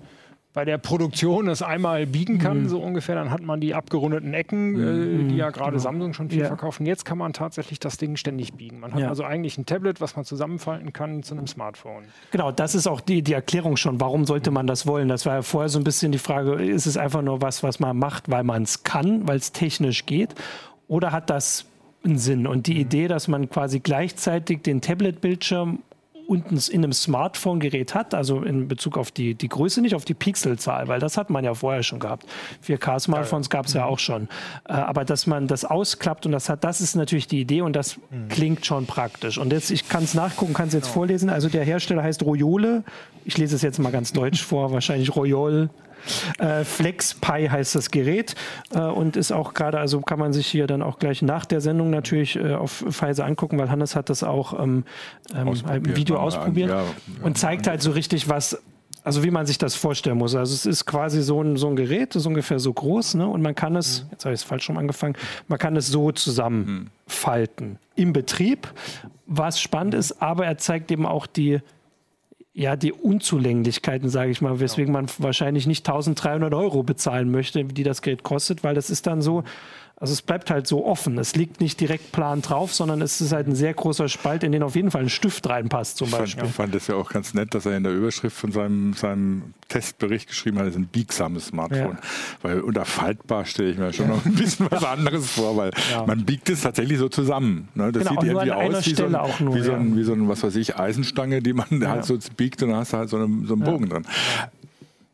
bei 0.54 0.66
der 0.66 0.76
Produktion 0.76 1.48
es 1.48 1.62
einmal 1.62 2.06
biegen 2.06 2.38
kann, 2.38 2.64
mhm. 2.64 2.68
so 2.68 2.78
ungefähr, 2.78 3.14
dann 3.14 3.30
hat 3.30 3.40
man 3.40 3.60
die 3.60 3.74
abgerundeten 3.74 4.34
Ecken, 4.34 4.74
äh, 4.74 4.78
mhm. 4.78 5.28
die 5.30 5.36
ja 5.36 5.50
gerade 5.50 5.72
genau. 5.72 5.82
Samsung 5.82 6.12
schon 6.12 6.28
viel 6.28 6.40
ja. 6.40 6.46
verkaufen. 6.46 6.84
Jetzt 6.84 7.04
kann 7.04 7.16
man 7.16 7.32
tatsächlich 7.32 7.80
das 7.80 7.96
Ding 7.96 8.16
ständig 8.16 8.52
biegen. 8.52 8.80
Man 8.80 8.92
hat 8.92 9.00
ja. 9.00 9.08
also 9.08 9.24
eigentlich 9.24 9.56
ein 9.56 9.64
Tablet, 9.64 10.00
was 10.02 10.14
man 10.14 10.26
zusammenfalten 10.26 10.92
kann 10.92 11.22
zu 11.22 11.34
einem 11.34 11.46
Smartphone. 11.46 12.04
Genau, 12.32 12.52
das 12.52 12.74
ist 12.74 12.86
auch 12.86 13.00
die, 13.00 13.22
die 13.22 13.32
Erklärung 13.32 13.76
schon. 13.76 14.00
Warum 14.00 14.26
sollte 14.26 14.50
man 14.50 14.66
das 14.66 14.86
wollen? 14.86 15.08
Das 15.08 15.24
war 15.24 15.36
ja 15.36 15.42
vorher 15.42 15.70
so 15.70 15.78
ein 15.78 15.84
bisschen 15.84 16.12
die 16.12 16.18
Frage, 16.18 16.62
ist 16.62 16.86
es 16.86 16.98
einfach 16.98 17.22
nur 17.22 17.40
was, 17.40 17.62
was 17.62 17.80
man 17.80 17.98
macht, 17.98 18.30
weil 18.30 18.44
man 18.44 18.62
es 18.62 18.84
kann, 18.84 19.26
weil 19.26 19.38
es 19.38 19.52
technisch 19.52 20.04
geht? 20.04 20.34
Oder 20.86 21.12
hat 21.12 21.30
das 21.30 21.64
einen 22.04 22.18
Sinn? 22.18 22.46
Und 22.46 22.66
die 22.66 22.74
mhm. 22.74 22.80
Idee, 22.80 23.08
dass 23.08 23.26
man 23.26 23.48
quasi 23.48 23.80
gleichzeitig 23.80 24.60
den 24.60 24.82
Tablet-Bildschirm 24.82 25.78
unten 26.26 26.58
in 26.70 26.85
einem 26.85 26.92
Smartphone-Gerät 26.92 27.94
hat, 27.94 28.14
also 28.14 28.42
in 28.42 28.68
Bezug 28.68 28.96
auf 28.98 29.11
die, 29.11 29.35
die 29.35 29.48
Größe, 29.48 29.80
nicht 29.80 29.94
auf 29.94 30.04
die 30.04 30.14
Pixelzahl, 30.14 30.88
weil 30.88 31.00
das 31.00 31.16
hat 31.16 31.30
man 31.30 31.44
ja 31.44 31.54
vorher 31.54 31.82
schon 31.82 31.98
gehabt. 31.98 32.26
4K-Smartphones 32.66 33.50
gab 33.50 33.66
es 33.66 33.74
ja 33.74 33.85
auch 33.85 33.98
schon. 33.98 34.28
Äh, 34.68 34.72
aber 34.72 35.04
dass 35.04 35.26
man 35.26 35.46
das 35.46 35.64
ausklappt 35.64 36.26
und 36.26 36.32
das 36.32 36.48
hat, 36.48 36.64
das 36.64 36.80
ist 36.80 36.94
natürlich 36.94 37.26
die 37.26 37.40
Idee 37.40 37.62
und 37.62 37.74
das 37.74 37.96
mhm. 37.96 38.28
klingt 38.28 38.66
schon 38.66 38.87
praktisch. 38.87 39.38
Und 39.38 39.52
jetzt, 39.52 39.70
ich 39.70 39.88
kann 39.88 40.04
es 40.04 40.14
nachgucken, 40.14 40.54
kann 40.54 40.68
es 40.68 40.74
jetzt 40.74 40.85
genau. 40.85 40.94
vorlesen. 40.94 41.30
Also 41.30 41.48
der 41.48 41.64
Hersteller 41.64 42.02
heißt 42.02 42.22
Royole. 42.22 42.85
Ich 43.24 43.38
lese 43.38 43.56
es 43.56 43.62
jetzt 43.62 43.78
mal 43.78 43.92
ganz 43.92 44.12
deutsch 44.12 44.42
vor, 44.42 44.72
wahrscheinlich 44.72 45.14
Royol 45.14 45.70
äh, 46.38 46.64
FlexPi 46.64 47.48
heißt 47.50 47.74
das 47.74 47.90
Gerät 47.90 48.34
äh, 48.74 48.80
und 48.80 49.16
ist 49.16 49.32
auch 49.32 49.54
gerade, 49.54 49.78
also 49.78 50.00
kann 50.00 50.18
man 50.18 50.32
sich 50.32 50.46
hier 50.46 50.66
dann 50.66 50.82
auch 50.82 50.98
gleich 50.98 51.22
nach 51.22 51.44
der 51.44 51.60
Sendung 51.60 51.90
natürlich 51.90 52.36
äh, 52.36 52.54
auf 52.54 52.84
Pfizer 52.90 53.24
angucken, 53.24 53.58
weil 53.58 53.70
Hannes 53.70 53.96
hat 53.96 54.10
das 54.10 54.22
auch 54.22 54.58
ähm, 54.58 54.84
ähm, 55.34 55.48
im 55.48 55.96
Video 55.96 56.16
ausprobiert 56.16 56.70
ja, 56.70 56.82
ja, 56.82 56.84
und 57.22 57.38
zeigt 57.38 57.66
halt 57.66 57.82
so 57.82 57.90
richtig, 57.90 58.28
was 58.28 58.58
also 59.04 59.24
wie 59.24 59.30
man 59.30 59.46
sich 59.46 59.58
das 59.58 59.74
vorstellen 59.74 60.18
muss. 60.18 60.34
Also 60.34 60.54
es 60.54 60.66
ist 60.66 60.86
quasi 60.86 61.22
so 61.22 61.42
ein, 61.42 61.56
so 61.56 61.68
ein 61.68 61.76
Gerät, 61.76 62.14
das 62.14 62.22
ist 62.22 62.26
ungefähr 62.26 62.58
so 62.58 62.72
groß, 62.72 63.14
ne? 63.14 63.26
Und 63.26 63.42
man 63.42 63.54
kann 63.54 63.74
es, 63.76 64.04
mhm. 64.04 64.08
jetzt 64.12 64.24
habe 64.24 64.34
ich 64.34 64.40
es 64.40 64.44
falsch 64.44 64.64
schon 64.64 64.78
angefangen, 64.78 65.16
man 65.48 65.58
kann 65.58 65.76
es 65.76 65.88
so 65.88 66.12
zusammenfalten 66.12 67.68
mhm. 67.70 67.78
im 67.96 68.12
Betrieb, 68.12 68.72
was 69.26 69.60
spannend 69.60 69.94
ist, 69.94 70.22
aber 70.22 70.46
er 70.46 70.58
zeigt 70.58 70.90
eben 70.90 71.06
auch 71.06 71.26
die 71.26 71.60
ja, 72.54 72.76
die 72.76 72.92
Unzulänglichkeiten, 72.92 74.10
sage 74.10 74.30
ich 74.30 74.42
mal, 74.42 74.60
weswegen 74.60 74.92
man 74.92 75.06
wahrscheinlich 75.18 75.66
nicht 75.66 75.88
1300 75.88 76.52
Euro 76.52 76.82
bezahlen 76.82 77.30
möchte, 77.30 77.64
die 77.64 77.82
das 77.82 78.02
Geld 78.02 78.22
kostet, 78.22 78.62
weil 78.62 78.74
das 78.74 78.90
ist 78.90 79.06
dann 79.06 79.22
so, 79.22 79.42
also 79.96 80.12
es 80.12 80.22
bleibt 80.22 80.50
halt 80.50 80.66
so 80.66 80.85
offen. 80.85 81.16
Es 81.18 81.37
liegt 81.37 81.61
nicht 81.61 81.81
direkt 81.81 82.11
plan 82.11 82.42
drauf, 82.42 82.74
sondern 82.74 83.00
es 83.02 83.20
ist 83.20 83.33
halt 83.33 83.46
ein 83.46 83.55
sehr 83.55 83.72
großer 83.72 84.09
Spalt, 84.09 84.42
in 84.42 84.50
den 84.50 84.62
auf 84.62 84.74
jeden 84.74 84.90
Fall 84.90 85.02
ein 85.02 85.09
Stift 85.09 85.48
reinpasst 85.48 85.96
zum 85.96 86.11
Beispiel. 86.11 86.26
Ich 86.26 86.35
fand, 86.35 86.50
ich 86.50 86.57
fand 86.57 86.74
das 86.74 86.87
ja 86.88 86.96
auch 86.96 87.11
ganz 87.11 87.35
nett, 87.35 87.55
dass 87.55 87.66
er 87.66 87.76
in 87.76 87.85
der 87.85 87.92
Überschrift 87.92 88.37
von 88.37 88.50
seinem, 88.50 88.94
seinem 88.94 89.55
Testbericht 89.68 90.28
geschrieben 90.28 90.59
hat, 90.59 90.66
es 90.66 90.72
ist 90.72 90.81
ein 90.81 90.87
biegsames 90.87 91.46
Smartphone. 91.46 91.98
Ja. 92.02 92.09
Weil 92.42 92.61
unter 92.61 92.85
faltbar 92.85 93.44
stelle 93.44 93.70
ich 93.70 93.78
mir 93.78 93.92
schon 93.92 94.09
noch 94.09 94.24
ein 94.26 94.35
bisschen 94.35 94.66
was 94.70 94.83
anderes 94.83 95.31
vor, 95.31 95.57
weil 95.57 95.70
ja. 95.92 96.05
man 96.05 96.24
biegt 96.24 96.50
es 96.50 96.62
tatsächlich 96.62 96.98
so 96.98 97.09
zusammen. 97.09 97.68
Ne? 97.74 97.92
Das 97.92 98.02
genau, 98.07 98.20
sieht 98.20 98.31
irgendwie 98.31 98.52
aus 98.52 98.87
wie 98.87 98.94
so, 98.94 99.05
ein, 99.05 99.12
nur, 99.12 99.55
wie, 99.55 99.62
so 99.62 99.72
ein, 99.72 99.96
wie 99.96 100.02
so 100.02 100.12
ein, 100.14 100.28
was 100.28 100.42
weiß 100.42 100.57
ich, 100.57 100.76
Eisenstange, 100.76 101.42
die 101.42 101.52
man 101.52 101.87
halt 101.87 102.05
so 102.05 102.18
biegt 102.37 102.62
und 102.62 102.70
dann 102.70 102.78
hast 102.78 102.92
du 102.92 102.96
halt 102.96 103.09
so, 103.09 103.18
eine, 103.18 103.46
so 103.46 103.55
einen 103.55 103.62
Bogen 103.62 103.88
drin 103.88 104.05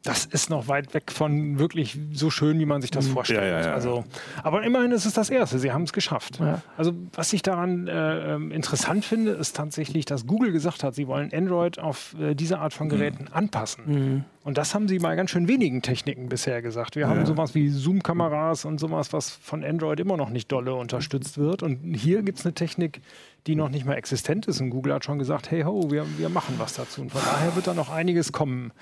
das 0.02 0.26
ist 0.26 0.48
noch 0.48 0.68
weit 0.68 0.94
weg 0.94 1.10
von 1.10 1.58
wirklich 1.58 1.98
so 2.12 2.30
schön, 2.30 2.58
wie 2.60 2.66
man 2.66 2.80
sich 2.80 2.90
das 2.90 3.08
mhm. 3.08 3.12
vorstellt. 3.12 3.42
Ja, 3.42 3.60
ja, 3.60 3.66
ja. 3.66 3.74
Also, 3.74 4.04
aber 4.42 4.62
immerhin 4.62 4.92
ist 4.92 5.04
es 5.04 5.12
das 5.12 5.28
Erste. 5.28 5.58
Sie 5.58 5.72
haben 5.72 5.82
es 5.82 5.92
geschafft. 5.92 6.40
Also 6.76 6.92
was 7.12 7.32
ich 7.32 7.42
daran 7.42 7.88
äh, 7.88 8.34
ähm, 8.34 8.52
interessant 8.52 9.04
finde, 9.04 9.32
ist 9.32 9.56
tatsächlich, 9.56 10.04
dass 10.04 10.26
Google 10.26 10.52
gesagt 10.52 10.84
hat, 10.84 10.94
sie 10.94 11.08
wollen 11.08 11.32
Android 11.32 11.78
auf 11.78 12.14
äh, 12.18 12.34
diese 12.34 12.58
Art 12.60 12.72
von 12.72 12.86
mhm. 12.86 12.90
Geräten 12.90 13.24
mhm. 13.24 13.32
anpassen. 13.32 13.84
Mhm. 13.86 14.24
Und 14.48 14.56
das 14.56 14.74
haben 14.74 14.88
sie 14.88 14.98
bei 14.98 15.14
ganz 15.14 15.28
schön 15.28 15.46
wenigen 15.46 15.82
Techniken 15.82 16.30
bisher 16.30 16.62
gesagt. 16.62 16.96
Wir 16.96 17.02
ja. 17.02 17.08
haben 17.10 17.26
sowas 17.26 17.54
wie 17.54 17.68
Zoom-Kameras 17.68 18.64
und 18.64 18.80
sowas, 18.80 19.12
was 19.12 19.28
von 19.28 19.62
Android 19.62 20.00
immer 20.00 20.16
noch 20.16 20.30
nicht 20.30 20.50
dolle 20.50 20.72
unterstützt 20.72 21.36
wird. 21.36 21.62
Und 21.62 21.92
hier 21.92 22.22
gibt 22.22 22.38
es 22.38 22.46
eine 22.46 22.54
Technik, 22.54 23.02
die 23.46 23.56
noch 23.56 23.68
nicht 23.68 23.84
mal 23.84 23.94
existent 23.94 24.46
ist. 24.46 24.62
Und 24.62 24.70
Google 24.70 24.94
hat 24.94 25.04
schon 25.04 25.18
gesagt, 25.18 25.50
hey 25.50 25.64
ho, 25.64 25.90
wir, 25.90 26.06
wir 26.18 26.30
machen 26.30 26.54
was 26.56 26.72
dazu. 26.72 27.02
Und 27.02 27.12
von 27.12 27.20
daher 27.22 27.54
wird 27.56 27.66
da 27.66 27.74
noch 27.74 27.90
einiges 27.90 28.32
kommen. 28.32 28.72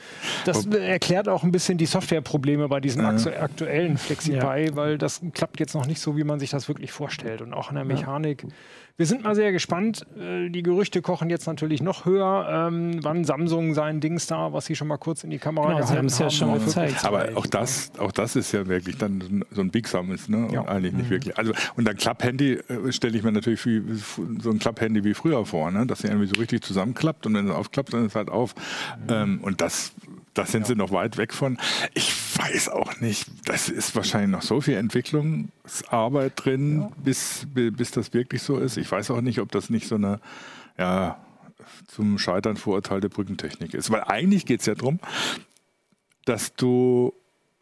Das 0.44 0.66
erklärt 0.66 1.28
auch 1.28 1.42
ein 1.42 1.50
bisschen 1.50 1.78
die 1.78 1.86
Softwareprobleme 1.86 2.68
bei 2.68 2.78
diesen 2.78 3.02
ja. 3.02 3.40
aktuellen 3.40 3.98
FlexiPy, 3.98 4.66
ja. 4.66 4.76
weil 4.76 4.98
das 4.98 5.20
klappt 5.34 5.58
jetzt 5.58 5.74
noch 5.74 5.86
nicht 5.86 6.00
so, 6.00 6.16
wie 6.16 6.22
man 6.22 6.38
sich 6.38 6.50
das 6.50 6.68
wirklich 6.68 6.92
vorstellt. 6.92 7.42
Und 7.42 7.54
auch 7.54 7.70
in 7.70 7.74
der 7.74 7.84
Mechanik. 7.84 8.46
Wir 8.98 9.04
sind 9.04 9.24
mal 9.24 9.34
sehr 9.34 9.52
gespannt. 9.52 10.06
Äh, 10.18 10.48
die 10.48 10.62
Gerüchte 10.62 11.02
kochen 11.02 11.28
jetzt 11.28 11.46
natürlich 11.46 11.82
noch 11.82 12.06
höher, 12.06 12.68
ähm, 12.68 12.98
wann 13.02 13.24
Samsung 13.24 13.74
sein 13.74 14.00
Dings 14.00 14.26
da, 14.26 14.54
was 14.54 14.66
sie 14.66 14.74
schon 14.74 14.88
mal 14.88 14.96
kurz 14.96 15.22
in 15.22 15.28
die 15.28 15.38
Kamera 15.38 15.55
genau, 15.62 15.78
gehalten 15.78 15.86
sie 15.86 15.96
haben. 15.96 16.06
Es 16.06 16.18
ja 16.18 16.30
schon 16.30 16.64
gezeigt. 16.64 17.04
Aber 17.04 17.28
auch 17.34 17.46
das, 17.46 17.92
auch 17.98 18.12
das 18.12 18.36
ist 18.36 18.52
ja 18.52 18.66
wirklich 18.66 18.98
dann 18.98 19.44
so 19.50 19.60
ein 19.60 19.70
Big 19.70 19.88
Summons, 19.88 20.28
ne? 20.28 20.48
Ja. 20.52 20.60
Und 20.60 20.68
eigentlich 20.68 20.92
nicht 20.92 21.06
mhm. 21.06 21.10
wirklich. 21.10 21.38
Also 21.38 21.52
und 21.76 21.88
ein 21.88 21.96
Klapphandy 21.96 22.52
äh, 22.52 22.92
stelle 22.92 23.16
ich 23.16 23.24
mir 23.24 23.32
natürlich 23.32 23.64
wie, 23.66 23.82
so 24.40 24.50
ein 24.50 24.58
Klapphandy 24.58 25.04
wie 25.04 25.14
früher 25.14 25.44
vor, 25.44 25.70
ne? 25.70 25.86
Dass 25.86 26.00
sie 26.00 26.08
irgendwie 26.08 26.26
so 26.26 26.40
richtig 26.40 26.62
zusammenklappt 26.62 27.26
und 27.26 27.34
wenn 27.34 27.48
es 27.48 27.54
aufklappt, 27.54 27.92
dann 27.92 28.04
ist 28.04 28.12
es 28.12 28.16
halt 28.16 28.30
auf. 28.30 28.54
Mhm. 29.06 29.14
Ähm, 29.14 29.38
und 29.42 29.60
das 29.60 29.92
da 30.36 30.44
sind 30.44 30.62
ja. 30.62 30.66
sie 30.68 30.74
noch 30.76 30.92
weit 30.92 31.16
weg 31.16 31.32
von. 31.32 31.56
Ich 31.94 32.12
weiß 32.38 32.68
auch 32.68 33.00
nicht. 33.00 33.26
Das 33.46 33.70
ist 33.70 33.96
wahrscheinlich 33.96 34.30
noch 34.30 34.42
so 34.42 34.60
viel 34.60 34.74
Entwicklungsarbeit 34.74 36.32
drin, 36.36 36.82
ja. 36.82 36.88
bis, 37.02 37.46
bis 37.54 37.90
das 37.90 38.12
wirklich 38.12 38.42
so 38.42 38.58
ist. 38.58 38.76
Ich 38.76 38.90
weiß 38.90 39.10
auch 39.12 39.22
nicht, 39.22 39.40
ob 39.40 39.50
das 39.50 39.70
nicht 39.70 39.88
so 39.88 39.94
eine, 39.94 40.20
ja, 40.76 41.16
zum 41.86 42.18
Scheitern 42.18 42.56
verurteilte 42.56 43.08
Brückentechnik 43.08 43.74
ist. 43.74 43.90
Weil 43.90 44.04
eigentlich 44.04 44.46
geht 44.46 44.60
es 44.60 44.66
ja 44.66 44.74
darum, 44.74 45.00
dass 46.24 46.54
du, 46.54 47.12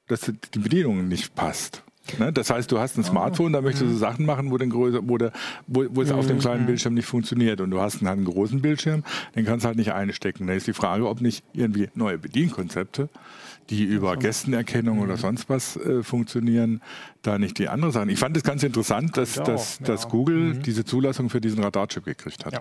dass 0.06 0.20
die 0.22 0.58
Bedienung 0.58 1.08
nicht 1.08 1.34
passt. 1.34 1.82
Ne? 2.18 2.32
Das 2.32 2.50
heißt, 2.50 2.70
du 2.70 2.78
hast 2.78 2.98
ein 2.98 3.04
Smartphone, 3.04 3.52
da 3.52 3.60
möchtest 3.60 3.84
du 3.84 3.94
mhm. 3.94 3.98
Sachen 3.98 4.26
machen, 4.26 4.50
wo, 4.50 4.58
den 4.58 4.70
größer, 4.70 5.00
wo, 5.02 5.16
der, 5.16 5.32
wo, 5.66 5.84
wo 5.90 6.02
es 6.02 6.10
auf 6.10 6.26
dem 6.26 6.38
kleinen 6.38 6.62
mhm. 6.62 6.66
Bildschirm 6.66 6.94
nicht 6.94 7.06
funktioniert. 7.06 7.60
Und 7.60 7.70
du 7.70 7.80
hast 7.80 7.98
einen, 7.98 8.08
einen 8.08 8.24
großen 8.24 8.60
Bildschirm, 8.60 9.04
den 9.34 9.44
kannst 9.44 9.64
du 9.64 9.68
halt 9.68 9.78
nicht 9.78 9.92
einstecken. 9.92 10.46
Da 10.46 10.52
ist 10.52 10.66
die 10.66 10.72
Frage, 10.72 11.08
ob 11.08 11.20
nicht 11.20 11.44
irgendwie 11.52 11.88
neue 11.94 12.18
Bedienkonzepte, 12.18 13.08
die 13.70 13.84
über 13.84 14.16
Gästenerkennung 14.16 15.00
oder 15.00 15.14
mhm. 15.14 15.20
sonst 15.20 15.48
was 15.48 15.76
äh, 15.76 16.02
funktionieren, 16.02 16.80
da 17.22 17.38
nicht 17.38 17.58
die 17.58 17.68
andere 17.68 17.92
Sachen. 17.92 18.10
Ich 18.10 18.18
fand 18.18 18.36
es 18.36 18.42
ganz 18.42 18.62
interessant, 18.62 19.16
dass, 19.16 19.34
dass, 19.34 19.78
dass 19.78 20.04
ja. 20.04 20.08
Google 20.08 20.54
mhm. 20.54 20.62
diese 20.62 20.84
Zulassung 20.84 21.30
für 21.30 21.40
diesen 21.40 21.62
Radarchip 21.62 22.04
gekriegt 22.04 22.44
hat, 22.44 22.52
ja. 22.54 22.60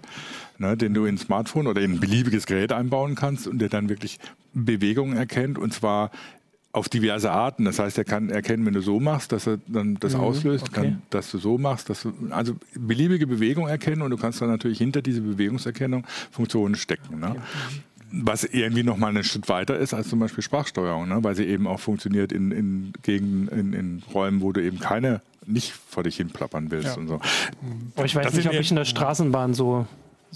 ne, 0.58 0.78
den 0.78 0.94
du 0.94 1.06
in 1.06 1.16
ein 1.16 1.18
Smartphone 1.18 1.68
oder 1.68 1.82
in 1.82 1.94
ein 1.94 2.00
beliebiges 2.00 2.46
Gerät 2.46 2.72
einbauen 2.72 3.16
kannst 3.16 3.48
und 3.48 3.60
der 3.60 3.70
dann 3.70 3.89
wirklich 3.89 4.20
Bewegungen 4.54 5.18
erkennt 5.18 5.58
und 5.58 5.74
zwar 5.74 6.12
auf 6.74 6.89
diverse 6.89 7.32
Arten. 7.32 7.66
Das 7.66 7.78
heißt, 7.78 7.98
er 8.00 8.04
kann 8.04 8.30
erkennen, 8.30 8.66
wenn 8.66 8.74
du 8.74 8.82
so 8.82 9.00
machst, 9.00 9.32
dass 9.32 9.46
er 9.48 9.60
dann 9.68 9.96
das 10.00 10.16
mhm, 10.16 10.22
auslöst, 10.22 10.70
okay. 10.70 10.82
kann, 10.82 11.02
dass 11.12 11.30
du 11.30 11.38
so 11.38 11.60
machst, 11.60 11.89
dass 11.89 12.02
du, 12.02 12.13
also 12.32 12.56
beliebige 12.74 13.28
Bewegung 13.28 13.68
erkennen 13.68 14.02
und 14.02 14.10
du 14.10 14.18
kannst 14.18 14.42
dann 14.42 14.50
natürlich 14.50 14.80
hinter 14.80 15.04
diese 15.04 15.22
Bewegungserkennung 15.22 16.04
Funktionen 16.32 16.74
stecken. 16.74 17.20
Ne? 17.20 17.30
Okay. 17.30 17.39
Was 18.15 18.43
irgendwie 18.43 18.84
noch 18.84 18.97
mal 18.97 19.08
einen 19.08 19.23
Schritt 19.23 19.49
weiter 19.49 19.78
ist 19.78 19.93
als 19.93 20.08
zum 20.08 20.19
Beispiel 20.19 20.43
Sprachsteuerung, 20.43 21.08
ne? 21.08 21.23
weil 21.23 21.36
sie 21.36 21.45
eben 21.45 21.65
auch 21.65 21.80
funktioniert 21.80 22.32
in, 22.32 22.52
in 22.52 22.93
Gegenden, 23.02 23.47
in, 23.47 23.73
in 23.73 24.04
Räumen, 24.13 24.41
wo 24.41 24.52
du 24.52 24.62
eben 24.62 24.80
keine 24.80 25.21
nicht 25.45 25.71
vor 25.71 26.04
dich 26.04 26.17
hin 26.17 26.30
plappern 26.30 26.71
willst 26.71 26.95
ja. 26.95 27.02
und 27.02 27.08
so. 27.08 27.19
Aber 27.95 28.06
ich 28.06 28.15
weiß 28.15 28.26
das 28.28 28.36
nicht, 28.36 28.47
ob 28.47 28.54
ich 28.54 28.69
in 28.69 28.78
der 28.78 28.86
Straßenbahn 28.86 29.54
so 29.54 29.88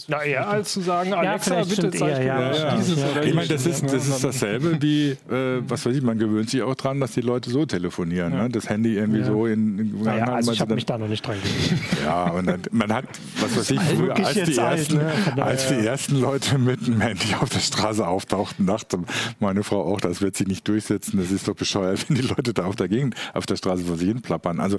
na, 0.08 0.24
eher 0.24 0.48
als 0.48 0.74
zu 0.74 0.82
sagen, 0.82 1.14
Alexa, 1.14 1.60
ja, 1.60 1.64
bitte 1.64 1.92
zeig 1.92 2.24
ja, 2.24 2.52
ja, 2.52 2.76
dieses 2.76 3.00
ja. 3.00 3.10
oder 3.10 3.24
Ich 3.24 3.34
meine, 3.34 3.48
das 3.48 3.66
ist, 3.66 3.84
das 3.84 4.08
ist 4.08 4.24
dasselbe 4.24 4.82
wie, 4.82 5.12
äh, 5.30 5.62
was 5.68 5.86
weiß 5.86 5.96
ich, 5.96 6.04
man 6.04 6.18
gewöhnt 6.20 6.50
sich 6.50 6.62
auch 6.62 6.76
dran, 6.76 7.00
dass 7.00 7.14
die 7.14 7.22
Leute 7.22 7.50
so 7.50 7.66
telefonieren. 7.66 8.34
Ne? 8.34 8.50
Das 8.50 8.70
Handy 8.70 8.96
irgendwie 8.96 9.24
so 9.24 9.46
in... 9.46 9.80
in 9.80 10.02
naja, 10.04 10.26
also 10.34 10.52
ich 10.52 10.62
habe 10.62 10.76
mich 10.76 10.86
da 10.86 10.98
noch 10.98 11.08
nicht 11.08 11.26
dran 11.26 11.38
gewöhnt. 11.42 11.82
Ja, 12.04 12.30
und 12.30 12.46
dann, 12.46 12.62
man 12.72 12.94
hat, 12.94 13.06
was 13.40 13.58
weiß 13.58 13.72
ich, 13.72 13.82
früher, 13.82 14.16
als, 14.16 14.34
die 14.34 14.56
ersten, 14.56 15.00
alt, 15.00 15.36
ne? 15.36 15.44
als 15.44 15.68
die 15.68 15.86
ersten 15.86 16.22
Leute 16.22 16.58
mit 16.58 16.86
dem 16.86 17.02
Handy 17.02 17.34
auf 17.40 17.50
der 17.50 17.60
Straße 17.60 18.06
auftauchten, 18.08 18.66
dachte 18.66 19.00
meine 19.40 19.64
Frau 19.64 19.84
auch, 19.84 20.00
das 20.00 20.22
wird 20.22 20.38
sich 20.38 20.48
nicht 20.48 20.68
durchsetzen, 20.68 21.18
das 21.18 21.32
ist 21.32 21.48
doch 21.48 21.56
bescheuert, 21.56 22.06
wenn 22.10 22.16
die 22.16 22.22
Leute 22.22 22.54
da 22.54 22.66
auf 22.66 22.76
der 22.76 22.88
Gegend, 22.88 23.16
auf 23.34 23.46
der 23.46 23.56
Straße 23.56 23.84
vor 23.84 23.98
sich 23.98 24.08
hin 24.08 24.22
plappern. 24.22 24.60
Also 24.60 24.78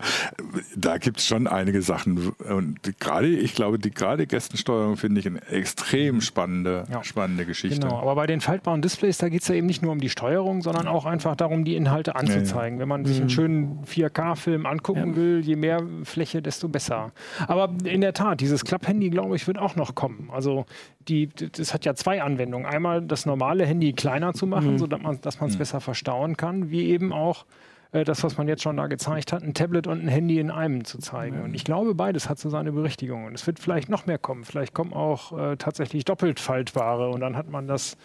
da 0.76 0.98
gibt 0.98 1.18
es 1.18 1.26
schon 1.26 1.46
einige 1.46 1.82
Sachen. 1.82 2.32
Und 2.48 2.78
gerade, 3.00 3.28
ich 3.28 3.54
glaube, 3.54 3.78
die 3.78 3.90
gerade 3.90 4.26
Gästensteuerung 4.26 4.96
für 4.96 5.07
finde 5.08 5.20
ich 5.20 5.26
eine 5.26 5.40
extrem 5.58 6.20
spannende, 6.20 6.84
ja. 6.92 7.02
spannende 7.02 7.46
Geschichte. 7.46 7.80
Genau, 7.80 7.98
aber 7.98 8.14
bei 8.14 8.26
den 8.26 8.42
faltbaren 8.42 8.82
Displays, 8.82 9.16
da 9.16 9.30
geht 9.30 9.40
es 9.40 9.48
ja 9.48 9.54
eben 9.54 9.66
nicht 9.66 9.80
nur 9.80 9.90
um 9.90 10.02
die 10.02 10.10
Steuerung, 10.10 10.60
sondern 10.60 10.86
auch 10.86 11.06
einfach 11.06 11.34
darum, 11.34 11.64
die 11.64 11.76
Inhalte 11.76 12.14
anzuzeigen. 12.14 12.74
Ja, 12.74 12.76
ja. 12.76 12.80
Wenn 12.80 12.88
man 12.88 13.04
sich 13.06 13.16
einen 13.16 13.24
mhm. 13.24 13.30
schönen 13.30 13.84
4K-Film 13.86 14.66
angucken 14.66 15.16
will, 15.16 15.40
je 15.40 15.56
mehr 15.56 15.82
Fläche, 16.04 16.42
desto 16.42 16.68
besser. 16.68 17.12
Aber 17.46 17.72
in 17.84 18.02
der 18.02 18.12
Tat, 18.12 18.42
dieses 18.42 18.66
Klapp-Handy, 18.66 19.08
glaube 19.08 19.34
ich, 19.34 19.46
wird 19.46 19.56
auch 19.56 19.76
noch 19.76 19.94
kommen. 19.94 20.28
Also 20.30 20.66
die, 21.08 21.30
das 21.30 21.72
hat 21.72 21.86
ja 21.86 21.94
zwei 21.94 22.20
Anwendungen. 22.20 22.66
Einmal 22.66 23.00
das 23.00 23.24
normale 23.24 23.64
Handy 23.64 23.94
kleiner 23.94 24.34
zu 24.34 24.46
machen, 24.46 24.72
mhm. 24.72 24.78
sodass 24.78 25.00
man 25.40 25.48
es 25.48 25.54
mhm. 25.54 25.58
besser 25.58 25.80
verstauen 25.80 26.36
kann, 26.36 26.68
wie 26.68 26.84
eben 26.88 27.14
auch 27.14 27.46
äh, 27.92 28.04
das, 28.04 28.22
was 28.22 28.36
man 28.36 28.48
jetzt 28.48 28.62
schon 28.62 28.76
da 28.76 28.86
gezeigt 28.86 29.32
hat, 29.32 29.42
ein 29.42 29.54
Tablet 29.54 29.86
und 29.86 30.04
ein 30.04 30.08
Handy 30.08 30.38
in 30.38 30.50
einem 30.50 30.84
zu 30.84 30.98
zeigen. 30.98 31.42
Und 31.42 31.54
ich 31.54 31.64
glaube, 31.64 31.94
beides 31.94 32.28
hat 32.28 32.38
so 32.38 32.50
seine 32.50 32.72
Berechtigung. 32.72 33.24
Und 33.24 33.34
es 33.34 33.46
wird 33.46 33.58
vielleicht 33.58 33.88
noch 33.88 34.06
mehr 34.06 34.18
kommen. 34.18 34.44
Vielleicht 34.44 34.74
kommen 34.74 34.92
auch 34.92 35.36
äh, 35.38 35.56
tatsächlich 35.56 36.04
doppelt 36.04 36.40
faltbare 36.40 37.10
und 37.10 37.20
dann 37.20 37.36
hat 37.36 37.50
man 37.50 37.66
das 37.66 37.96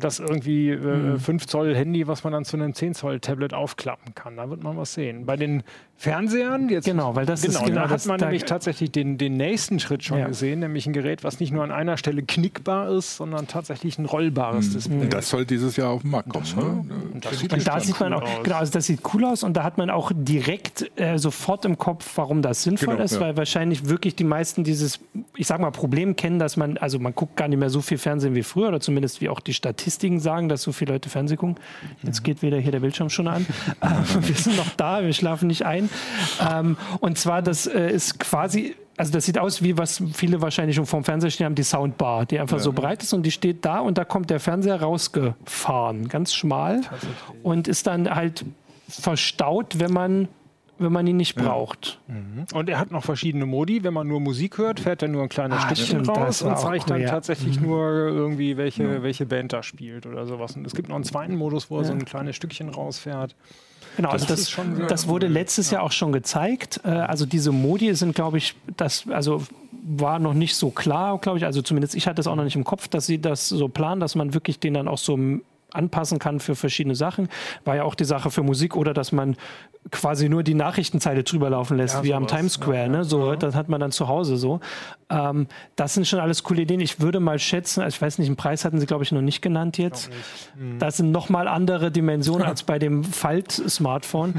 das 0.00 0.18
irgendwie 0.18 0.70
äh, 0.70 0.76
mhm. 0.76 1.20
5 1.20 1.46
Zoll 1.46 1.74
Handy, 1.74 2.06
was 2.08 2.24
man 2.24 2.32
dann 2.32 2.44
zu 2.44 2.56
einem 2.56 2.74
10 2.74 2.94
Zoll 2.94 3.20
Tablet 3.20 3.54
aufklappen 3.54 4.14
kann. 4.14 4.36
Da 4.36 4.50
wird 4.50 4.62
man 4.62 4.76
was 4.76 4.94
sehen. 4.94 5.26
Bei 5.26 5.36
den 5.36 5.62
Fernsehern, 5.96 6.68
jetzt, 6.68 6.84
genau, 6.84 7.14
weil 7.14 7.24
das 7.24 7.42
genau, 7.42 7.60
ist 7.60 7.66
genau, 7.66 7.82
da 7.82 7.88
hat 7.88 8.06
man 8.06 8.18
da 8.18 8.26
nämlich 8.26 8.44
tatsächlich 8.44 8.90
den, 8.90 9.16
den 9.16 9.36
nächsten 9.36 9.80
Schritt 9.80 10.04
schon 10.04 10.18
ja. 10.18 10.26
gesehen, 10.26 10.60
nämlich 10.60 10.86
ein 10.86 10.92
Gerät, 10.92 11.24
was 11.24 11.40
nicht 11.40 11.52
nur 11.52 11.64
an 11.64 11.70
einer 11.70 11.96
Stelle 11.96 12.22
knickbar 12.22 12.90
ist, 12.90 13.16
sondern 13.16 13.46
tatsächlich 13.46 13.98
ein 13.98 14.04
rollbares 14.04 14.68
mhm. 14.68 14.72
Display. 14.72 15.08
Das 15.08 15.30
soll 15.30 15.46
dieses 15.46 15.76
Jahr 15.76 15.90
auf 15.90 16.02
den 16.02 16.10
Markt 16.10 16.28
kommen. 16.28 16.88
Ne? 16.88 16.94
Und, 17.14 17.24
das 17.24 17.38
sieht, 17.38 17.52
und 17.52 17.66
da 17.66 17.80
sieht 17.80 17.98
man 18.00 18.12
cool 18.12 18.18
auch, 18.18 18.22
aus. 18.22 18.42
genau, 18.42 18.56
also 18.56 18.72
das 18.72 18.86
sieht 18.86 19.00
cool 19.14 19.24
aus 19.24 19.42
und 19.44 19.56
da 19.56 19.62
hat 19.62 19.78
man 19.78 19.88
auch 19.88 20.12
direkt 20.14 20.90
äh, 21.00 21.16
sofort 21.16 21.64
im 21.64 21.78
Kopf, 21.78 22.10
warum 22.16 22.42
das 22.42 22.64
sinnvoll 22.64 22.94
genau, 22.94 23.04
ist, 23.04 23.14
ja. 23.14 23.20
weil 23.20 23.36
wahrscheinlich 23.36 23.88
wirklich 23.88 24.14
die 24.14 24.24
meisten 24.24 24.64
dieses, 24.64 25.00
ich 25.36 25.46
sag 25.46 25.60
mal, 25.60 25.70
Problem 25.70 26.16
kennen, 26.16 26.38
dass 26.38 26.56
man, 26.56 26.76
also 26.76 26.98
man 26.98 27.14
guckt 27.14 27.36
gar 27.36 27.48
nicht 27.48 27.58
mehr 27.58 27.70
so 27.70 27.80
viel 27.80 27.98
Fernsehen 27.98 28.34
wie 28.34 28.42
früher 28.42 28.68
oder 28.68 28.80
zumindest 28.80 29.20
wie 29.20 29.28
auch 29.28 29.40
die 29.40 29.54
Statistiken 29.54 30.20
sagen, 30.20 30.48
dass 30.48 30.62
so 30.62 30.72
viele 30.72 30.92
Leute 30.92 31.08
Fernsehen 31.08 31.38
gucken. 31.38 31.56
Jetzt 32.02 32.24
geht 32.24 32.42
wieder 32.42 32.58
hier 32.58 32.72
der 32.72 32.80
Bildschirm 32.80 33.08
schon 33.08 33.28
an. 33.28 33.46
wir 34.20 34.34
sind 34.34 34.56
noch 34.56 34.68
da, 34.76 35.02
wir 35.02 35.12
schlafen 35.12 35.46
nicht 35.46 35.64
ein. 35.64 35.83
Ähm, 36.50 36.76
und 37.00 37.18
zwar, 37.18 37.42
das 37.42 37.66
äh, 37.66 37.90
ist 37.90 38.18
quasi 38.18 38.74
also 38.96 39.12
das 39.12 39.24
sieht 39.24 39.38
aus 39.38 39.62
wie 39.62 39.76
was 39.76 40.02
viele 40.12 40.40
wahrscheinlich 40.40 40.76
schon 40.76 40.86
vom 40.86 41.04
Fernseher 41.04 41.30
stehen 41.30 41.46
haben, 41.46 41.54
die 41.54 41.64
Soundbar, 41.64 42.26
die 42.26 42.38
einfach 42.38 42.58
ja. 42.58 42.62
so 42.62 42.72
breit 42.72 43.02
ist 43.02 43.12
und 43.12 43.24
die 43.24 43.30
steht 43.30 43.64
da 43.64 43.80
und 43.80 43.98
da 43.98 44.04
kommt 44.04 44.30
der 44.30 44.40
Fernseher 44.40 44.80
rausgefahren, 44.80 46.08
ganz 46.08 46.34
schmal 46.34 46.82
und 47.42 47.66
ist 47.68 47.86
dann 47.86 48.14
halt 48.14 48.44
verstaut, 48.88 49.78
wenn 49.80 49.92
man 49.92 50.28
wenn 50.76 50.92
man 50.92 51.06
ihn 51.06 51.16
nicht 51.16 51.36
braucht. 51.36 52.00
Ja. 52.08 52.14
Mhm. 52.14 52.46
Und 52.52 52.68
er 52.68 52.78
hat 52.80 52.90
noch 52.90 53.04
verschiedene 53.04 53.46
Modi. 53.46 53.84
Wenn 53.84 53.94
man 53.94 54.08
nur 54.08 54.20
Musik 54.20 54.58
hört, 54.58 54.80
fährt 54.80 55.02
er 55.02 55.08
nur 55.08 55.22
ein 55.22 55.28
kleines 55.28 55.62
ah, 55.62 55.66
Stückchen 55.66 56.04
raus 56.04 56.42
und 56.42 56.58
zeigt 56.58 56.84
cool, 56.84 56.88
dann 56.88 57.02
ja. 57.02 57.10
tatsächlich 57.10 57.60
mhm. 57.60 57.68
nur 57.68 57.88
irgendwie, 57.88 58.56
welche, 58.56 59.02
welche 59.04 59.24
Band 59.24 59.52
da 59.52 59.62
spielt 59.62 60.04
oder 60.04 60.26
sowas. 60.26 60.56
Und 60.56 60.66
es 60.66 60.74
gibt 60.74 60.88
noch 60.88 60.96
einen 60.96 61.04
zweiten 61.04 61.36
Modus, 61.36 61.70
wo 61.70 61.78
er 61.78 61.84
so 61.84 61.92
ein 61.92 62.04
kleines 62.04 62.34
Stückchen 62.34 62.70
rausfährt. 62.70 63.36
Genau, 63.96 64.12
das, 64.12 64.22
also 64.22 64.34
das, 64.34 64.50
schon, 64.50 64.86
das 64.88 65.08
wurde 65.08 65.28
letztes 65.28 65.70
Jahr 65.70 65.82
auch 65.82 65.92
schon 65.92 66.12
gezeigt. 66.12 66.80
Äh, 66.84 66.88
also 66.88 67.26
diese 67.26 67.52
Modi 67.52 67.94
sind, 67.94 68.14
glaube 68.14 68.38
ich, 68.38 68.54
das, 68.76 69.04
also 69.08 69.42
war 69.86 70.18
noch 70.18 70.34
nicht 70.34 70.56
so 70.56 70.70
klar, 70.70 71.18
glaube 71.18 71.38
ich. 71.38 71.44
Also 71.44 71.62
zumindest 71.62 71.94
ich 71.94 72.06
hatte 72.06 72.20
es 72.20 72.26
auch 72.26 72.36
noch 72.36 72.44
nicht 72.44 72.56
im 72.56 72.64
Kopf, 72.64 72.88
dass 72.88 73.06
sie 73.06 73.20
das 73.20 73.48
so 73.48 73.68
planen, 73.68 74.00
dass 74.00 74.14
man 74.14 74.34
wirklich 74.34 74.58
den 74.58 74.74
dann 74.74 74.88
auch 74.88 74.98
so 74.98 75.18
anpassen 75.74 76.18
kann 76.18 76.40
für 76.40 76.54
verschiedene 76.54 76.94
Sachen. 76.94 77.28
War 77.64 77.76
ja 77.76 77.84
auch 77.84 77.94
die 77.94 78.04
Sache 78.04 78.30
für 78.30 78.42
Musik 78.42 78.76
oder 78.76 78.94
dass 78.94 79.12
man 79.12 79.36
quasi 79.90 80.28
nur 80.28 80.42
die 80.42 80.54
Nachrichtenzeile 80.54 81.24
drüber 81.24 81.50
laufen 81.50 81.76
lässt, 81.76 81.96
ja, 81.96 82.04
wie 82.04 82.14
am 82.14 82.26
Times 82.26 82.54
Square. 82.54 82.76
Ja, 82.76 82.88
ne? 82.88 83.04
So, 83.04 83.32
ja. 83.32 83.36
Das 83.36 83.54
hat 83.54 83.68
man 83.68 83.80
dann 83.80 83.92
zu 83.92 84.08
Hause 84.08 84.36
so. 84.36 84.60
Ähm, 85.10 85.46
das 85.76 85.94
sind 85.94 86.06
schon 86.06 86.20
alles 86.20 86.42
coole 86.42 86.62
Ideen. 86.62 86.80
Ich 86.80 87.00
würde 87.00 87.20
mal 87.20 87.38
schätzen, 87.38 87.82
also 87.82 87.94
ich 87.94 88.00
weiß 88.00 88.18
nicht, 88.18 88.28
einen 88.28 88.36
Preis 88.36 88.64
hatten 88.64 88.80
sie, 88.80 88.86
glaube 88.86 89.04
ich, 89.04 89.12
noch 89.12 89.20
nicht 89.20 89.42
genannt 89.42 89.76
jetzt. 89.78 90.08
Nicht. 90.08 90.52
Mhm. 90.56 90.78
Das 90.78 90.96
sind 90.96 91.12
nochmal 91.12 91.48
andere 91.48 91.90
Dimensionen 91.90 92.42
als 92.46 92.62
bei 92.62 92.78
dem 92.78 93.04
Falt-Smartphone. 93.04 94.34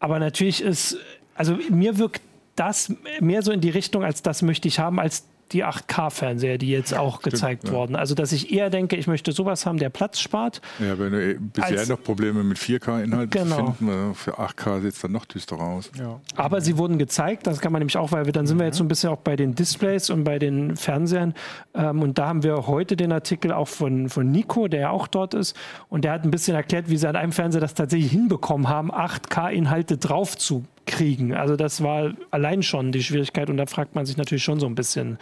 Aber 0.00 0.18
natürlich 0.18 0.62
ist, 0.62 0.96
also 1.34 1.58
mir 1.70 1.98
wirkt 1.98 2.22
das 2.54 2.92
mehr 3.20 3.42
so 3.42 3.52
in 3.52 3.60
die 3.60 3.70
Richtung, 3.70 4.04
als 4.04 4.22
das 4.22 4.42
möchte 4.42 4.68
ich 4.68 4.78
haben, 4.78 5.00
als 5.00 5.24
die 5.52 5.64
8K-Fernseher, 5.64 6.58
die 6.58 6.68
jetzt 6.68 6.94
auch 6.94 7.20
Stimmt, 7.20 7.34
gezeigt 7.34 7.68
ja. 7.68 7.74
wurden. 7.74 7.96
Also, 7.96 8.14
dass 8.14 8.32
ich 8.32 8.52
eher 8.52 8.70
denke, 8.70 8.96
ich 8.96 9.06
möchte 9.06 9.32
sowas 9.32 9.66
haben, 9.66 9.78
der 9.78 9.90
Platz 9.90 10.20
spart. 10.20 10.60
Ja, 10.78 10.98
wenn 10.98 11.12
du 11.12 11.34
bisher 11.40 11.86
noch 11.86 12.02
Probleme 12.02 12.42
mit 12.42 12.58
4K-Inhalten 12.58 13.30
genau. 13.30 13.72
finden, 13.72 14.14
für 14.14 14.38
8K 14.38 14.80
sieht 14.80 14.94
es 14.94 15.00
dann 15.00 15.12
noch 15.12 15.24
düsterer 15.24 15.62
aus. 15.62 15.90
Ja. 15.98 16.20
Aber 16.36 16.60
sie 16.60 16.76
wurden 16.78 16.98
gezeigt, 16.98 17.46
das 17.46 17.60
kann 17.60 17.72
man 17.72 17.80
nämlich 17.80 17.96
auch, 17.96 18.12
weil 18.12 18.26
wir, 18.26 18.32
dann 18.32 18.46
sind 18.46 18.58
wir 18.58 18.66
jetzt 18.66 18.78
so 18.78 18.84
ein 18.84 18.88
bisschen 18.88 19.10
auch 19.10 19.18
bei 19.18 19.36
den 19.36 19.54
Displays 19.54 20.10
und 20.10 20.24
bei 20.24 20.38
den 20.38 20.76
Fernsehern. 20.76 21.34
Ähm, 21.74 22.02
und 22.02 22.18
da 22.18 22.28
haben 22.28 22.42
wir 22.42 22.66
heute 22.66 22.96
den 22.96 23.12
Artikel 23.12 23.52
auch 23.52 23.68
von, 23.68 24.08
von 24.08 24.30
Nico, 24.30 24.68
der 24.68 24.80
ja 24.80 24.90
auch 24.90 25.06
dort 25.06 25.34
ist. 25.34 25.56
Und 25.88 26.04
der 26.04 26.12
hat 26.12 26.24
ein 26.24 26.30
bisschen 26.30 26.54
erklärt, 26.54 26.88
wie 26.88 26.96
sie 26.96 27.08
an 27.08 27.16
einem 27.16 27.32
Fernseher 27.32 27.60
das 27.60 27.74
tatsächlich 27.74 28.12
hinbekommen 28.12 28.68
haben, 28.68 28.92
8K-Inhalte 28.92 29.96
drauf 29.96 30.36
zu 30.36 30.64
kriegen. 30.88 31.34
Also 31.34 31.54
das 31.54 31.82
war 31.82 32.12
allein 32.32 32.64
schon 32.64 32.90
die 32.90 33.02
Schwierigkeit 33.02 33.48
und 33.48 33.56
da 33.56 33.66
fragt 33.66 33.94
man 33.94 34.04
sich 34.06 34.16
natürlich 34.16 34.42
schon 34.42 34.58
so 34.58 34.66
ein 34.66 34.74
bisschen, 34.74 35.18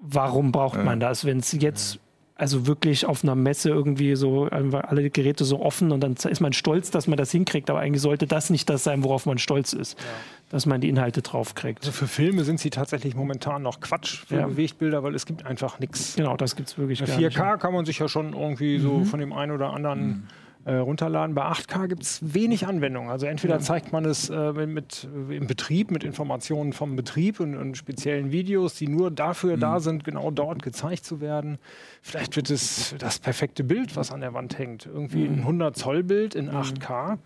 warum 0.00 0.52
braucht 0.52 0.76
ja. 0.76 0.84
man 0.84 1.00
das, 1.00 1.24
wenn 1.24 1.38
es 1.38 1.52
jetzt 1.52 1.98
also 2.34 2.66
wirklich 2.66 3.06
auf 3.06 3.22
einer 3.22 3.36
Messe 3.36 3.68
irgendwie 3.68 4.16
so 4.16 4.46
alle 4.46 5.10
Geräte 5.10 5.44
so 5.44 5.60
offen 5.60 5.92
und 5.92 6.00
dann 6.00 6.14
ist 6.14 6.40
man 6.40 6.52
stolz, 6.52 6.90
dass 6.90 7.06
man 7.06 7.16
das 7.16 7.30
hinkriegt, 7.30 7.70
aber 7.70 7.78
eigentlich 7.78 8.02
sollte 8.02 8.26
das 8.26 8.50
nicht 8.50 8.68
das 8.68 8.82
sein, 8.82 9.04
worauf 9.04 9.26
man 9.26 9.38
stolz 9.38 9.72
ist, 9.72 9.98
ja. 9.98 10.04
dass 10.50 10.66
man 10.66 10.80
die 10.80 10.88
Inhalte 10.88 11.22
draufkriegt. 11.22 11.80
Also 11.80 11.92
für 11.92 12.08
Filme 12.08 12.42
sind 12.42 12.58
sie 12.58 12.70
tatsächlich 12.70 13.14
momentan 13.14 13.62
noch 13.62 13.80
Quatsch 13.80 14.24
für 14.26 14.38
ja. 14.38 14.46
Bewegtbilder, 14.46 15.04
weil 15.04 15.14
es 15.14 15.24
gibt 15.24 15.46
einfach 15.46 15.78
nichts. 15.78 16.16
Genau, 16.16 16.36
das 16.36 16.56
gibt 16.56 16.70
es 16.70 16.78
wirklich 16.78 17.00
Bei 17.00 17.06
4K 17.06 17.58
kann 17.58 17.72
man 17.72 17.84
sich 17.84 18.00
ja 18.00 18.08
schon 18.08 18.32
irgendwie 18.32 18.78
mhm. 18.78 18.82
so 18.82 19.04
von 19.04 19.20
dem 19.20 19.32
einen 19.32 19.52
oder 19.52 19.72
anderen 19.72 20.06
mhm 20.06 20.22
äh, 20.64 20.74
runterladen. 20.74 21.34
Bei 21.34 21.44
8K 21.46 21.88
gibt 21.88 22.02
es 22.02 22.34
wenig 22.34 22.66
Anwendungen. 22.66 23.10
Also 23.10 23.26
entweder 23.26 23.58
zeigt 23.60 23.92
man 23.92 24.04
es 24.04 24.30
äh, 24.30 24.52
mit, 24.52 24.68
mit, 24.68 25.08
im 25.30 25.46
Betrieb 25.46 25.90
mit 25.90 26.04
Informationen 26.04 26.72
vom 26.72 26.94
Betrieb 26.94 27.40
und, 27.40 27.56
und 27.56 27.76
speziellen 27.76 28.30
Videos, 28.30 28.74
die 28.74 28.88
nur 28.88 29.10
dafür 29.10 29.56
mhm. 29.56 29.60
da 29.60 29.80
sind, 29.80 30.04
genau 30.04 30.30
dort 30.30 30.62
gezeigt 30.62 31.04
zu 31.04 31.20
werden. 31.20 31.58
Vielleicht 32.00 32.36
wird 32.36 32.50
es 32.50 32.94
das 32.98 33.18
perfekte 33.18 33.64
Bild, 33.64 33.96
was 33.96 34.12
an 34.12 34.20
der 34.20 34.34
Wand 34.34 34.58
hängt. 34.58 34.86
Irgendwie 34.86 35.28
mhm. 35.28 35.34
ein 35.34 35.40
100 35.40 35.76
Zoll 35.76 36.02
Bild 36.02 36.34
in 36.34 36.50
8K. 36.50 37.12
Mhm. 37.12 37.18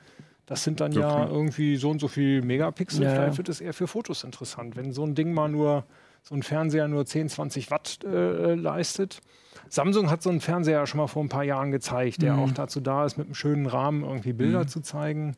Das 0.47 0.63
sind 0.63 0.81
dann 0.81 0.93
okay. 0.93 1.01
ja 1.01 1.27
irgendwie 1.27 1.77
so 1.77 1.91
und 1.91 2.01
so 2.01 2.09
viel 2.09 2.41
Megapixel. 2.41 3.03
Ja. 3.03 3.11
Vielleicht 3.11 3.39
wird 3.39 3.49
es 3.49 3.61
eher 3.61 3.75
für 3.75 3.89
Fotos 3.89 4.23
interessant. 4.25 4.77
Wenn 4.77 4.93
so 4.93 5.05
ein 5.05 5.15
Ding 5.15 5.35
mal 5.35 5.49
nur, 5.49 5.85
so 6.23 6.35
ein 6.35 6.43
Fernseher 6.43 6.87
nur 6.89 7.05
10, 7.05 7.29
20 7.29 7.71
Watt 7.71 7.99
äh, 8.05 8.55
leistet, 8.55 9.21
Samsung 9.69 10.11
hat 10.11 10.23
so 10.23 10.31
einen 10.31 10.41
Fernseher 10.41 10.87
schon 10.87 10.99
mal 10.99 11.07
vor 11.07 11.23
ein 11.23 11.29
paar 11.29 11.45
Jahren 11.45 11.71
gezeigt, 11.71 12.23
der 12.23 12.35
mhm. 12.35 12.41
auch 12.41 12.51
dazu 12.53 12.81
da 12.81 13.05
ist, 13.05 13.17
mit 13.19 13.27
einem 13.27 13.35
schönen 13.35 13.67
Rahmen 13.67 14.05
irgendwie 14.05 14.33
Bilder 14.33 14.61
mhm. 14.61 14.69
zu 14.69 14.81
zeigen. 14.81 15.37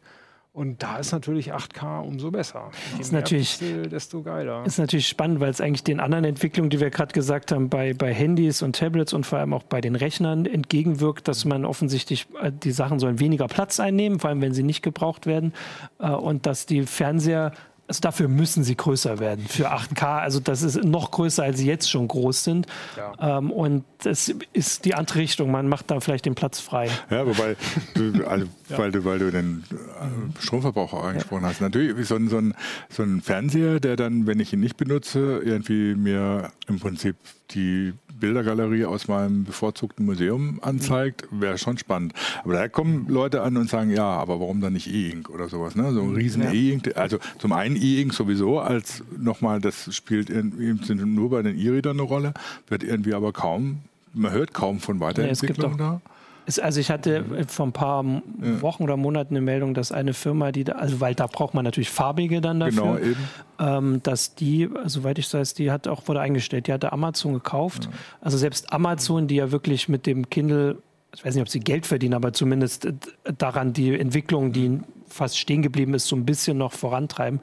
Und 0.59 0.83
da 0.83 0.97
ist 0.97 1.13
natürlich 1.13 1.55
8K 1.55 2.01
umso 2.01 2.33
besser. 2.33 2.73
Je 2.97 3.01
ist 3.01 3.13
natürlich, 3.13 3.61
Pixel, 3.61 3.89
desto 3.89 4.23
geiler. 4.23 4.67
Ist 4.67 4.79
natürlich 4.81 5.07
spannend, 5.07 5.39
weil 5.39 5.51
es 5.51 5.61
eigentlich 5.61 5.85
den 5.85 6.01
anderen 6.01 6.25
Entwicklungen, 6.25 6.69
die 6.69 6.81
wir 6.81 6.91
gerade 6.91 7.13
gesagt 7.13 7.53
haben, 7.53 7.69
bei, 7.69 7.95
bei 7.95 8.13
Handys 8.13 8.61
und 8.63 8.75
Tablets 8.75 9.13
und 9.13 9.25
vor 9.25 9.39
allem 9.39 9.53
auch 9.53 9.63
bei 9.63 9.81
den 9.81 9.95
Rechnern 9.95 10.47
entgegenwirkt, 10.47 11.29
dass 11.29 11.45
man 11.45 11.65
offensichtlich 11.65 12.27
äh, 12.43 12.51
die 12.51 12.73
Sachen 12.73 12.99
sollen 12.99 13.21
weniger 13.21 13.47
Platz 13.47 13.79
einnehmen, 13.79 14.19
vor 14.19 14.31
allem 14.31 14.41
wenn 14.41 14.53
sie 14.53 14.65
nicht 14.65 14.83
gebraucht 14.83 15.27
werden. 15.27 15.53
Äh, 16.01 16.11
und 16.11 16.45
dass 16.45 16.67
die 16.67 16.83
Fernseher 16.83 17.53
also 17.89 18.01
dafür 18.03 18.29
müssen 18.29 18.65
sie 18.65 18.77
größer 18.77 19.19
werden 19.19 19.47
für 19.49 19.73
8K. 19.73 20.21
Also 20.21 20.41
das 20.41 20.63
ist 20.63 20.85
noch 20.85 21.11
größer, 21.11 21.43
als 21.43 21.59
sie 21.59 21.67
jetzt 21.67 21.91
schon 21.91 22.07
groß 22.07 22.45
sind. 22.45 22.67
Ja. 22.97 23.39
Ähm, 23.39 23.51
und 23.51 23.85
das 24.03 24.33
ist 24.53 24.85
die 24.85 24.95
andere 24.95 25.21
Richtung. 25.21 25.51
Man 25.51 25.69
macht 25.69 25.91
da 25.91 25.99
vielleicht 26.01 26.27
den 26.27 26.35
Platz 26.35 26.61
frei. 26.61 26.91
Ja, 27.11 27.27
wobei 27.27 27.57
du, 27.95 28.27
also, 28.29 28.47
ja. 28.69 28.79
weil 28.79 28.93
du, 28.93 29.05
weil 29.07 29.19
du 29.19 29.31
den 29.31 29.65
äh, 29.71 30.43
Stromverbrauch 30.43 30.93
auch 30.93 31.05
angesprochen 31.05 31.43
ja. 31.43 31.49
hast. 31.49 31.63
Natürlich 31.63 32.07
so 32.07 32.17
ein, 32.17 32.29
so, 32.29 32.37
ein, 32.37 32.55
so 32.91 33.03
ein 33.03 33.23
Fernseher, 33.23 33.81
der 33.81 33.97
dann, 33.97 34.27
wenn 34.27 34.39
ich 34.39 34.53
ihn 34.53 34.61
nicht 34.61 34.77
benutze, 34.77 35.41
irgendwie 35.43 35.95
mir 35.95 36.53
im 36.69 36.79
Prinzip 36.79 37.17
die 37.53 37.95
Bildergalerie 38.21 38.85
aus 38.85 39.09
meinem 39.09 39.45
bevorzugten 39.45 40.05
Museum 40.05 40.59
anzeigt, 40.63 41.27
wäre 41.31 41.59
schon 41.59 41.79
spannend. 41.79 42.15
Aber 42.45 42.55
da 42.55 42.69
kommen 42.69 43.07
Leute 43.09 43.43
an 43.43 43.57
und 43.57 43.69
sagen, 43.69 43.91
ja, 43.91 44.05
aber 44.05 44.41
warum 44.41 44.61
dann 44.61 44.73
nicht 44.73 44.93
E-Ink 44.93 45.31
oder 45.31 45.49
sowas? 45.49 45.75
Ne? 45.75 45.93
So 45.93 46.03
ein 46.03 46.15
riesen 46.15 46.43
ja. 46.43 46.53
E-Ink. 46.53 46.97
Also 46.97 47.19
zum 47.39 47.53
einen 47.53 47.77
E-Ink 47.77 48.15
sowieso, 48.15 48.61
als 48.61 49.03
nochmal, 49.17 49.61
das 49.61 49.95
spielt 49.95 50.31
in, 50.31 50.81
nur 51.15 51.31
bei 51.31 51.43
den 51.43 51.59
E-Readern 51.59 51.99
eine 51.99 52.03
Rolle, 52.03 52.35
wird 52.69 52.83
irgendwie 52.83 53.15
aber 53.15 53.33
kaum, 53.33 53.81
man 54.15 54.33
hört 54.33 54.55
kaum 54.55 54.81
von 54.81 55.01
Weiterentwicklung 55.01 55.73
ja, 55.73 55.77
da. 55.77 56.01
Ist, 56.49 56.63
also 56.63 56.81
ich 56.81 56.91
hatte 56.91 57.27
vor 57.47 57.67
ein 57.67 57.73
paar 57.73 58.03
ja. 58.03 58.63
Wochen 58.63 58.83
oder 58.83 58.97
Monaten 58.97 59.35
eine 59.35 59.43
Meldung, 59.43 59.75
dass 59.75 59.93
eine 59.93 60.15
Firma, 60.15 60.51
die 60.51 60.65
da, 60.65 60.73
also 60.73 60.99
weil 60.99 61.15
da 61.15 61.27
braucht 61.27 61.53
man 61.53 61.63
natürlich 61.63 61.91
farbige 61.91 62.41
dann 62.41 62.59
dafür, 62.59 62.99
genau, 62.99 63.79
ähm, 63.79 64.03
dass 64.03 64.35
die, 64.35 64.67
soweit 64.87 65.19
ich 65.19 65.33
weiß, 65.33 65.53
die 65.53 65.71
hat 65.71 65.87
auch 65.89 66.09
wurde 66.09 66.21
eingestellt, 66.21 66.67
die 66.67 66.73
hatte 66.73 66.91
Amazon 66.91 67.35
gekauft. 67.35 67.85
Ja. 67.85 67.91
Also 68.23 68.39
selbst 68.39 68.73
Amazon, 68.73 69.29
die 69.29 69.37
ja 69.37 69.53
wirklich 69.53 69.91
mit 69.91 70.07
dem 70.07 70.31
Kindle, 70.31 70.79
ich 71.15 71.23
weiß 71.23 71.35
nicht, 71.35 71.43
ob 71.43 71.51
sie 71.51 71.61
Geld 71.61 71.85
verdienen, 71.85 72.15
aber 72.15 72.33
zumindest 72.33 72.89
daran 73.37 73.75
die 73.75 73.99
Entwicklung, 73.99 74.53
die 74.53 74.81
fast 75.07 75.39
stehen 75.39 75.61
geblieben 75.61 75.93
ist, 75.93 76.07
so 76.07 76.17
ein 76.17 76.25
bisschen 76.25 76.57
noch 76.57 76.73
vorantreiben 76.73 77.41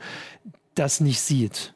das 0.74 1.00
nicht 1.00 1.22
sieht. 1.22 1.74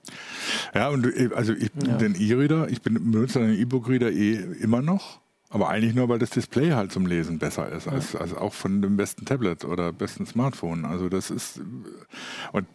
Ja, 0.75 0.89
und 0.89 1.07
also 1.33 1.53
ich 1.53 1.71
ja. 1.85 1.93
den 1.95 2.15
E-Reader, 2.15 2.69
ich 2.69 2.81
benutze 2.81 3.39
den 3.39 3.57
E-Book-Reader 3.57 4.11
eh 4.11 4.33
immer 4.61 4.81
noch. 4.81 5.18
Aber 5.49 5.69
eigentlich 5.69 5.95
nur, 5.95 6.09
weil 6.09 6.19
das 6.19 6.29
Display 6.29 6.71
halt 6.71 6.91
zum 6.91 7.07
Lesen 7.07 7.39
besser 7.39 7.69
ist, 7.69 7.88
als, 7.88 8.15
als 8.15 8.35
auch 8.35 8.53
von 8.53 8.81
dem 8.83 8.97
besten 8.97 9.25
Tablet 9.25 9.65
oder 9.65 9.91
besten 9.91 10.27
Smartphone. 10.27 10.85
Also 10.85 11.09
das 11.09 11.31
ist 11.31 11.59
und 12.51 12.67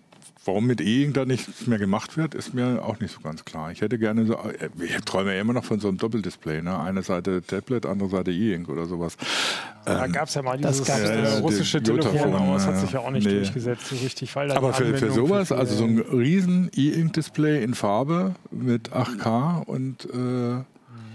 warum 0.44 0.66
mit 0.66 0.80
E-Ink 0.80 1.14
da 1.14 1.24
nichts 1.24 1.66
mehr 1.66 1.78
gemacht 1.78 2.16
wird, 2.16 2.34
ist 2.34 2.54
mir 2.54 2.84
auch 2.84 3.00
nicht 3.00 3.12
so 3.12 3.20
ganz 3.20 3.44
klar. 3.44 3.70
Ich 3.70 3.80
hätte 3.80 3.98
gerne 3.98 4.26
so, 4.26 4.38
ich 4.82 4.96
träume 5.04 5.34
ja 5.34 5.40
immer 5.40 5.52
noch 5.52 5.64
von 5.64 5.80
so 5.80 5.88
einem 5.88 5.98
Doppeldisplay, 5.98 6.62
ne? 6.62 6.78
Eine 6.78 7.02
Seite 7.02 7.42
Tablet, 7.42 7.87
andere 7.87 8.08
Seite 8.08 8.30
E-Ink 8.30 8.68
oder 8.68 8.87
sowas. 8.87 9.16
Da 9.84 10.04
ähm, 10.04 10.12
gab 10.12 10.28
es 10.28 10.34
ja 10.34 10.42
mal 10.42 10.58
dieses 10.58 10.82
das 10.82 11.02
ja, 11.02 11.38
russische 11.38 11.82
Telefon, 11.82 12.34
aber 12.34 12.56
es 12.56 12.66
hat 12.66 12.78
sich 12.78 12.92
ja 12.92 13.00
auch 13.00 13.10
nicht 13.10 13.26
nee. 13.26 13.34
durchgesetzt 13.34 13.87
so 13.87 13.96
richtig. 13.96 14.34
Weil 14.37 14.50
aber 14.52 14.72
für, 14.72 14.96
für 14.96 15.12
sowas, 15.12 15.48
für 15.48 15.56
also 15.56 15.76
so 15.76 15.84
ein 15.84 15.98
riesen 15.98 16.70
E-Ink-Display 16.74 17.62
in 17.62 17.74
Farbe 17.74 18.34
mit 18.50 18.90
8K 18.90 19.64
und 19.64 20.06
äh, 20.06 20.64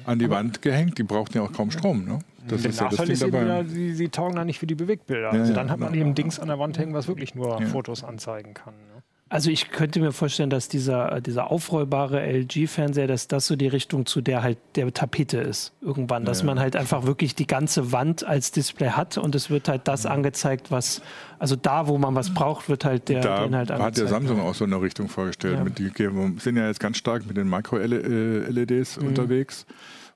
an 0.10 0.20
die 0.20 0.26
Aber 0.26 0.36
Wand 0.36 0.62
gehängt. 0.62 0.98
Die 0.98 1.04
brauchten 1.04 1.38
ja 1.38 1.44
auch 1.44 1.52
kaum 1.52 1.72
Strom. 1.72 2.06
Ne? 2.06 2.20
Das 2.48 2.62
der 2.62 2.72
ist 2.72 2.82
Nachteil 2.82 3.08
ja 3.08 3.14
das 3.14 3.22
ist 3.22 3.34
dabei. 3.34 3.60
Eben, 3.60 3.70
sie, 3.70 3.94
sie 3.94 4.10
taugen 4.10 4.36
da 4.36 4.44
nicht 4.44 4.60
für 4.60 4.68
die 4.68 4.76
Bewegtbilder. 4.76 5.34
Ja, 5.34 5.40
also 5.40 5.54
dann 5.54 5.70
hat 5.70 5.80
man 5.80 5.94
eben 5.94 6.16
Dings 6.16 6.40
an 6.40 6.48
der 6.48 6.60
Wand 6.60 6.78
hängen, 6.78 6.94
was 6.94 7.08
wirklich 7.08 7.36
nur 7.36 7.62
Fotos 7.62 8.04
anzeigen 8.04 8.54
kann. 8.54 8.74
Ne? 8.74 9.04
Also 9.32 9.52
ich 9.52 9.70
könnte 9.70 10.00
mir 10.00 10.12
vorstellen, 10.12 10.50
dass 10.50 10.70
dieser, 10.70 11.22
dieser 11.22 11.52
aufrollbare 11.52 12.20
LG-Fernseher, 12.20 13.06
dass 13.06 13.28
das 13.28 13.46
so 13.46 13.56
die 13.56 13.68
Richtung 13.68 14.08
zu 14.08 14.22
der 14.22 14.42
halt 14.42 14.58
der 14.76 14.92
Tapete 14.92 15.38
ist 15.38 15.72
irgendwann, 15.82 16.26
dass 16.26 16.40
ja. 16.40 16.48
man 16.48 16.60
halt 16.60 16.76
einfach 16.76 17.06
wirklich 17.06 17.36
die 17.36 17.46
ganze 17.46 17.92
Wand 17.92 18.24
als 18.24 18.52
Display 18.52 18.90
hat 18.90 19.20
und 19.20 19.36
es 19.36 19.52
wird 19.52 19.70
halt 19.70 19.88
das 19.88 20.06
ja. 20.06 20.10
angezeigt, 20.10 20.72
was, 20.72 21.04
also 21.38 21.56
da, 21.56 21.88
wo 21.88 22.00
man 22.00 22.16
was 22.16 22.34
braucht, 22.34 22.70
wird 22.70 22.86
halt 22.86 23.08
der, 23.08 23.22
da 23.22 23.46
Inhalt 23.46 23.70
angezeigt. 23.70 23.98
hat 23.98 23.98
der 23.98 24.08
Samsung 24.08 24.42
auch 24.42 24.56
so 24.56 24.66
eine 24.66 24.82
Richtung 24.82 25.10
vorgestellt. 25.10 25.58
Ja. 25.58 25.64
Mit 25.64 25.78
die 25.78 25.92
sind 26.40 26.58
ja 26.58 26.66
jetzt 26.66 26.80
ganz 26.80 26.98
stark 26.98 27.28
mit 27.28 27.38
den 27.38 27.48
Makro-LEDs 27.48 29.00
mhm. 29.00 29.08
unterwegs. 29.10 29.68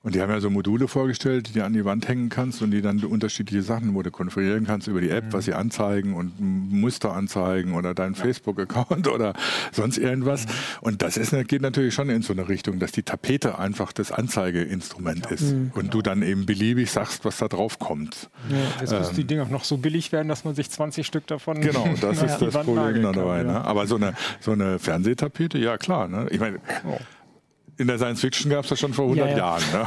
Und 0.04 0.14
die 0.14 0.20
haben 0.20 0.30
ja 0.30 0.38
so 0.38 0.50
Module 0.50 0.86
vorgestellt, 0.86 1.48
die 1.48 1.52
du 1.54 1.64
an 1.64 1.72
die 1.72 1.86
Wand 1.86 2.06
hängen 2.06 2.28
kannst 2.28 2.60
und 2.60 2.72
die 2.72 2.82
dann 2.82 3.02
unterschiedliche 3.02 3.62
Sachen, 3.62 3.94
wo 3.94 4.02
du 4.02 4.10
konfigurieren 4.10 4.66
kannst 4.66 4.86
über 4.86 5.00
die 5.00 5.08
App, 5.08 5.24
mhm. 5.24 5.32
was 5.32 5.46
sie 5.46 5.54
anzeigen 5.54 6.12
und 6.12 6.34
Muster 6.38 7.14
anzeigen 7.14 7.72
oder 7.72 7.94
deinen 7.94 8.12
ja. 8.12 8.22
Facebook-Account 8.22 9.08
oder 9.12 9.32
sonst 9.72 9.96
irgendwas. 9.96 10.44
Mhm. 10.46 10.50
Und 10.82 11.02
das 11.02 11.16
ist, 11.16 11.32
geht 11.48 11.62
natürlich 11.62 11.94
schon 11.94 12.10
in 12.10 12.20
so 12.20 12.34
eine 12.34 12.50
Richtung, 12.50 12.78
dass 12.78 12.92
die 12.92 13.02
Tapete 13.02 13.58
einfach 13.58 13.94
das 13.94 14.12
Anzeigeinstrument 14.12 15.24
ja. 15.24 15.30
ist 15.30 15.52
mhm. 15.52 15.72
und 15.74 15.94
du 15.94 16.02
dann 16.02 16.20
eben 16.20 16.44
beliebig 16.44 16.90
sagst, 16.90 17.24
was 17.24 17.38
da 17.38 17.48
drauf 17.48 17.78
kommt. 17.78 18.28
Ja, 18.50 18.58
jetzt 18.80 18.92
ähm, 18.92 18.98
müssen 18.98 19.16
die 19.16 19.24
Dinger 19.24 19.46
noch 19.46 19.64
so 19.64 19.78
billig 19.78 20.12
werden, 20.12 20.28
dass 20.28 20.44
man 20.44 20.54
sich 20.54 20.68
20 20.68 21.06
Stück 21.06 21.26
davon 21.26 21.62
Genau, 21.62 21.88
das 21.98 22.22
ist 22.22 22.38
das 22.40 22.52
Problem 22.52 23.02
dabei. 23.02 23.42
Ne? 23.42 23.64
Aber 23.64 23.86
so 23.86 23.96
eine, 23.96 24.12
so 24.40 24.52
eine 24.52 24.78
Fernsehtapete, 24.78 25.56
ja 25.56 25.78
klar. 25.78 26.08
Ne? 26.08 26.26
Ich 26.30 26.40
meine, 26.40 26.58
oh 26.86 26.98
in 27.76 27.88
der 27.88 27.98
Science 27.98 28.20
Fiction 28.20 28.50
gab 28.50 28.64
es 28.64 28.70
das 28.70 28.78
schon 28.78 28.92
vor 28.92 29.06
100 29.06 29.26
ja, 29.26 29.32
ja. 29.32 29.38
Jahren. 29.38 29.62
Ne? 29.72 29.86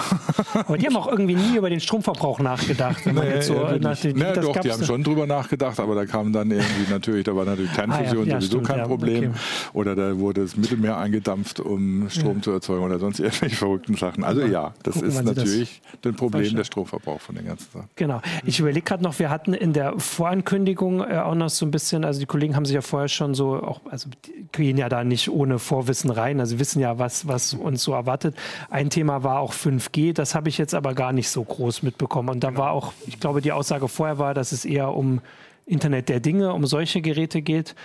Aber 0.67 0.77
die 0.77 0.85
haben 0.85 0.97
auch 0.97 1.07
irgendwie 1.07 1.35
nie 1.35 1.57
über 1.57 1.69
den 1.69 1.79
Stromverbrauch 1.79 2.39
nachgedacht. 2.39 3.05
Wenn 3.05 3.15
nee, 3.15 3.41
so 3.41 3.53
ja, 3.53 3.77
nach 3.77 3.97
den, 3.97 4.17
nee, 4.17 4.33
doch, 4.33 4.57
die 4.59 4.71
haben 4.71 4.83
schon 4.83 5.03
drüber 5.03 5.25
nachgedacht, 5.25 5.79
aber 5.79 5.95
da 5.95 6.05
kam 6.05 6.33
dann 6.33 6.51
irgendwie 6.51 6.91
natürlich, 6.91 7.23
da 7.23 7.35
war 7.35 7.45
natürlich 7.45 7.73
Kernfusion 7.73 8.27
ah, 8.27 8.41
sowieso 8.41 8.47
stimmt, 8.47 8.67
kein 8.67 8.83
Problem. 8.83 9.29
Okay. 9.29 9.39
Oder 9.73 9.95
da 9.95 10.17
wurde 10.17 10.41
das 10.41 10.57
Mittelmeer 10.57 10.97
eingedampft, 10.97 11.59
um 11.59 12.09
Strom 12.09 12.41
zu 12.41 12.51
erzeugen 12.51 12.83
oder 12.83 12.99
sonst 12.99 13.19
irgendwelche 13.19 13.55
verrückten 13.57 13.95
Sachen. 13.95 14.23
Also 14.23 14.41
ja, 14.41 14.73
das 14.83 14.95
Gucken, 14.95 15.09
ist 15.09 15.23
natürlich 15.23 15.81
das 16.01 16.15
Problem 16.15 16.55
der 16.55 16.63
Stromverbrauch 16.63 17.21
von 17.21 17.35
den 17.35 17.45
ganzen 17.45 17.67
Sachen. 17.71 17.89
Genau. 17.95 18.21
Ich 18.45 18.59
überlege 18.59 18.83
gerade 18.83 19.03
noch, 19.03 19.17
wir 19.19 19.29
hatten 19.29 19.53
in 19.53 19.73
der 19.73 19.97
Vorankündigung 19.99 21.01
äh, 21.01 21.17
auch 21.19 21.35
noch 21.35 21.49
so 21.49 21.65
ein 21.65 21.71
bisschen, 21.71 22.03
also 22.03 22.19
die 22.19 22.25
Kollegen 22.25 22.55
haben 22.55 22.65
sich 22.65 22.75
ja 22.75 22.81
vorher 22.81 23.07
schon 23.07 23.33
so 23.33 23.55
auch, 23.55 23.81
also 23.89 24.09
die 24.25 24.47
gehen 24.51 24.77
ja 24.77 24.89
da 24.89 25.03
nicht 25.03 25.29
ohne 25.29 25.59
Vorwissen 25.59 26.09
rein, 26.09 26.39
also 26.39 26.59
wissen 26.59 26.79
ja, 26.79 26.99
was, 26.99 27.27
was 27.27 27.53
uns 27.53 27.76
uns 27.77 27.83
so 27.83 27.93
erwartet. 27.93 28.35
Ein 28.69 28.89
Thema 28.89 29.23
war 29.23 29.39
auch 29.39 29.53
5G, 29.53 30.13
das 30.13 30.35
habe 30.35 30.49
ich 30.49 30.57
jetzt 30.57 30.73
aber 30.73 30.93
gar 30.93 31.13
nicht 31.13 31.29
so 31.29 31.43
groß 31.43 31.83
mitbekommen. 31.83 32.29
Und 32.29 32.43
da 32.43 32.57
war 32.57 32.71
auch, 32.71 32.93
ich 33.05 33.19
glaube, 33.19 33.41
die 33.41 33.51
Aussage 33.51 33.87
vorher 33.87 34.17
war, 34.17 34.33
dass 34.33 34.51
es 34.51 34.65
eher 34.65 34.93
um 34.93 35.21
Internet 35.65 36.09
der 36.09 36.19
Dinge, 36.19 36.53
um 36.53 36.65
solche 36.65 37.01
Geräte 37.01 37.41
geht. 37.41 37.75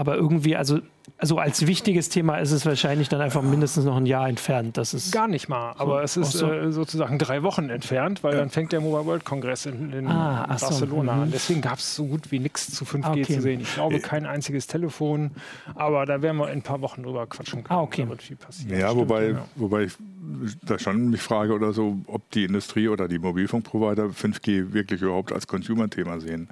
Aber 0.00 0.16
irgendwie, 0.16 0.56
also, 0.56 0.80
also 1.18 1.36
als 1.36 1.66
wichtiges 1.66 2.08
Thema 2.08 2.38
ist 2.38 2.52
es 2.52 2.64
wahrscheinlich 2.64 3.10
dann 3.10 3.20
einfach 3.20 3.42
mindestens 3.42 3.84
noch 3.84 3.98
ein 3.98 4.06
Jahr 4.06 4.30
entfernt. 4.30 4.78
Das 4.78 4.94
ist 4.94 5.12
Gar 5.12 5.28
nicht 5.28 5.50
mal, 5.50 5.74
aber 5.76 5.98
so, 6.08 6.22
es 6.22 6.28
ist 6.28 6.38
so. 6.38 6.50
äh, 6.50 6.72
sozusagen 6.72 7.18
drei 7.18 7.42
Wochen 7.42 7.68
entfernt, 7.68 8.24
weil 8.24 8.32
ja. 8.32 8.40
dann 8.40 8.48
fängt 8.48 8.72
der 8.72 8.80
Mobile 8.80 9.04
World 9.04 9.26
Congress 9.26 9.66
in, 9.66 9.92
in 9.92 10.06
ah, 10.06 10.46
Barcelona 10.46 11.16
so. 11.16 11.20
an. 11.20 11.28
Mhm. 11.28 11.32
Deswegen 11.32 11.60
gab 11.60 11.80
es 11.80 11.94
so 11.94 12.06
gut 12.06 12.32
wie 12.32 12.38
nichts 12.38 12.72
zu 12.72 12.86
5G 12.86 13.10
okay. 13.10 13.22
zu 13.24 13.42
sehen. 13.42 13.60
Ich 13.60 13.74
glaube, 13.74 14.00
kein 14.00 14.24
einziges 14.24 14.68
Telefon, 14.68 15.32
aber 15.74 16.06
da 16.06 16.22
werden 16.22 16.38
wir 16.38 16.46
in 16.46 16.60
ein 16.60 16.62
paar 16.62 16.80
Wochen 16.80 17.02
drüber 17.02 17.26
quatschen 17.26 17.62
können. 17.62 17.78
Ah, 17.78 17.82
okay. 17.82 18.04
Da 18.04 18.08
wird 18.08 18.22
viel 18.22 18.36
passieren. 18.36 18.80
Ja, 18.80 18.86
Stimmt, 18.88 19.02
wobei, 19.02 19.26
genau. 19.26 19.44
wobei 19.56 19.82
ich 19.82 19.92
da 20.62 20.78
schon 20.78 21.10
mich 21.10 21.20
frage 21.20 21.52
oder 21.52 21.74
so, 21.74 21.98
ob 22.06 22.30
die 22.30 22.44
Industrie 22.44 22.88
oder 22.88 23.06
die 23.06 23.18
Mobilfunkprovider 23.18 24.06
5G 24.06 24.72
wirklich 24.72 25.02
überhaupt 25.02 25.30
als 25.30 25.46
Consumer-Thema 25.46 26.20
sehen. 26.20 26.48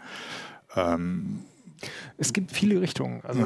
Ähm, 0.77 1.45
es 2.17 2.33
gibt 2.33 2.53
viele 2.53 2.81
Richtungen. 2.81 3.21
Also 3.25 3.41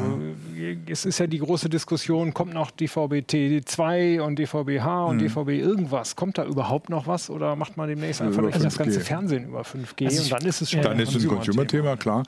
ja. 0.57 0.75
es 0.87 1.05
ist 1.05 1.19
ja 1.19 1.27
die 1.27 1.39
große 1.39 1.69
Diskussion, 1.69 2.33
kommt 2.35 2.55
noch 2.55 2.71
DVB-T2 2.71 4.21
und 4.21 4.39
DVB-H 4.39 5.05
und 5.05 5.17
mhm. 5.17 5.29
DVB 5.29 5.49
irgendwas? 5.49 6.17
Kommt 6.17 6.39
da 6.39 6.45
überhaupt 6.45 6.89
noch 6.89 7.07
was 7.07 7.31
oder 7.31 7.57
macht 7.57 7.77
man 7.77 7.89
demnächst 7.89 8.23
einfach 8.23 8.43
also 8.45 8.65
das 8.65 8.79
ganze 8.79 9.01
Fernsehen 9.01 9.49
über 9.49 9.63
5G 9.63 10.07
also 10.07 10.23
und 10.23 10.33
dann 10.33 10.49
ist 10.49 10.63
es 10.63 10.71
schon 10.71 10.83
Dann 10.83 10.99
ist 10.99 11.15
es 11.15 11.23
ein 11.23 11.29
Consumer-Thema, 11.29 11.97
klar. 11.97 12.23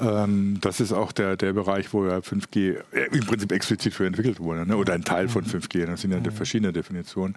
Ja. 0.00 0.24
Ähm, 0.24 0.58
das 0.60 0.80
ist 0.80 0.92
auch 0.92 1.12
der, 1.12 1.36
der 1.36 1.52
Bereich, 1.52 1.92
wo 1.92 2.06
ja 2.06 2.18
5G 2.18 2.76
äh, 2.92 3.06
im 3.12 3.26
Prinzip 3.26 3.52
explizit 3.52 3.94
für 3.94 4.06
entwickelt 4.06 4.40
wurde 4.40 4.66
ne? 4.66 4.76
oder 4.76 4.94
ein 4.94 5.04
Teil 5.04 5.28
von 5.28 5.44
5G. 5.44 5.82
Mhm. 5.82 5.90
Das 5.90 6.00
sind 6.00 6.12
ja 6.12 6.18
mhm. 6.18 6.30
verschiedene 6.30 6.72
Definitionen. 6.72 7.34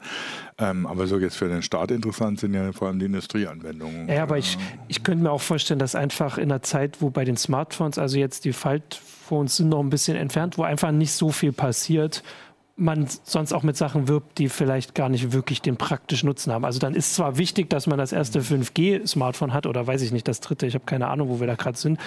Ähm, 0.58 0.86
aber 0.86 1.08
so 1.08 1.20
jetzt 1.20 1.38
für 1.38 1.48
den 1.48 1.62
Staat 1.62 1.92
interessant 1.92 2.40
sind 2.40 2.54
ja 2.54 2.72
vor 2.72 2.88
allem 2.88 3.00
die 3.00 3.06
Industrieanwendungen. 3.06 4.08
Ja, 4.10 4.24
aber 4.24 4.38
ich, 4.38 4.58
ich 4.88 5.04
könnte 5.04 5.24
mir 5.24 5.32
auch 5.32 5.42
vorstellen, 5.42 5.80
dass 5.80 5.96
einfach 5.96 6.38
in 6.38 6.52
einer 6.52 6.62
Zeit, 6.62 7.02
wo 7.02 7.10
bei 7.10 7.26
den 7.26 7.38
Smartphones, 7.38 7.98
also 7.98 8.09
jetzt 8.18 8.46
die 8.46 8.54
Faltphones 8.54 9.58
sind 9.58 9.70
noch 9.70 9.80
ein 9.80 9.90
bisschen 9.90 10.18
entfernt, 10.18 10.58
wo 10.58 10.64
einfach 10.64 10.92
nicht 10.92 11.12
so 11.12 11.30
viel 11.30 11.52
passiert, 11.52 12.24
man 12.80 13.08
sonst 13.24 13.54
auch 13.54 13.64
mit 13.64 13.76
Sachen 13.76 14.08
wirbt, 14.08 14.38
die 14.38 14.48
vielleicht 14.48 14.96
gar 14.96 15.10
nicht 15.10 15.34
wirklich 15.34 15.62
den 15.62 15.76
praktischen 15.76 16.28
Nutzen 16.28 16.54
haben. 16.54 16.64
Also 16.64 16.80
dann 16.80 16.96
ist 16.96 17.14
zwar 17.14 17.38
wichtig, 17.38 17.70
dass 17.70 17.88
man 17.88 17.98
das 17.98 18.14
erste 18.14 18.40
5G-Smartphone 18.40 19.54
hat 19.54 19.66
oder 19.66 19.86
weiß 19.86 20.02
ich 20.02 20.12
nicht, 20.12 20.28
das 20.28 20.40
dritte, 20.40 20.66
ich 20.66 20.76
habe 20.76 20.86
keine 20.86 21.10
Ahnung, 21.10 21.30
wo 21.30 21.40
wir 21.40 21.48
da 21.48 21.56
gerade 21.56 21.78
sind, 21.78 22.00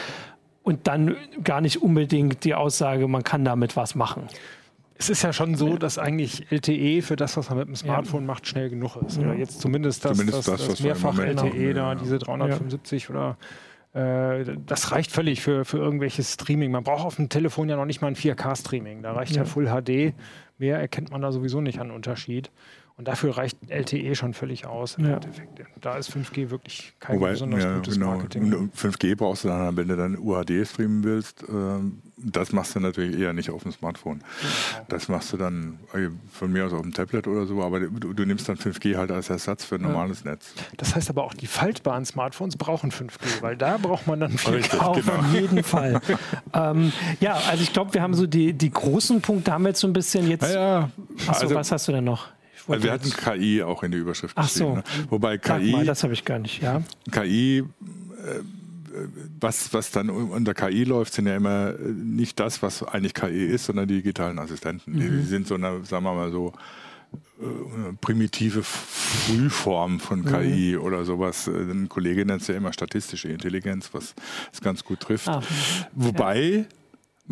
und 0.62 0.86
dann 0.86 1.16
gar 1.42 1.60
nicht 1.60 1.82
unbedingt 1.82 2.44
die 2.44 2.54
Aussage, 2.54 3.08
man 3.08 3.24
kann 3.24 3.44
damit 3.44 3.76
was 3.76 3.94
machen. 3.94 4.28
Es 4.96 5.10
ist 5.10 5.22
ja 5.22 5.32
schon 5.32 5.56
so, 5.56 5.76
dass 5.76 5.98
eigentlich 5.98 6.46
LTE 6.52 7.02
für 7.02 7.16
das, 7.16 7.36
was 7.36 7.48
man 7.48 7.58
mit 7.58 7.68
dem 7.68 7.76
Smartphone 7.76 8.22
ja. 8.22 8.26
macht, 8.28 8.46
schnell 8.46 8.70
genug 8.70 8.96
ist. 9.04 9.18
Oder 9.18 9.34
jetzt 9.34 9.60
zumindest 9.60 10.04
das, 10.04 10.16
zumindest 10.16 10.46
das, 10.46 10.60
das, 10.60 10.68
das 10.68 10.80
mehrfach 10.80 11.18
LTE 11.18 11.74
da, 11.74 11.96
diese 11.96 12.20
375 12.20 13.04
ja. 13.04 13.10
oder 13.10 13.36
das 13.94 14.90
reicht 14.92 15.10
völlig 15.10 15.42
für, 15.42 15.64
für 15.64 15.76
irgendwelches 15.76 16.32
Streaming. 16.34 16.70
Man 16.70 16.82
braucht 16.82 17.04
auf 17.04 17.16
dem 17.16 17.28
Telefon 17.28 17.68
ja 17.68 17.76
noch 17.76 17.84
nicht 17.84 18.00
mal 18.00 18.08
ein 18.08 18.16
4K-Streaming. 18.16 19.02
Da 19.02 19.12
reicht 19.12 19.36
ja. 19.36 19.42
ja 19.42 19.44
Full 19.44 19.66
HD. 19.66 20.14
Mehr 20.58 20.78
erkennt 20.78 21.10
man 21.10 21.20
da 21.20 21.30
sowieso 21.30 21.60
nicht 21.60 21.78
an 21.78 21.90
Unterschied. 21.90 22.50
Und 23.02 23.08
dafür 23.08 23.36
reicht 23.36 23.58
LTE 23.68 24.14
schon 24.14 24.32
völlig 24.32 24.64
aus 24.64 24.94
im 24.94 25.06
ja. 25.06 25.14
Endeffekt. 25.14 25.60
Da 25.80 25.96
ist 25.96 26.16
5G 26.16 26.50
wirklich 26.50 26.92
kein 27.00 27.16
Wobei, 27.16 27.32
besonders 27.32 27.64
ja, 27.64 27.74
gutes 27.74 27.94
genau. 27.94 28.14
Marketing. 28.14 28.54
Und 28.54 28.76
5G 28.76 29.16
brauchst 29.16 29.42
du 29.42 29.48
dann, 29.48 29.76
wenn 29.76 29.88
du 29.88 29.96
dann 29.96 30.16
UHD 30.16 30.64
streamen 30.64 31.02
willst, 31.02 31.44
ähm, 31.48 32.00
das 32.16 32.52
machst 32.52 32.76
du 32.76 32.80
natürlich 32.80 33.18
eher 33.18 33.32
nicht 33.32 33.50
auf 33.50 33.64
dem 33.64 33.72
Smartphone. 33.72 34.18
Genau. 34.18 34.86
Das 34.88 35.08
machst 35.08 35.32
du 35.32 35.36
dann 35.36 35.80
äh, 35.94 36.10
von 36.30 36.52
mir 36.52 36.64
aus 36.64 36.72
auf 36.72 36.82
dem 36.82 36.92
Tablet 36.92 37.26
oder 37.26 37.44
so, 37.44 37.60
aber 37.60 37.80
du, 37.80 38.12
du 38.12 38.24
nimmst 38.24 38.48
dann 38.48 38.56
5G 38.56 38.96
halt 38.96 39.10
als 39.10 39.30
Ersatz 39.30 39.64
für 39.64 39.74
ein 39.74 39.82
normales 39.82 40.22
ja. 40.22 40.30
Netz. 40.30 40.54
Das 40.76 40.94
heißt 40.94 41.10
aber 41.10 41.24
auch, 41.24 41.34
die 41.34 41.48
faltbaren 41.48 42.04
Smartphones 42.04 42.56
brauchen 42.56 42.92
5G, 42.92 43.42
weil 43.42 43.56
da 43.56 43.78
braucht 43.78 44.06
man 44.06 44.20
dann 44.20 44.36
4G. 44.36 44.52
Richtig, 44.52 44.80
auf 44.80 45.04
genau. 45.04 45.24
jeden 45.32 45.64
Fall. 45.64 46.00
ähm, 46.54 46.92
ja, 47.18 47.34
also 47.50 47.64
ich 47.64 47.72
glaube, 47.72 47.94
wir 47.94 48.02
haben 48.02 48.14
so 48.14 48.28
die, 48.28 48.52
die 48.52 48.70
großen 48.70 49.20
Punkte 49.20 49.50
haben 49.50 49.64
wir 49.64 49.70
jetzt 49.70 49.80
so 49.80 49.88
ein 49.88 49.92
bisschen 49.92 50.28
jetzt. 50.28 50.54
Ja, 50.54 50.78
ja. 50.78 50.90
Achso, 51.26 51.42
also, 51.42 51.54
was 51.56 51.72
hast 51.72 51.88
du 51.88 51.92
denn 51.92 52.04
noch? 52.04 52.28
Also 52.68 52.84
wir 52.84 52.92
hatten 52.92 53.10
KI 53.10 53.62
auch 53.62 53.82
in 53.82 53.92
die 53.92 53.98
Überschrift 53.98 54.36
Ach 54.36 54.48
so. 54.48 54.76
Ne? 54.76 54.84
Wobei 55.08 55.38
KI. 55.38 55.72
Mal, 55.72 55.84
das 55.84 56.02
habe 56.02 56.12
ich 56.12 56.24
gar 56.24 56.38
nicht, 56.38 56.62
ja. 56.62 56.82
KI. 57.10 57.58
Äh, 57.58 57.64
was, 59.40 59.72
was 59.72 59.90
dann 59.90 60.10
unter 60.10 60.52
KI 60.52 60.84
läuft, 60.84 61.14
sind 61.14 61.26
ja 61.26 61.34
immer 61.34 61.72
nicht 61.72 62.38
das, 62.38 62.62
was 62.62 62.82
eigentlich 62.82 63.14
KI 63.14 63.46
ist, 63.46 63.64
sondern 63.64 63.88
die 63.88 63.96
digitalen 63.96 64.38
Assistenten. 64.38 64.92
Mhm. 64.92 65.00
Die 65.00 65.22
sind 65.22 65.46
so 65.46 65.54
eine, 65.54 65.82
sagen 65.84 66.04
wir 66.04 66.12
mal 66.12 66.30
so, 66.30 66.52
äh, 67.40 67.92
primitive 68.00 68.62
Frühform 68.62 69.98
von 69.98 70.24
KI 70.24 70.74
mhm. 70.76 70.82
oder 70.82 71.04
sowas. 71.04 71.48
Ein 71.48 71.88
Kollege 71.88 72.26
nennt 72.26 72.42
es 72.42 72.48
ja 72.48 72.54
immer 72.54 72.72
statistische 72.72 73.28
Intelligenz, 73.28 73.88
was 73.92 74.14
es 74.52 74.60
ganz 74.60 74.84
gut 74.84 75.00
trifft. 75.00 75.28
Ah, 75.28 75.42
Wobei 75.94 76.40
ja 76.40 76.64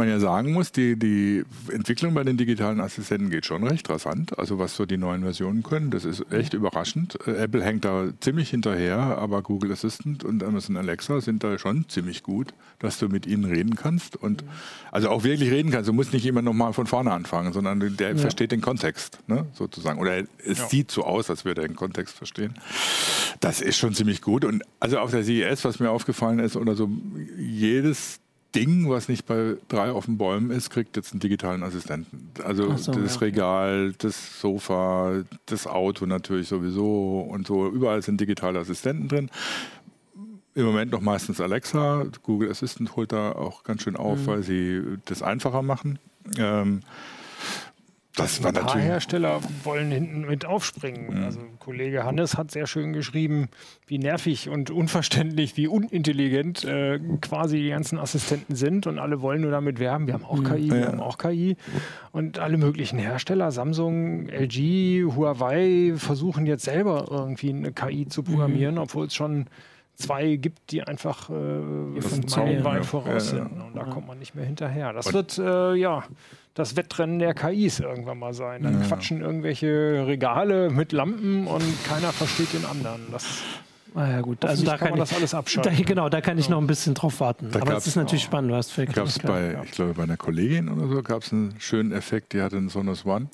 man 0.00 0.08
ja 0.08 0.18
sagen 0.18 0.52
muss, 0.52 0.72
die, 0.72 0.98
die 0.98 1.44
Entwicklung 1.70 2.14
bei 2.14 2.24
den 2.24 2.38
digitalen 2.38 2.80
Assistenten 2.80 3.28
geht 3.28 3.44
schon 3.44 3.62
recht 3.66 3.88
rasant. 3.90 4.38
Also 4.38 4.58
was 4.58 4.74
so 4.74 4.86
die 4.86 4.96
neuen 4.96 5.22
Versionen 5.22 5.62
können, 5.62 5.90
das 5.90 6.06
ist 6.06 6.24
echt 6.32 6.54
überraschend. 6.54 7.18
Äh, 7.26 7.32
Apple 7.32 7.62
hängt 7.62 7.84
da 7.84 8.08
ziemlich 8.20 8.48
hinterher, 8.48 8.96
aber 8.96 9.42
Google 9.42 9.72
Assistant 9.72 10.24
und 10.24 10.42
Amazon 10.42 10.78
Alexa 10.78 11.20
sind 11.20 11.44
da 11.44 11.58
schon 11.58 11.86
ziemlich 11.90 12.22
gut, 12.22 12.54
dass 12.78 12.98
du 12.98 13.08
mit 13.08 13.26
ihnen 13.26 13.44
reden 13.44 13.76
kannst 13.76 14.16
und 14.16 14.42
also 14.90 15.10
auch 15.10 15.22
wirklich 15.22 15.50
reden 15.50 15.70
kannst. 15.70 15.86
Du 15.86 15.92
musst 15.92 16.14
nicht 16.14 16.24
immer 16.24 16.40
nochmal 16.40 16.72
von 16.72 16.86
vorne 16.86 17.12
anfangen, 17.12 17.52
sondern 17.52 17.96
der 17.96 18.12
ja. 18.12 18.16
versteht 18.16 18.52
den 18.52 18.62
Kontext, 18.62 19.18
ne, 19.26 19.44
sozusagen. 19.52 20.00
Oder 20.00 20.24
es 20.44 20.58
ja. 20.60 20.68
sieht 20.68 20.90
so 20.90 21.04
aus, 21.04 21.28
als 21.28 21.44
würde 21.44 21.60
er 21.60 21.68
den 21.68 21.76
Kontext 21.76 22.16
verstehen. 22.16 22.54
Das 23.40 23.60
ist 23.60 23.76
schon 23.76 23.92
ziemlich 23.92 24.22
gut. 24.22 24.46
Und 24.46 24.62
also 24.80 24.98
auf 24.98 25.10
der 25.10 25.24
CES, 25.24 25.62
was 25.64 25.78
mir 25.78 25.90
aufgefallen 25.90 26.38
ist, 26.38 26.56
oder 26.56 26.74
so 26.74 26.88
jedes 27.38 28.20
Ding, 28.54 28.88
was 28.88 29.08
nicht 29.08 29.26
bei 29.26 29.56
drei 29.68 29.90
auf 29.90 30.06
den 30.06 30.18
Bäumen 30.18 30.50
ist, 30.50 30.70
kriegt 30.70 30.96
jetzt 30.96 31.12
einen 31.12 31.20
digitalen 31.20 31.62
Assistenten. 31.62 32.30
Also 32.44 32.76
so, 32.76 32.92
das 32.92 33.14
ja. 33.14 33.20
Regal, 33.20 33.92
das 33.98 34.40
Sofa, 34.40 35.22
das 35.46 35.66
Auto 35.66 36.06
natürlich 36.06 36.48
sowieso 36.48 37.20
und 37.20 37.46
so. 37.46 37.68
Überall 37.68 38.02
sind 38.02 38.20
digitale 38.20 38.58
Assistenten 38.58 39.08
drin. 39.08 39.30
Im 40.54 40.64
Moment 40.64 40.90
noch 40.90 41.00
meistens 41.00 41.40
Alexa. 41.40 42.06
Google 42.22 42.50
Assistant 42.50 42.96
holt 42.96 43.12
da 43.12 43.32
auch 43.32 43.62
ganz 43.62 43.82
schön 43.82 43.96
auf, 43.96 44.18
mhm. 44.20 44.26
weil 44.26 44.42
sie 44.42 44.82
das 45.04 45.22
einfacher 45.22 45.62
machen. 45.62 45.98
Ähm, 46.36 46.80
das 48.22 48.42
war 48.42 48.54
ein 48.54 48.66
paar 48.66 48.78
Hersteller 48.78 49.40
wollen 49.64 49.90
hinten 49.90 50.22
mit 50.22 50.44
aufspringen. 50.44 51.18
Mhm. 51.18 51.24
Also 51.24 51.40
Kollege 51.59 52.04
Hannes 52.04 52.37
hat 52.37 52.50
sehr 52.50 52.66
schön 52.66 52.92
geschrieben, 52.92 53.48
wie 53.87 53.98
nervig 53.98 54.48
und 54.48 54.70
unverständlich, 54.70 55.56
wie 55.56 55.68
unintelligent 55.68 56.64
äh, 56.64 56.98
quasi 57.20 57.59
die 57.59 57.70
ganzen 57.70 57.98
Assistenten 57.98 58.54
sind 58.54 58.87
und 58.87 58.98
alle 58.98 59.20
wollen 59.20 59.42
nur 59.42 59.50
damit 59.50 59.78
werben. 59.78 60.06
Wir 60.06 60.14
haben 60.14 60.24
auch 60.24 60.38
mhm. 60.38 60.44
KI, 60.44 60.68
ja. 60.68 60.74
wir 60.74 60.87
haben 60.88 61.00
auch 61.00 61.18
KI 61.18 61.56
und 62.12 62.38
alle 62.38 62.56
möglichen 62.56 62.98
Hersteller, 62.98 63.52
Samsung, 63.52 64.28
LG, 64.28 65.04
Huawei 65.16 65.94
versuchen 65.96 66.46
jetzt 66.46 66.64
selber 66.64 67.06
irgendwie 67.11 67.50
eine 67.50 67.72
KI 67.72 68.06
zu 68.09 68.22
programmieren, 68.22 68.76
mhm. 68.76 68.83
obwohl 68.83 69.06
es 69.06 69.14
schon 69.14 69.46
zwei 70.00 70.37
gibt, 70.37 70.70
die 70.70 70.83
einfach 70.83 71.30
äh, 71.30 72.00
von 72.00 72.24
meilenweit 72.37 72.87
voraus 72.87 73.30
sind. 73.30 73.61
Und 73.61 73.76
da 73.76 73.85
kommt 73.85 74.06
man 74.06 74.18
nicht 74.18 74.35
mehr 74.35 74.44
hinterher. 74.44 74.92
Das 74.92 75.12
wird 75.12 75.38
äh, 75.38 75.74
ja 75.74 76.04
das 76.54 76.76
Wettrennen 76.76 77.18
der 77.18 77.34
KIs 77.34 77.80
irgendwann 77.80 78.18
mal 78.18 78.34
sein. 78.34 78.62
Dann 78.62 78.80
ja. 78.80 78.86
quatschen 78.86 79.20
irgendwelche 79.20 80.04
Regale 80.06 80.70
mit 80.70 80.92
Lampen 80.92 81.46
und 81.46 81.64
keiner 81.84 82.12
versteht 82.12 82.52
den 82.52 82.64
anderen. 82.64 83.00
Das 83.12 83.42
Ah 83.94 84.08
ja 84.08 84.20
gut, 84.20 84.44
also 84.44 84.64
da 84.64 84.76
kann, 84.76 84.90
kann 84.90 84.94
ich, 84.94 85.00
das 85.00 85.14
alles 85.14 85.34
abschalten. 85.34 85.76
Da, 85.76 85.82
genau, 85.82 86.08
da 86.08 86.20
kann 86.20 86.38
ich 86.38 86.48
noch 86.48 86.58
ein 86.58 86.66
bisschen 86.66 86.94
drauf 86.94 87.20
warten. 87.20 87.50
Da 87.50 87.60
Aber 87.60 87.76
es 87.76 87.86
ist 87.86 87.96
natürlich 87.96 88.22
spannend, 88.22 88.52
du 88.52 88.54
hast 88.54 88.70
völlig 88.70 88.94
gab's 88.94 89.18
bei, 89.18 89.58
Ich 89.64 89.72
glaube, 89.72 89.94
bei 89.94 90.04
einer 90.04 90.16
Kollegin 90.16 90.68
oder 90.68 90.88
so 90.88 91.02
gab 91.02 91.22
es 91.22 91.32
einen 91.32 91.54
schönen 91.58 91.92
Effekt, 91.92 92.32
die 92.32 92.40
hatte 92.40 92.56
einen 92.56 92.68
Sonos 92.68 93.04
One, 93.04 93.28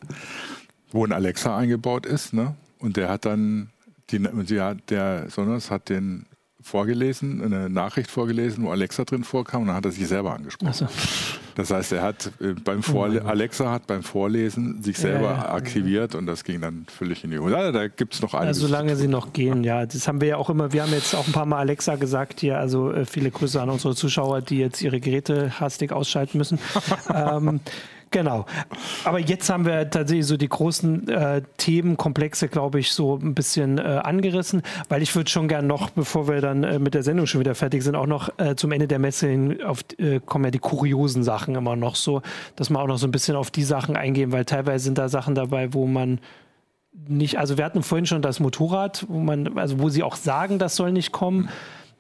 wo 0.93 1.05
ein 1.05 1.13
Alexa 1.13 1.57
eingebaut 1.57 2.07
ist, 2.07 2.33
ne? 2.33 2.55
Und 2.79 2.97
der 2.97 3.09
hat 3.09 3.25
dann, 3.25 3.71
die, 4.11 4.27
sie 4.47 4.61
hat, 4.61 4.79
der 4.91 5.29
Sonos 5.29 5.71
hat 5.71 5.89
den 5.89 6.27
vorgelesen, 6.61 7.43
eine 7.43 7.69
Nachricht 7.69 8.11
vorgelesen, 8.11 8.65
wo 8.65 8.71
Alexa 8.71 9.05
drin 9.05 9.25
vorkam 9.25 9.63
und 9.63 9.69
dann 9.69 9.77
hat 9.77 9.85
er 9.85 9.93
sich 9.93 10.07
selber 10.09 10.35
angesprochen. 10.35 10.73
So. 10.73 10.87
Das 11.57 11.71
heißt, 11.71 11.93
er 11.93 12.03
hat 12.03 12.31
äh, 12.39 12.53
beim 12.53 12.83
Vorle 12.83 13.23
oh 13.25 13.29
Alexa 13.29 13.71
hat 13.73 13.87
beim 13.87 14.03
Vorlesen 14.03 14.83
sich 14.83 14.99
selber 14.99 15.31
ja, 15.31 15.37
ja, 15.39 15.53
aktiviert 15.55 16.13
ja. 16.13 16.19
und 16.19 16.27
das 16.27 16.45
ging 16.45 16.61
dann 16.61 16.85
völlig 16.87 17.25
in 17.25 17.31
die 17.31 17.39
Hose. 17.39 17.57
Also, 17.57 17.73
da 17.73 17.89
gibt 17.89 18.13
es 18.13 18.21
noch 18.21 18.35
einiges. 18.35 18.59
Also 18.59 18.67
solange 18.69 18.95
sie 18.95 19.09
noch 19.09 19.33
gehen, 19.33 19.65
ja. 19.65 19.87
Das 19.87 20.07
haben 20.07 20.21
wir 20.21 20.29
ja 20.29 20.37
auch 20.37 20.51
immer, 20.51 20.75
wir 20.75 20.83
haben 20.83 20.93
jetzt 20.93 21.15
auch 21.15 21.27
ein 21.27 21.33
paar 21.33 21.47
Mal 21.47 21.61
Alexa 21.61 21.97
gesagt 21.97 22.41
hier, 22.41 22.59
also 22.59 22.93
äh, 22.93 23.07
viele 23.07 23.31
Grüße 23.31 23.61
an 23.61 23.71
unsere 23.71 23.95
Zuschauer, 23.95 24.43
die 24.43 24.59
jetzt 24.59 24.83
ihre 24.83 25.01
Geräte 25.01 25.59
hastig 25.59 25.93
ausschalten 25.93 26.37
müssen. 26.37 26.59
ähm, 27.15 27.61
Genau. 28.11 28.47
Aber 29.05 29.19
jetzt 29.19 29.51
haben 29.51 29.67
wir 29.67 29.91
tatsächlich 29.91 30.27
so 30.27 30.37
die 30.37 30.49
großen 30.49 31.09
äh, 31.09 31.43
Themenkomplexe, 31.57 32.49
glaube 32.49 32.79
ich, 32.79 32.93
so 32.93 33.17
ein 33.17 33.35
bisschen 33.35 33.79
äh, 33.79 33.83
angerissen, 33.83 34.63
weil 34.89 35.03
ich 35.03 35.15
würde 35.15 35.29
schon 35.29 35.49
gern 35.49 35.67
noch, 35.67 35.91
bevor 35.91 36.29
wir 36.29 36.41
dann 36.41 36.63
äh, 36.63 36.79
mit 36.79 36.95
der 36.95 37.03
Sendung 37.03 37.27
schon 37.27 37.41
wieder 37.41 37.55
fertig 37.55 37.83
sind, 37.83 37.97
auch 37.97 38.07
noch 38.07 38.31
äh, 38.39 38.55
zum 38.55 38.71
Ende 38.73 38.87
der 38.87 39.01
Messe 39.01 39.29
hin 39.29 39.63
auf, 39.63 39.81
äh, 39.99 40.21
kommen 40.25 40.45
ja 40.45 40.51
die 40.51 40.61
kuriosen 40.61 41.25
Sachen 41.25 41.57
immer 41.57 41.75
noch 41.75 41.97
so, 41.97 42.23
dass 42.55 42.71
wir 42.71 42.79
auch 42.79 42.87
noch 42.87 42.99
so 42.99 43.09
ein 43.09 43.11
bisschen 43.11 43.35
auf 43.35 43.51
die 43.51 43.65
Sachen 43.65 43.97
eingehen, 43.97 44.31
weil 44.31 44.45
teilweise 44.45 44.85
sind 44.85 44.99
da 44.99 45.09
Sachen 45.09 45.35
dabei, 45.35 45.75
wo 45.75 45.87
man 45.87 46.21
nicht, 47.09 47.39
also 47.39 47.59
wir 47.59 47.65
hatten 47.65 47.83
vorhin 47.83 48.07
schon 48.07 48.23
das 48.23 48.41
Motorrad, 48.41 49.05
wo 49.09 49.19
man, 49.19 49.59
also 49.59 49.81
wo 49.81 49.89
sie 49.89 50.03
auch 50.03 50.17
sagen, 50.17 50.59
das 50.59 50.77
soll 50.77 50.93
nicht 50.93 51.13
kommen. 51.13 51.49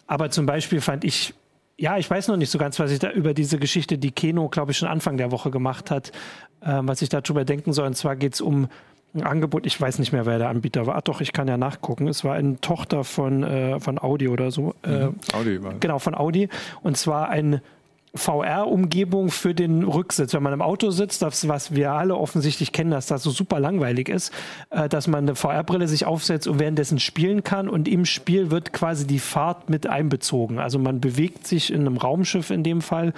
Aber 0.06 0.30
zum 0.30 0.46
Beispiel 0.46 0.80
fand 0.80 1.04
ich 1.04 1.34
ja, 1.78 1.98
ich 1.98 2.10
weiß 2.10 2.28
noch 2.28 2.36
nicht 2.36 2.50
so 2.50 2.58
ganz, 2.58 2.78
was 2.78 2.90
ich 2.90 2.98
da 2.98 3.10
über 3.10 3.34
diese 3.34 3.58
Geschichte, 3.58 3.98
die 3.98 4.10
Keno, 4.10 4.48
glaube 4.48 4.72
ich, 4.72 4.78
schon 4.78 4.88
Anfang 4.88 5.16
der 5.16 5.30
Woche 5.30 5.50
gemacht 5.50 5.90
hat, 5.90 6.10
äh, 6.60 6.80
was 6.82 7.02
ich 7.02 7.08
darüber 7.08 7.44
denken 7.44 7.72
soll. 7.72 7.86
Und 7.86 7.96
zwar 7.96 8.16
geht 8.16 8.34
es 8.34 8.40
um 8.40 8.68
ein 9.14 9.22
Angebot, 9.22 9.66
ich 9.66 9.80
weiß 9.80 9.98
nicht 9.98 10.12
mehr, 10.12 10.26
wer 10.26 10.38
der 10.38 10.48
Anbieter 10.48 10.86
war. 10.86 10.96
Ach 10.96 11.02
doch, 11.02 11.20
ich 11.20 11.32
kann 11.32 11.48
ja 11.48 11.56
nachgucken. 11.56 12.08
Es 12.08 12.24
war 12.24 12.34
eine 12.34 12.60
Tochter 12.60 13.04
von, 13.04 13.42
äh, 13.42 13.80
von 13.80 13.98
Audi 13.98 14.28
oder 14.28 14.50
so. 14.50 14.74
Äh, 14.82 15.06
mhm. 15.06 15.14
Audi 15.32 15.62
war. 15.62 15.74
Genau, 15.80 15.98
von 15.98 16.14
Audi. 16.14 16.48
Und 16.82 16.96
zwar 16.96 17.28
ein 17.28 17.60
VR-Umgebung 18.16 19.30
für 19.30 19.54
den 19.54 19.82
Rücksitz. 19.82 20.34
Wenn 20.34 20.42
man 20.42 20.52
im 20.52 20.62
Auto 20.62 20.90
sitzt, 20.90 21.22
das, 21.22 21.48
was 21.48 21.74
wir 21.74 21.92
alle 21.92 22.16
offensichtlich 22.16 22.72
kennen, 22.72 22.90
dass 22.90 23.06
das 23.06 23.22
so 23.22 23.30
super 23.30 23.60
langweilig 23.60 24.08
ist, 24.08 24.32
äh, 24.70 24.88
dass 24.88 25.06
man 25.06 25.24
eine 25.24 25.34
VR-Brille 25.34 25.88
sich 25.88 26.06
aufsetzt 26.06 26.46
und 26.46 26.58
währenddessen 26.58 26.98
spielen 26.98 27.44
kann 27.44 27.68
und 27.68 27.88
im 27.88 28.04
Spiel 28.04 28.50
wird 28.50 28.72
quasi 28.72 29.06
die 29.06 29.18
Fahrt 29.18 29.70
mit 29.70 29.86
einbezogen. 29.86 30.58
Also 30.58 30.78
man 30.78 31.00
bewegt 31.00 31.46
sich 31.46 31.72
in 31.72 31.80
einem 31.80 31.96
Raumschiff 31.96 32.50
in 32.50 32.62
dem 32.62 32.80
Fall, 32.80 33.12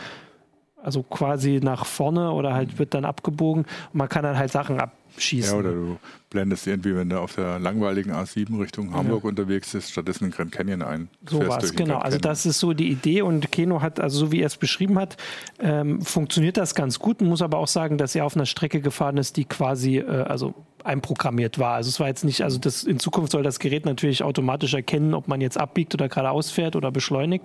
also 0.83 1.03
quasi 1.03 1.61
nach 1.63 1.87
vorne 1.87 2.33
oder 2.33 2.55
halt 2.55 2.79
wird 2.79 2.95
dann 2.95 3.05
abgebogen 3.05 3.65
und 3.93 3.95
man 3.95 4.09
kann 4.09 4.23
dann 4.23 4.39
halt 4.39 4.53
Sachen 4.53 4.81
ab 4.81 4.93
schießen. 5.21 5.53
Ja, 5.53 5.59
oder 5.59 5.73
du 5.73 5.99
blendest 6.31 6.67
irgendwie, 6.67 6.95
wenn 6.95 7.09
du 7.09 7.19
auf 7.21 7.35
der 7.35 7.59
langweiligen 7.59 8.13
A7 8.13 8.59
Richtung 8.61 8.93
Hamburg 8.93 9.25
ja. 9.25 9.31
unterwegs 9.31 9.73
bist, 9.73 9.93
stattdessen 9.93 10.27
in 10.27 10.31
Grand 10.31 10.53
Canyon 10.53 10.83
ein. 10.83 11.09
So 11.29 11.47
was, 11.47 11.75
genau. 11.75 11.99
Also 11.99 12.19
das 12.19 12.47
ist 12.47 12.59
so 12.59 12.73
die 12.73 12.91
Idee 12.91 13.23
und 13.23 13.51
Keno 13.51 13.81
hat, 13.81 14.01
also 14.01 14.19
so 14.19 14.33
wie 14.33 14.41
er 14.41 14.47
es 14.47 14.57
beschrieben 14.57 14.99
hat, 14.99 15.17
ähm, 15.61 16.03
funktioniert 16.03 16.57
das 16.57 16.75
ganz 16.75 16.99
gut. 16.99 17.21
Man 17.21 17.31
muss 17.31 17.43
aber 17.43 17.59
auch 17.59 17.69
sagen, 17.69 17.99
dass 17.99 18.15
er 18.15 18.25
auf 18.25 18.37
einer 18.37 18.47
Strecke 18.47 18.81
gefahren 18.81 19.17
ist, 19.17 19.37
die 19.37 19.45
quasi, 19.45 19.99
äh, 19.99 20.07
also 20.07 20.55
einprogrammiert 20.89 21.59
war. 21.59 21.75
Also 21.75 21.89
es 21.89 22.01
war 22.01 22.09
jetzt 22.09 22.25
nicht, 22.25 22.43
also 22.43 22.59
das, 22.59 22.83
in 22.83 22.99
Zukunft 22.99 23.33
soll 23.33 23.43
das 23.43 23.59
Gerät 23.59 23.85
natürlich 23.87 24.23
automatisch 24.23 24.75
erkennen, 24.75 25.15
ob 25.15 25.29
man 25.29 25.41
jetzt 25.41 25.59
abbiegt 25.59 25.95
oder 25.95 26.09
geradeaus 26.09 26.51
fährt 26.51 26.75
oder 26.75 26.91
beschleunigt, 26.91 27.45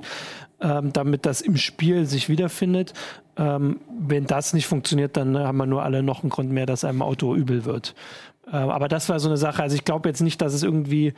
ähm, 0.61 0.93
damit 0.93 1.25
das 1.25 1.41
im 1.41 1.57
Spiel 1.57 2.05
sich 2.05 2.29
wiederfindet. 2.29 2.93
Ähm, 3.37 3.81
wenn 3.99 4.25
das 4.25 4.53
nicht 4.53 4.67
funktioniert, 4.67 5.17
dann 5.17 5.37
haben 5.37 5.57
wir 5.57 5.65
nur 5.65 5.83
alle 5.83 6.03
noch 6.03 6.23
einen 6.23 6.29
Grund 6.29 6.51
mehr, 6.51 6.65
dass 6.65 6.83
einem 6.83 7.01
Auto 7.01 7.35
übel 7.35 7.65
wird. 7.65 7.93
Ähm, 8.47 8.69
aber 8.69 8.87
das 8.87 9.09
war 9.09 9.19
so 9.19 9.29
eine 9.29 9.37
Sache. 9.37 9.61
Also 9.61 9.75
ich 9.75 9.85
glaube 9.85 10.09
jetzt 10.09 10.21
nicht, 10.21 10.41
dass 10.41 10.53
es 10.53 10.63
irgendwie 10.63 11.13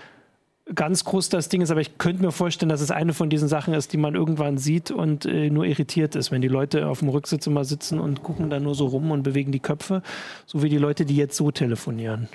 ganz 0.74 1.04
groß 1.04 1.30
das 1.30 1.50
Ding 1.50 1.62
ist, 1.62 1.70
aber 1.70 1.82
ich 1.82 1.98
könnte 1.98 2.24
mir 2.24 2.32
vorstellen, 2.32 2.70
dass 2.70 2.82
es 2.82 2.90
eine 2.90 3.14
von 3.14 3.30
diesen 3.30 3.48
Sachen 3.48 3.74
ist, 3.74 3.94
die 3.94 3.98
man 3.98 4.16
irgendwann 4.16 4.58
sieht 4.58 4.90
und 4.90 5.26
äh, 5.26 5.50
nur 5.50 5.66
irritiert 5.66 6.16
ist, 6.16 6.32
wenn 6.32 6.42
die 6.42 6.48
Leute 6.48 6.88
auf 6.88 7.00
dem 7.00 7.10
Rücksitz 7.10 7.46
immer 7.46 7.66
sitzen 7.66 8.00
und 8.00 8.24
gucken 8.24 8.50
dann 8.50 8.64
nur 8.64 8.74
so 8.74 8.88
rum 8.88 9.12
und 9.12 9.24
bewegen 9.24 9.52
die 9.52 9.60
Köpfe, 9.60 10.02
so 10.46 10.64
wie 10.64 10.70
die 10.70 10.78
Leute, 10.78 11.06
die 11.06 11.16
jetzt 11.16 11.38
so 11.38 11.52
telefonieren. 11.52 12.28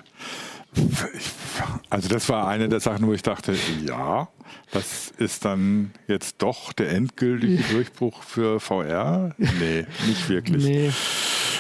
Also 1.89 2.09
das 2.09 2.29
war 2.29 2.47
eine 2.47 2.69
der 2.69 2.79
Sachen, 2.79 3.07
wo 3.09 3.13
ich 3.13 3.23
dachte, 3.23 3.57
ja, 3.85 4.29
das 4.71 5.13
ist 5.19 5.45
dann 5.45 5.91
jetzt 6.07 6.37
doch 6.39 6.73
der 6.73 6.93
endgültige 6.93 7.63
Durchbruch 7.73 8.23
für 8.23 8.61
VR? 8.61 9.35
Nee, 9.39 9.87
nicht 10.07 10.29
wirklich. 10.29 10.65
Nee. 10.65 10.93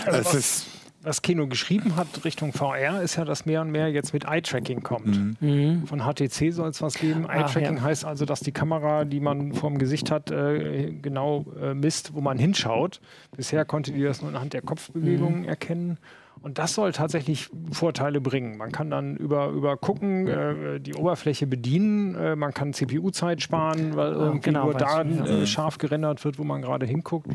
Also 0.06 0.30
es 0.30 0.34
ist 0.34 0.66
was 1.02 1.22
Kino 1.22 1.46
geschrieben 1.46 1.96
hat 1.96 2.24
Richtung 2.24 2.52
VR, 2.52 3.02
ist 3.02 3.16
ja, 3.16 3.24
dass 3.24 3.46
mehr 3.46 3.62
und 3.62 3.70
mehr 3.70 3.88
jetzt 3.90 4.12
mit 4.12 4.24
Eye-Tracking 4.24 4.82
kommt. 4.82 5.06
Mhm. 5.06 5.36
mhm. 5.40 5.86
Von 5.86 6.00
HTC 6.00 6.52
soll 6.52 6.68
es 6.68 6.82
was 6.82 6.94
geben. 6.94 7.26
Eye-Tracking 7.28 7.76
ja. 7.76 7.82
heißt 7.82 8.04
also, 8.04 8.24
dass 8.24 8.40
die 8.40 8.52
Kamera, 8.52 9.04
die 9.04 9.20
man 9.20 9.52
vor 9.52 9.70
dem 9.70 9.78
Gesicht 9.78 10.10
hat, 10.10 10.30
äh, 10.30 10.92
genau 10.92 11.46
äh, 11.60 11.74
misst, 11.74 12.14
wo 12.14 12.20
man 12.20 12.38
hinschaut. 12.38 13.00
Bisher 13.36 13.64
konnte 13.64 13.92
die 13.92 14.02
das 14.02 14.20
nur 14.20 14.30
anhand 14.30 14.52
der 14.52 14.62
Kopfbewegungen 14.62 15.42
mhm. 15.42 15.48
erkennen. 15.48 15.98
Und 16.42 16.58
das 16.58 16.74
soll 16.74 16.92
tatsächlich 16.92 17.50
Vorteile 17.70 18.20
bringen. 18.20 18.56
Man 18.56 18.72
kann 18.72 18.90
dann 18.90 19.16
über, 19.16 19.48
über 19.48 19.76
gucken, 19.76 20.26
äh, 20.26 20.80
die 20.80 20.94
Oberfläche 20.94 21.46
bedienen, 21.46 22.14
äh, 22.14 22.34
man 22.34 22.54
kann 22.54 22.72
CPU-Zeit 22.72 23.42
sparen, 23.42 23.94
weil 23.94 24.12
irgendwie 24.12 24.50
genau, 24.50 24.64
nur 24.64 24.74
da 24.74 25.02
äh, 25.02 25.46
scharf 25.46 25.76
gerendert 25.76 26.24
wird, 26.24 26.38
wo 26.38 26.44
man 26.44 26.62
gerade 26.62 26.86
hinguckt 26.86 27.28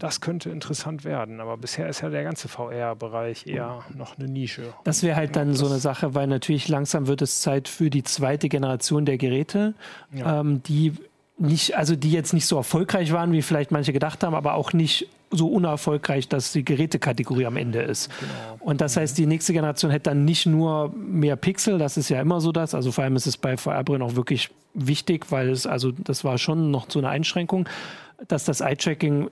das 0.00 0.20
könnte 0.20 0.50
interessant 0.50 1.04
werden. 1.04 1.40
Aber 1.40 1.56
bisher 1.56 1.88
ist 1.88 2.00
ja 2.00 2.08
der 2.08 2.24
ganze 2.24 2.48
VR-Bereich 2.48 3.46
eher 3.46 3.84
noch 3.94 4.18
eine 4.18 4.28
Nische. 4.28 4.72
Das 4.84 5.02
wäre 5.02 5.14
halt 5.14 5.36
dann 5.36 5.54
so 5.54 5.66
eine 5.66 5.78
Sache, 5.78 6.14
weil 6.14 6.26
natürlich 6.26 6.68
langsam 6.68 7.06
wird 7.06 7.22
es 7.22 7.40
Zeit 7.40 7.68
für 7.68 7.90
die 7.90 8.02
zweite 8.02 8.48
Generation 8.48 9.04
der 9.04 9.18
Geräte, 9.18 9.74
ja. 10.12 10.40
ähm, 10.40 10.62
die 10.64 10.94
nicht, 11.38 11.76
also 11.76 11.96
die 11.96 12.10
jetzt 12.10 12.34
nicht 12.34 12.46
so 12.46 12.56
erfolgreich 12.56 13.12
waren, 13.12 13.32
wie 13.32 13.42
vielleicht 13.42 13.70
manche 13.70 13.92
gedacht 13.92 14.22
haben, 14.22 14.34
aber 14.34 14.54
auch 14.54 14.72
nicht 14.72 15.08
so 15.30 15.48
unerfolgreich, 15.48 16.28
dass 16.28 16.52
die 16.52 16.64
Gerätekategorie 16.64 17.46
am 17.46 17.56
Ende 17.56 17.80
ist. 17.80 18.10
Genau. 18.18 18.58
Und 18.60 18.80
das 18.80 18.96
heißt, 18.96 19.16
die 19.16 19.26
nächste 19.26 19.52
Generation 19.52 19.90
hätte 19.90 20.10
dann 20.10 20.24
nicht 20.24 20.46
nur 20.46 20.92
mehr 20.94 21.36
Pixel, 21.36 21.78
das 21.78 21.96
ist 21.96 22.08
ja 22.08 22.20
immer 22.20 22.40
so 22.40 22.52
das, 22.52 22.74
also 22.74 22.90
vor 22.92 23.04
allem 23.04 23.16
ist 23.16 23.26
es 23.26 23.36
bei 23.36 23.56
VR-Brillen 23.56 24.02
auch 24.02 24.16
wirklich 24.16 24.50
wichtig, 24.74 25.30
weil 25.30 25.50
es, 25.50 25.66
also 25.66 25.92
das 25.92 26.24
war 26.24 26.36
schon 26.36 26.70
noch 26.70 26.90
so 26.90 26.98
eine 26.98 27.08
Einschränkung, 27.08 27.68
dass 28.28 28.44
das 28.44 28.60
Eye-Tracking 28.60 29.30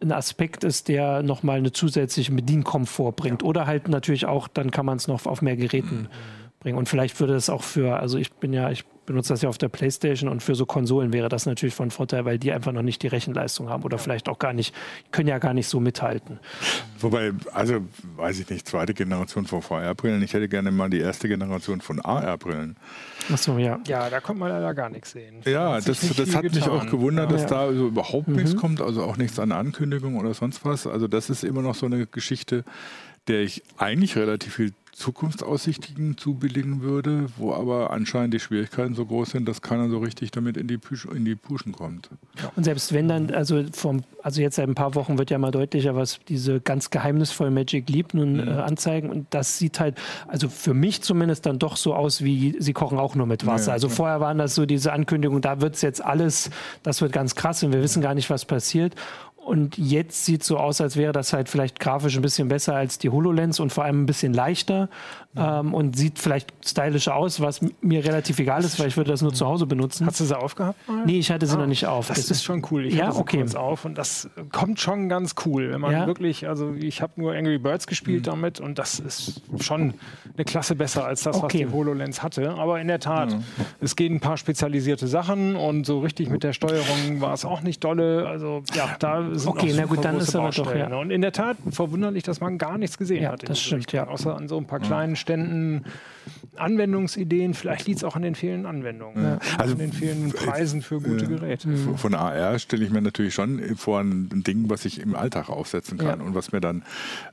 ein 0.00 0.12
Aspekt 0.12 0.64
ist, 0.64 0.88
der 0.88 1.22
nochmal 1.22 1.58
eine 1.58 1.72
zusätzliche 1.72 2.32
Bedienkomfort 2.32 3.12
bringt. 3.12 3.42
Oder 3.42 3.66
halt 3.66 3.88
natürlich 3.88 4.26
auch, 4.26 4.48
dann 4.48 4.70
kann 4.70 4.86
man 4.86 4.98
es 4.98 5.08
noch 5.08 5.26
auf 5.26 5.42
mehr 5.42 5.56
Geräten 5.56 6.02
mhm. 6.02 6.08
Bringen. 6.66 6.78
Und 6.78 6.88
vielleicht 6.88 7.20
würde 7.20 7.36
es 7.36 7.48
auch 7.48 7.62
für, 7.62 8.00
also 8.00 8.18
ich 8.18 8.32
bin 8.32 8.52
ja, 8.52 8.70
ich 8.72 8.84
benutze 9.06 9.32
das 9.32 9.40
ja 9.40 9.48
auf 9.48 9.56
der 9.56 9.68
Playstation 9.68 10.28
und 10.28 10.42
für 10.42 10.56
so 10.56 10.66
Konsolen 10.66 11.12
wäre 11.12 11.28
das 11.28 11.46
natürlich 11.46 11.76
von 11.76 11.92
Vorteil, 11.92 12.24
weil 12.24 12.40
die 12.40 12.50
einfach 12.50 12.72
noch 12.72 12.82
nicht 12.82 13.04
die 13.04 13.06
Rechenleistung 13.06 13.68
haben 13.68 13.84
oder 13.84 13.98
vielleicht 13.98 14.28
auch 14.28 14.40
gar 14.40 14.52
nicht, 14.52 14.74
können 15.12 15.28
ja 15.28 15.38
gar 15.38 15.54
nicht 15.54 15.68
so 15.68 15.78
mithalten. 15.78 16.40
Wobei, 16.98 17.30
also 17.52 17.82
weiß 18.16 18.40
ich 18.40 18.50
nicht, 18.50 18.66
zweite 18.66 18.94
Generation 18.94 19.46
von 19.46 19.62
VR-Brillen, 19.62 20.20
ich 20.22 20.34
hätte 20.34 20.48
gerne 20.48 20.72
mal 20.72 20.90
die 20.90 20.98
erste 20.98 21.28
Generation 21.28 21.80
von 21.80 22.00
AR-Brillen. 22.00 22.76
Achso, 23.32 23.58
ja. 23.58 23.78
Ja, 23.86 24.10
da 24.10 24.18
kommt 24.18 24.40
man 24.40 24.48
leider 24.48 24.74
gar 24.74 24.90
nichts 24.90 25.12
sehen. 25.12 25.42
Ja, 25.44 25.80
das, 25.80 26.00
das 26.16 26.34
hat 26.34 26.42
mich 26.42 26.68
auch 26.68 26.86
gewundert, 26.86 27.30
dass 27.30 27.42
ja. 27.42 27.48
da 27.48 27.60
also 27.60 27.86
überhaupt 27.86 28.26
mhm. 28.26 28.36
nichts 28.36 28.56
kommt, 28.56 28.80
also 28.80 29.04
auch 29.04 29.18
nichts 29.18 29.38
an 29.38 29.52
Ankündigung 29.52 30.16
oder 30.16 30.34
sonst 30.34 30.64
was. 30.64 30.88
Also 30.88 31.06
das 31.06 31.30
ist 31.30 31.44
immer 31.44 31.62
noch 31.62 31.76
so 31.76 31.86
eine 31.86 32.08
Geschichte, 32.08 32.64
der 33.28 33.42
ich 33.42 33.62
eigentlich 33.78 34.16
relativ 34.16 34.54
viel 34.54 34.72
Zukunftsaussichten 34.96 36.16
zubilligen 36.16 36.80
würde, 36.80 37.26
wo 37.36 37.52
aber 37.52 37.90
anscheinend 37.90 38.32
die 38.32 38.40
Schwierigkeiten 38.40 38.94
so 38.94 39.04
groß 39.04 39.30
sind, 39.30 39.46
dass 39.46 39.60
keiner 39.60 39.90
so 39.90 39.98
richtig 39.98 40.30
damit 40.30 40.56
in 40.56 40.68
die, 40.68 40.78
Push, 40.78 41.04
in 41.04 41.26
die 41.26 41.34
Puschen 41.34 41.72
kommt. 41.72 42.08
Und 42.56 42.64
selbst 42.64 42.94
wenn 42.94 43.06
dann, 43.06 43.30
also 43.30 43.62
vom, 43.74 44.04
also 44.22 44.40
jetzt 44.40 44.56
seit 44.56 44.66
ein 44.66 44.74
paar 44.74 44.94
Wochen 44.94 45.18
wird 45.18 45.30
ja 45.30 45.36
mal 45.36 45.50
deutlicher, 45.50 45.94
was 45.96 46.20
diese 46.26 46.60
ganz 46.60 46.88
geheimnisvolle 46.88 47.50
Magic 47.50 47.90
Leap 47.90 48.14
nun 48.14 48.40
mhm. 48.40 48.48
äh, 48.48 48.52
anzeigen. 48.52 49.10
Und 49.10 49.26
das 49.30 49.58
sieht 49.58 49.80
halt, 49.80 49.98
also 50.28 50.48
für 50.48 50.72
mich 50.72 51.02
zumindest 51.02 51.44
dann 51.44 51.58
doch 51.58 51.76
so 51.76 51.94
aus, 51.94 52.24
wie 52.24 52.56
sie 52.58 52.72
kochen 52.72 52.98
auch 52.98 53.14
nur 53.14 53.26
mit 53.26 53.44
Wasser. 53.44 53.68
Ja, 53.68 53.72
also 53.74 53.88
klar. 53.88 53.96
vorher 53.96 54.20
waren 54.20 54.38
das 54.38 54.54
so 54.54 54.64
diese 54.64 54.94
Ankündigungen, 54.94 55.42
da 55.42 55.60
wird 55.60 55.74
es 55.74 55.82
jetzt 55.82 56.02
alles, 56.02 56.48
das 56.82 57.02
wird 57.02 57.12
ganz 57.12 57.34
krass 57.34 57.62
und 57.62 57.74
wir 57.74 57.82
wissen 57.82 58.00
gar 58.00 58.14
nicht, 58.14 58.30
was 58.30 58.46
passiert. 58.46 58.94
Und 59.46 59.78
jetzt 59.78 60.24
sieht 60.24 60.40
es 60.40 60.48
so 60.48 60.58
aus, 60.58 60.80
als 60.80 60.96
wäre 60.96 61.12
das 61.12 61.32
halt 61.32 61.48
vielleicht 61.48 61.78
grafisch 61.78 62.16
ein 62.16 62.22
bisschen 62.22 62.48
besser 62.48 62.74
als 62.74 62.98
die 62.98 63.10
HoloLens 63.10 63.60
und 63.60 63.72
vor 63.72 63.84
allem 63.84 64.02
ein 64.02 64.06
bisschen 64.06 64.34
leichter 64.34 64.88
ähm, 65.36 65.72
und 65.72 65.96
sieht 65.96 66.18
vielleicht 66.18 66.52
stylischer 66.64 67.14
aus, 67.14 67.40
was 67.40 67.60
mir 67.80 68.04
relativ 68.04 68.40
egal 68.40 68.64
ist, 68.64 68.80
weil 68.80 68.88
ich 68.88 68.96
würde 68.96 69.12
das 69.12 69.22
nur 69.22 69.32
zu 69.32 69.46
Hause 69.46 69.66
benutzen. 69.66 70.04
Hast 70.04 70.18
du 70.18 70.24
sie 70.24 70.36
aufgehabt? 70.36 70.76
Mal? 70.88 71.06
Nee, 71.06 71.20
ich 71.20 71.30
hatte 71.30 71.46
sie 71.46 71.54
ah, 71.54 71.58
noch 71.60 71.68
nicht 71.68 71.86
auf. 71.86 72.08
Das, 72.08 72.16
das 72.16 72.30
ist 72.32 72.42
schon 72.42 72.66
cool. 72.72 72.86
Ich 72.86 72.94
ja, 72.94 73.06
hatte 73.06 73.18
okay. 73.18 73.38
kurz 73.38 73.54
auf 73.54 73.84
und 73.84 73.96
das 73.96 74.28
kommt 74.50 74.80
schon 74.80 75.08
ganz 75.08 75.36
cool, 75.44 75.70
wenn 75.70 75.80
man 75.80 75.92
ja? 75.92 76.08
wirklich, 76.08 76.48
also 76.48 76.74
ich 76.74 77.00
habe 77.00 77.12
nur 77.14 77.32
Angry 77.32 77.58
Birds 77.58 77.86
gespielt 77.86 78.22
mhm. 78.22 78.30
damit 78.30 78.58
und 78.58 78.80
das 78.80 78.98
ist 78.98 79.42
schon 79.60 79.94
eine 80.34 80.44
Klasse 80.44 80.74
besser 80.74 81.04
als 81.04 81.22
das, 81.22 81.36
okay. 81.36 81.44
was 81.44 81.52
die 81.52 81.66
HoloLens 81.68 82.22
hatte. 82.22 82.50
Aber 82.54 82.80
in 82.80 82.88
der 82.88 82.98
Tat, 82.98 83.30
mhm. 83.30 83.44
es 83.80 83.94
gehen 83.94 84.14
ein 84.14 84.20
paar 84.20 84.38
spezialisierte 84.38 85.06
Sachen 85.06 85.54
und 85.54 85.86
so 85.86 86.00
richtig 86.00 86.30
mit 86.30 86.42
der 86.42 86.52
Steuerung 86.52 87.20
war 87.20 87.32
es 87.32 87.44
auch 87.44 87.62
nicht 87.62 87.84
dolle. 87.84 88.26
Also 88.26 88.64
ja, 88.74 88.96
da 88.98 89.35
sind 89.38 89.50
okay, 89.50 89.72
na 89.76 89.84
gut, 89.84 90.04
dann 90.04 90.18
ist 90.18 90.34
aber 90.34 90.50
doch 90.50 90.74
ja. 90.74 90.94
Und 90.96 91.10
in 91.10 91.20
der 91.20 91.32
Tat 91.32 91.56
verwunderlich, 91.70 92.22
dass 92.22 92.40
man 92.40 92.58
gar 92.58 92.78
nichts 92.78 92.98
gesehen 92.98 93.24
ja, 93.24 93.32
hat. 93.32 93.48
Das 93.48 93.60
stimmt, 93.60 93.92
ja. 93.92 94.06
Außer 94.06 94.36
an 94.36 94.48
so 94.48 94.56
ein 94.56 94.66
paar 94.66 94.80
kleinen 94.80 95.16
Ständen 95.16 95.84
Anwendungsideen, 96.56 97.54
vielleicht 97.54 97.86
liegt 97.86 97.98
es 97.98 98.04
auch 98.04 98.16
an 98.16 98.22
den 98.22 98.34
fehlenden 98.34 98.66
Anwendungen, 98.66 99.22
ja. 99.22 99.38
also 99.58 99.74
an 99.74 99.78
den 99.78 99.92
fehlenden 99.92 100.32
Preisen 100.32 100.82
für 100.82 101.00
gute 101.00 101.26
äh, 101.26 101.28
Geräte. 101.28 101.68
Von 101.96 102.14
AR 102.14 102.58
stelle 102.58 102.84
ich 102.84 102.90
mir 102.90 103.02
natürlich 103.02 103.34
schon 103.34 103.76
vor 103.76 104.00
ein 104.00 104.42
Ding, 104.46 104.68
was 104.68 104.84
ich 104.84 105.00
im 105.00 105.14
Alltag 105.14 105.50
aufsetzen 105.50 105.98
kann 105.98 106.20
ja. 106.20 106.26
und 106.26 106.34
was 106.34 106.52
mir 106.52 106.60
dann 106.60 106.82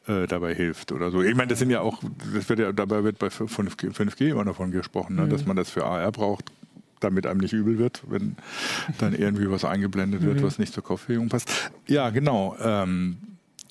äh, 0.07 0.27
dabei 0.27 0.53
hilft 0.53 0.91
oder 0.91 1.11
so. 1.11 1.21
Ich 1.21 1.35
meine, 1.35 1.47
das 1.47 1.59
sind 1.59 1.69
ja 1.69 1.81
auch, 1.81 2.01
das 2.33 2.49
wird 2.49 2.59
ja, 2.59 2.71
dabei 2.71 3.03
wird 3.03 3.19
bei 3.19 3.27
5G, 3.27 3.95
5G 3.95 4.31
immer 4.31 4.45
davon 4.45 4.71
gesprochen, 4.71 5.15
ne, 5.15 5.23
mhm. 5.23 5.29
dass 5.29 5.45
man 5.45 5.55
das 5.55 5.69
für 5.69 5.85
AR 5.85 6.11
braucht, 6.11 6.51
damit 7.03 7.27
einem 7.27 7.39
nicht 7.39 7.53
übel 7.53 7.77
wird, 7.77 8.03
wenn 8.07 8.35
dann 8.99 9.13
irgendwie 9.13 9.49
was 9.49 9.65
eingeblendet 9.65 10.21
wird, 10.23 10.39
mhm. 10.39 10.43
was 10.43 10.59
nicht 10.59 10.73
zur 10.73 10.83
Kopfbewegung 10.83 11.29
passt. 11.29 11.71
Ja, 11.87 12.09
genau. 12.09 12.55
Ähm, 12.61 13.17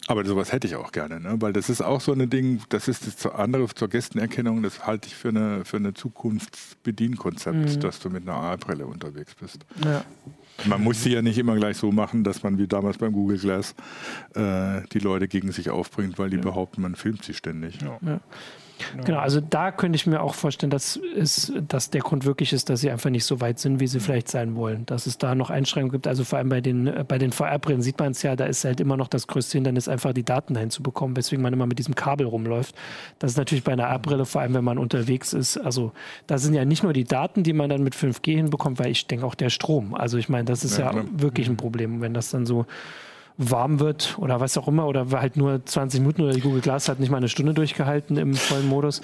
aber 0.09 0.25
sowas 0.25 0.53
hätte 0.53 0.67
ich 0.67 0.75
auch 0.75 0.91
gerne, 0.91 1.21
ne? 1.21 1.37
weil 1.41 1.53
das 1.53 1.71
ist 1.71 1.81
auch 1.81 2.01
so 2.01 2.13
ein 2.13 2.29
Ding, 2.29 2.61
das 2.71 2.89
ist 2.89 3.07
das 3.07 3.33
andere 3.33 3.69
zur 3.69 3.89
Gästenerkennung, 3.89 4.63
das 4.63 4.85
halte 4.85 5.07
ich 5.07 5.15
für 5.15 5.29
eine, 5.29 5.65
für 5.65 5.77
eine 5.77 5.95
Zukunftsbedienkonzept, 5.95 7.57
mhm. 7.57 7.81
dass 7.81 8.01
du 8.01 8.11
mit 8.11 8.29
einer 8.29 8.37
AR-Brille 8.37 8.85
unterwegs 8.85 9.35
bist. 9.37 9.65
Ja. 9.85 10.05
Man 10.65 10.83
muss 10.83 11.03
sie 11.03 11.13
ja 11.13 11.23
nicht 11.23 11.39
immer 11.39 11.57
gleich 11.57 11.77
so 11.77 11.93
machen, 11.93 12.25
dass 12.25 12.43
man 12.43 12.59
wie 12.59 12.67
damals 12.67 12.99
beim 12.99 13.13
Google 13.13 13.39
Glass 13.39 13.75
äh, 14.35 14.83
die 14.93 14.99
Leute 14.99 15.29
gegen 15.29 15.53
sich 15.53 15.71
aufbringt, 15.71 16.19
weil 16.19 16.31
die 16.31 16.37
ja. 16.37 16.43
behaupten, 16.43 16.83
man 16.83 16.95
filmt 16.97 17.25
sie 17.25 17.35
ständig. 17.35 17.79
Ja. 17.81 18.21
Genau, 19.05 19.19
also 19.19 19.41
da 19.41 19.71
könnte 19.71 19.97
ich 19.97 20.07
mir 20.07 20.23
auch 20.23 20.35
vorstellen, 20.35 20.71
dass, 20.71 20.97
ist, 20.97 21.53
dass 21.69 21.91
der 21.91 22.01
Grund 22.01 22.25
wirklich 22.25 22.53
ist, 22.53 22.69
dass 22.69 22.81
sie 22.81 22.91
einfach 22.91 23.11
nicht 23.11 23.25
so 23.25 23.41
weit 23.41 23.59
sind, 23.59 23.81
wie 23.81 23.87
sie 23.87 23.99
mhm. 23.99 24.03
vielleicht 24.03 24.29
sein 24.29 24.55
wollen. 24.57 24.87
Dass 24.87 25.07
es 25.07 25.19
da 25.19 25.35
noch 25.35 25.51
Einschränkungen 25.51 25.93
gibt. 25.93 26.07
Also 26.07 26.25
vor 26.25 26.39
allem 26.39 26.49
bei 26.49 26.61
den, 26.61 26.87
äh, 26.87 27.05
bei 27.07 27.19
den 27.19 27.33
VR-Brillen 27.33 27.83
sieht 27.83 27.99
man 27.99 28.13
es 28.13 28.23
ja, 28.23 28.37
da 28.37 28.47
ist 28.47 28.65
halt 28.65 28.81
immer 28.81 28.97
noch 28.97 29.09
das 29.09 29.27
größte 29.27 29.59
Hindernis, 29.59 29.89
einfach 29.89 30.13
die 30.13 30.25
Daten 30.25 30.55
dahin 30.55 30.71
zu 30.71 30.83
bekommen, 30.83 31.17
weswegen 31.17 31.43
man 31.43 31.53
immer 31.53 31.67
mit 31.67 31.79
diesem 31.79 31.95
Kabel 31.95 32.27
rumläuft. 32.27 32.75
Das 33.19 33.33
ist 33.33 33.37
natürlich 33.37 33.65
bei 33.65 33.73
einer 33.73 33.89
AR-Brille, 33.89 34.27
vor 34.27 34.41
allem 34.41 34.55
wenn 34.55 34.65
man 34.65 34.79
unterwegs 34.79 35.33
ist. 35.33 35.59
Also 35.59 35.93
da 36.27 36.39
sind 36.39 36.55
ja 36.55 36.65
nicht 36.65 36.83
nur 36.83 36.93
die 36.93 37.05
Daten, 37.05 37.43
die 37.43 37.53
man 37.53 37.71
dann 37.71 37.83
mit 37.83 37.95
5G 37.95 38.37
hinbekommt, 38.37 38.79
weil 38.79 38.91
ich 38.91 39.07
denke 39.07 39.27
auch 39.27 39.35
der 39.35 39.51
Strom. 39.51 39.95
Also 39.95 40.19
ich 40.19 40.29
meine, 40.29 40.45
das 40.45 40.65
ist 40.65 40.79
ja, 40.79 40.93
ja 40.93 41.05
wirklich 41.13 41.49
ein 41.49 41.53
mhm. 41.53 41.59
Problem, 41.59 42.01
wenn 42.01 42.15
das 42.15 42.31
dann 42.31 42.47
so 42.47 42.67
warm 43.37 43.81
wird 43.81 44.17
oder 44.19 44.41
was 44.41 44.57
auch 44.59 44.69
immer 44.69 44.87
oder 44.87 45.07
halt 45.11 45.37
nur 45.37 45.65
20 45.65 46.01
Minuten 46.01 46.23
oder 46.23 46.33
die 46.33 46.41
Google 46.41 46.61
Glass 46.61 46.89
hat 46.89 47.01
nicht 47.01 47.11
mal 47.11 47.19
eine 47.19 47.29
Stunde 47.29 47.55
durchgehalten 47.55 48.17
im 48.17 48.35
vollen 48.35 48.69
Modus. 48.69 49.01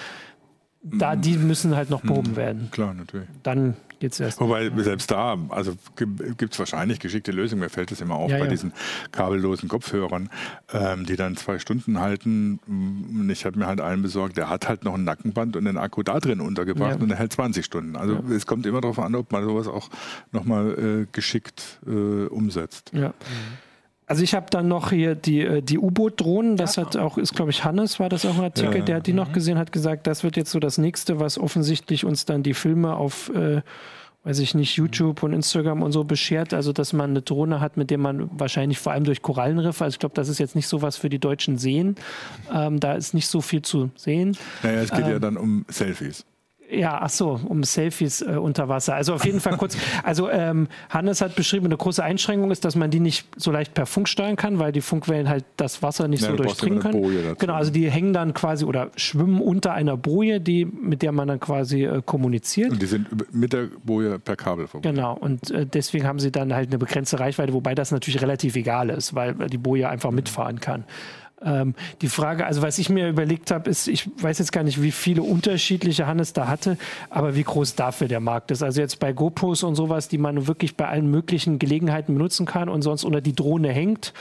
Da, 0.81 1.16
die 1.16 1.37
müssen 1.37 1.74
halt 1.74 1.91
noch 1.91 2.03
behoben 2.03 2.33
mhm. 2.33 2.37
werden. 2.37 2.68
Klar, 2.70 2.95
natürlich. 2.95 3.26
Dann 3.43 3.76
geht 3.99 4.12
es 4.12 4.20
erst. 4.20 4.41
Wobei 4.41 4.70
selbst 4.76 5.11
da, 5.11 5.37
also 5.49 5.74
gibt 5.97 6.53
es 6.53 6.59
wahrscheinlich 6.59 7.01
geschickte 7.01 7.33
Lösungen. 7.33 7.61
Mir 7.61 7.68
fällt 7.68 7.91
das 7.91 8.01
immer 8.01 8.14
auf 8.14 8.31
ja, 8.31 8.39
bei 8.39 8.45
ja. 8.45 8.51
diesen 8.51 8.72
kabellosen 9.11 9.68
Kopfhörern, 9.68 10.31
ähm, 10.72 11.05
die 11.05 11.16
dann 11.16 11.37
zwei 11.37 11.59
Stunden 11.59 11.99
halten. 11.99 12.61
Und 12.66 13.29
ich 13.31 13.45
habe 13.45 13.59
mir 13.59 13.66
halt 13.66 13.81
einen 13.81 14.03
besorgt, 14.03 14.37
der 14.37 14.49
hat 14.49 14.68
halt 14.68 14.85
noch 14.85 14.95
ein 14.95 15.03
Nackenband 15.05 15.57
und 15.57 15.64
den 15.64 15.79
Akku 15.79 16.05
da 16.05 16.20
drin 16.20 16.41
untergebracht 16.41 16.97
ja. 16.97 17.03
und 17.03 17.09
der 17.09 17.18
hält 17.18 17.33
20 17.33 17.64
Stunden. 17.64 17.97
Also 17.97 18.22
es 18.31 18.47
kommt 18.47 18.64
immer 18.64 18.81
darauf 18.81 19.01
an, 19.01 19.16
ob 19.16 19.33
man 19.33 19.45
sowas 19.45 19.66
auch 19.66 19.89
nochmal 20.31 20.79
äh, 20.79 21.07
geschickt 21.11 21.81
äh, 21.87 21.91
umsetzt. 22.26 22.93
Ja. 22.95 23.09
Mhm. 23.09 23.68
Also 24.09 24.22
ich 24.22 24.34
habe 24.34 24.46
dann 24.48 24.68
noch 24.68 24.90
hier 24.90 25.14
die, 25.14 25.42
äh, 25.42 25.62
die 25.62 25.78
U-Boot-Drohnen, 25.78 26.56
das 26.56 26.76
ja. 26.76 26.86
hat 26.86 26.96
auch, 26.96 27.18
ist 27.18 27.34
glaube 27.34 27.50
ich 27.50 27.64
Hannes, 27.64 28.00
war 28.00 28.09
das 28.09 28.24
auch 28.24 28.38
ein 28.38 28.44
Artikel, 28.44 28.78
ja. 28.78 28.84
der 28.84 28.96
hat 28.96 29.06
die 29.06 29.12
mhm. 29.12 29.18
noch 29.18 29.32
gesehen, 29.32 29.59
hat 29.59 29.70
gesagt, 29.70 30.06
das 30.06 30.24
wird 30.24 30.36
jetzt 30.38 30.50
so 30.50 30.59
das 30.59 30.78
nächste, 30.78 31.20
was 31.20 31.38
offensichtlich 31.38 32.06
uns 32.06 32.24
dann 32.24 32.42
die 32.42 32.54
Filme 32.54 32.96
auf, 32.96 33.30
äh, 33.34 33.61
weiß 34.24 34.38
ich 34.38 34.54
nicht, 34.54 34.74
YouTube 34.76 35.22
und 35.22 35.34
Instagram 35.34 35.82
und 35.82 35.92
so 35.92 36.04
beschert, 36.04 36.54
also 36.54 36.72
dass 36.72 36.94
man 36.94 37.11
eine 37.11 37.20
Drohne 37.20 37.61
hat, 37.61 37.76
mit 37.76 37.90
der 37.90 37.98
man 37.98 38.30
wahrscheinlich 38.32 38.78
vor 38.78 38.92
allem 38.92 39.04
durch 39.04 39.20
Korallenriffe, 39.20 39.84
also 39.84 39.94
ich 39.94 40.00
glaube, 40.00 40.14
das 40.14 40.30
ist 40.30 40.38
jetzt 40.38 40.56
nicht 40.56 40.68
so 40.68 40.80
was 40.80 40.96
für 40.96 41.11
die 41.11 41.18
deutschen 41.18 41.59
Seen, 41.59 41.96
ähm, 42.52 42.80
da 42.80 42.94
ist 42.94 43.12
nicht 43.12 43.28
so 43.28 43.42
viel 43.42 43.61
zu 43.61 43.90
sehen. 43.94 44.38
Naja, 44.62 44.80
es 44.80 44.90
geht 44.90 45.04
ähm, 45.04 45.11
ja 45.11 45.18
dann 45.18 45.36
um 45.36 45.66
Selfies. 45.68 46.24
Ja, 46.71 46.99
ach 47.01 47.09
so, 47.09 47.41
um 47.49 47.64
Selfies 47.64 48.21
äh, 48.21 48.37
unter 48.37 48.69
Wasser. 48.69 48.95
Also 48.95 49.14
auf 49.14 49.25
jeden 49.25 49.41
Fall 49.41 49.57
kurz. 49.57 49.77
Also 50.03 50.31
ähm, 50.31 50.69
Hannes 50.91 51.21
hat 51.21 51.35
beschrieben, 51.35 51.66
eine 51.66 51.77
große 51.77 52.03
Einschränkung 52.03 52.51
ist, 52.51 52.64
dass 52.64 52.77
man 52.77 52.91
die 52.91 53.01
nicht 53.01 53.27
so 53.37 53.51
leicht 53.51 53.75
per 53.75 53.87
Funk 53.87 54.09
steuern 54.09 54.37
kann, 54.37 54.59
weil 54.59 54.73
die 54.73 54.81
Funkwellen 54.81 55.29
halt 55.29 55.45
das 55.57 55.83
Wasser 55.83 56.09
nicht 56.09 56.23
ja, 56.23 56.31
so 56.31 56.37
durchdringen 56.37 56.81
können. 56.81 57.37
Genau, 57.39 57.55
also 57.55 57.71
die 57.71 57.91
hängen 57.91 58.12
dann 58.12 58.35
quasi 58.35 58.64
oder 58.64 58.91
schwimmen 58.97 59.41
unter 59.41 59.73
einer 59.73 59.97
Boje, 59.97 60.41
die 60.41 60.64
mit 60.64 61.03
der 61.03 61.12
man 61.12 61.29
dann 61.29 61.41
quasi 61.41 61.85
äh, 61.85 62.03
kommuniziert. 62.05 62.71
Und 62.71 62.83
die 62.83 62.87
sind 62.87 63.09
mit 63.35 63.53
der 63.53 63.69
Boje 63.85 64.19
per 64.19 64.37
Kabel 64.37 64.66
verbunden. 64.66 64.97
Genau, 64.97 65.14
und 65.14 65.51
äh, 65.51 65.66
deswegen 65.66 66.07
haben 66.07 66.19
sie 66.19 66.31
dann 66.31 66.55
halt 66.55 66.69
eine 66.69 66.79
begrenzte 66.79 67.19
Reichweite, 67.19 67.53
wobei 67.53 67.75
das 67.75 67.91
natürlich 67.91 68.21
relativ 68.23 68.57
egal 68.57 68.91
ist, 68.91 69.14
weil 69.14 69.35
die 69.35 69.59
Boje 69.59 69.89
einfach 69.89 70.11
mitfahren 70.11 70.61
kann. 70.61 70.85
Ähm, 71.41 71.74
die 72.03 72.09
Frage, 72.09 72.47
also 72.47 72.62
was 72.62 72.78
ich 72.78 72.89
mir 72.89 73.09
überlegt 73.09 73.51
habe, 73.51 73.70
ist, 73.70 73.86
ich 73.86 74.11
weiß 74.22 74.39
jetzt 74.39 74.53
gar 74.53 74.64
nicht, 74.64 74.82
wie 74.82 74.91
viele 74.91 75.22
unterschiedliche 75.22 76.07
Hannes 76.07 76.32
da 76.32 76.49
hatte, 76.49 76.76
aber 77.11 77.36
wie 77.36 77.45
groß 77.45 77.76
dafür 77.76 78.09
der 78.09 78.20
Markt 78.20 78.51
ist. 78.51 78.62
Also 78.62 78.80
jetzt 78.80 78.99
bei 78.99 79.12
GoPros 79.12 79.62
und 79.62 79.76
sowas, 79.76 80.09
die 80.09 80.18
man 80.18 80.47
wirklich 80.47 80.76
bei 80.76 80.89
allen 80.89 81.11
möglichen 81.11 81.59
Gelegenheiten 81.59 82.14
benutzen 82.14 82.47
kann 82.47 82.68
und 82.68 82.82
sonst 82.82 83.05
unter 83.05 83.20
die 83.20 83.34
Drohne 83.34 83.70
hängt 83.70 84.12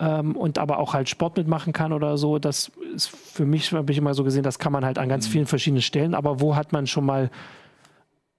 ähm, 0.00 0.34
und 0.34 0.58
aber 0.58 0.78
auch 0.78 0.94
halt 0.94 1.08
Sport 1.08 1.36
mitmachen 1.36 1.72
kann 1.72 1.92
oder 1.92 2.16
so, 2.16 2.38
das 2.38 2.72
ist 2.94 3.10
für 3.10 3.44
mich, 3.44 3.72
habe 3.72 3.92
ich 3.92 3.98
immer 3.98 4.14
so 4.14 4.24
gesehen, 4.24 4.42
das 4.42 4.58
kann 4.58 4.72
man 4.72 4.84
halt 4.84 4.98
an 4.98 5.08
ganz 5.08 5.28
mhm. 5.28 5.32
vielen 5.32 5.46
verschiedenen 5.46 5.82
Stellen, 5.82 6.14
aber 6.14 6.40
wo 6.40 6.56
hat 6.56 6.72
man 6.72 6.86
schon 6.86 7.04
mal 7.04 7.30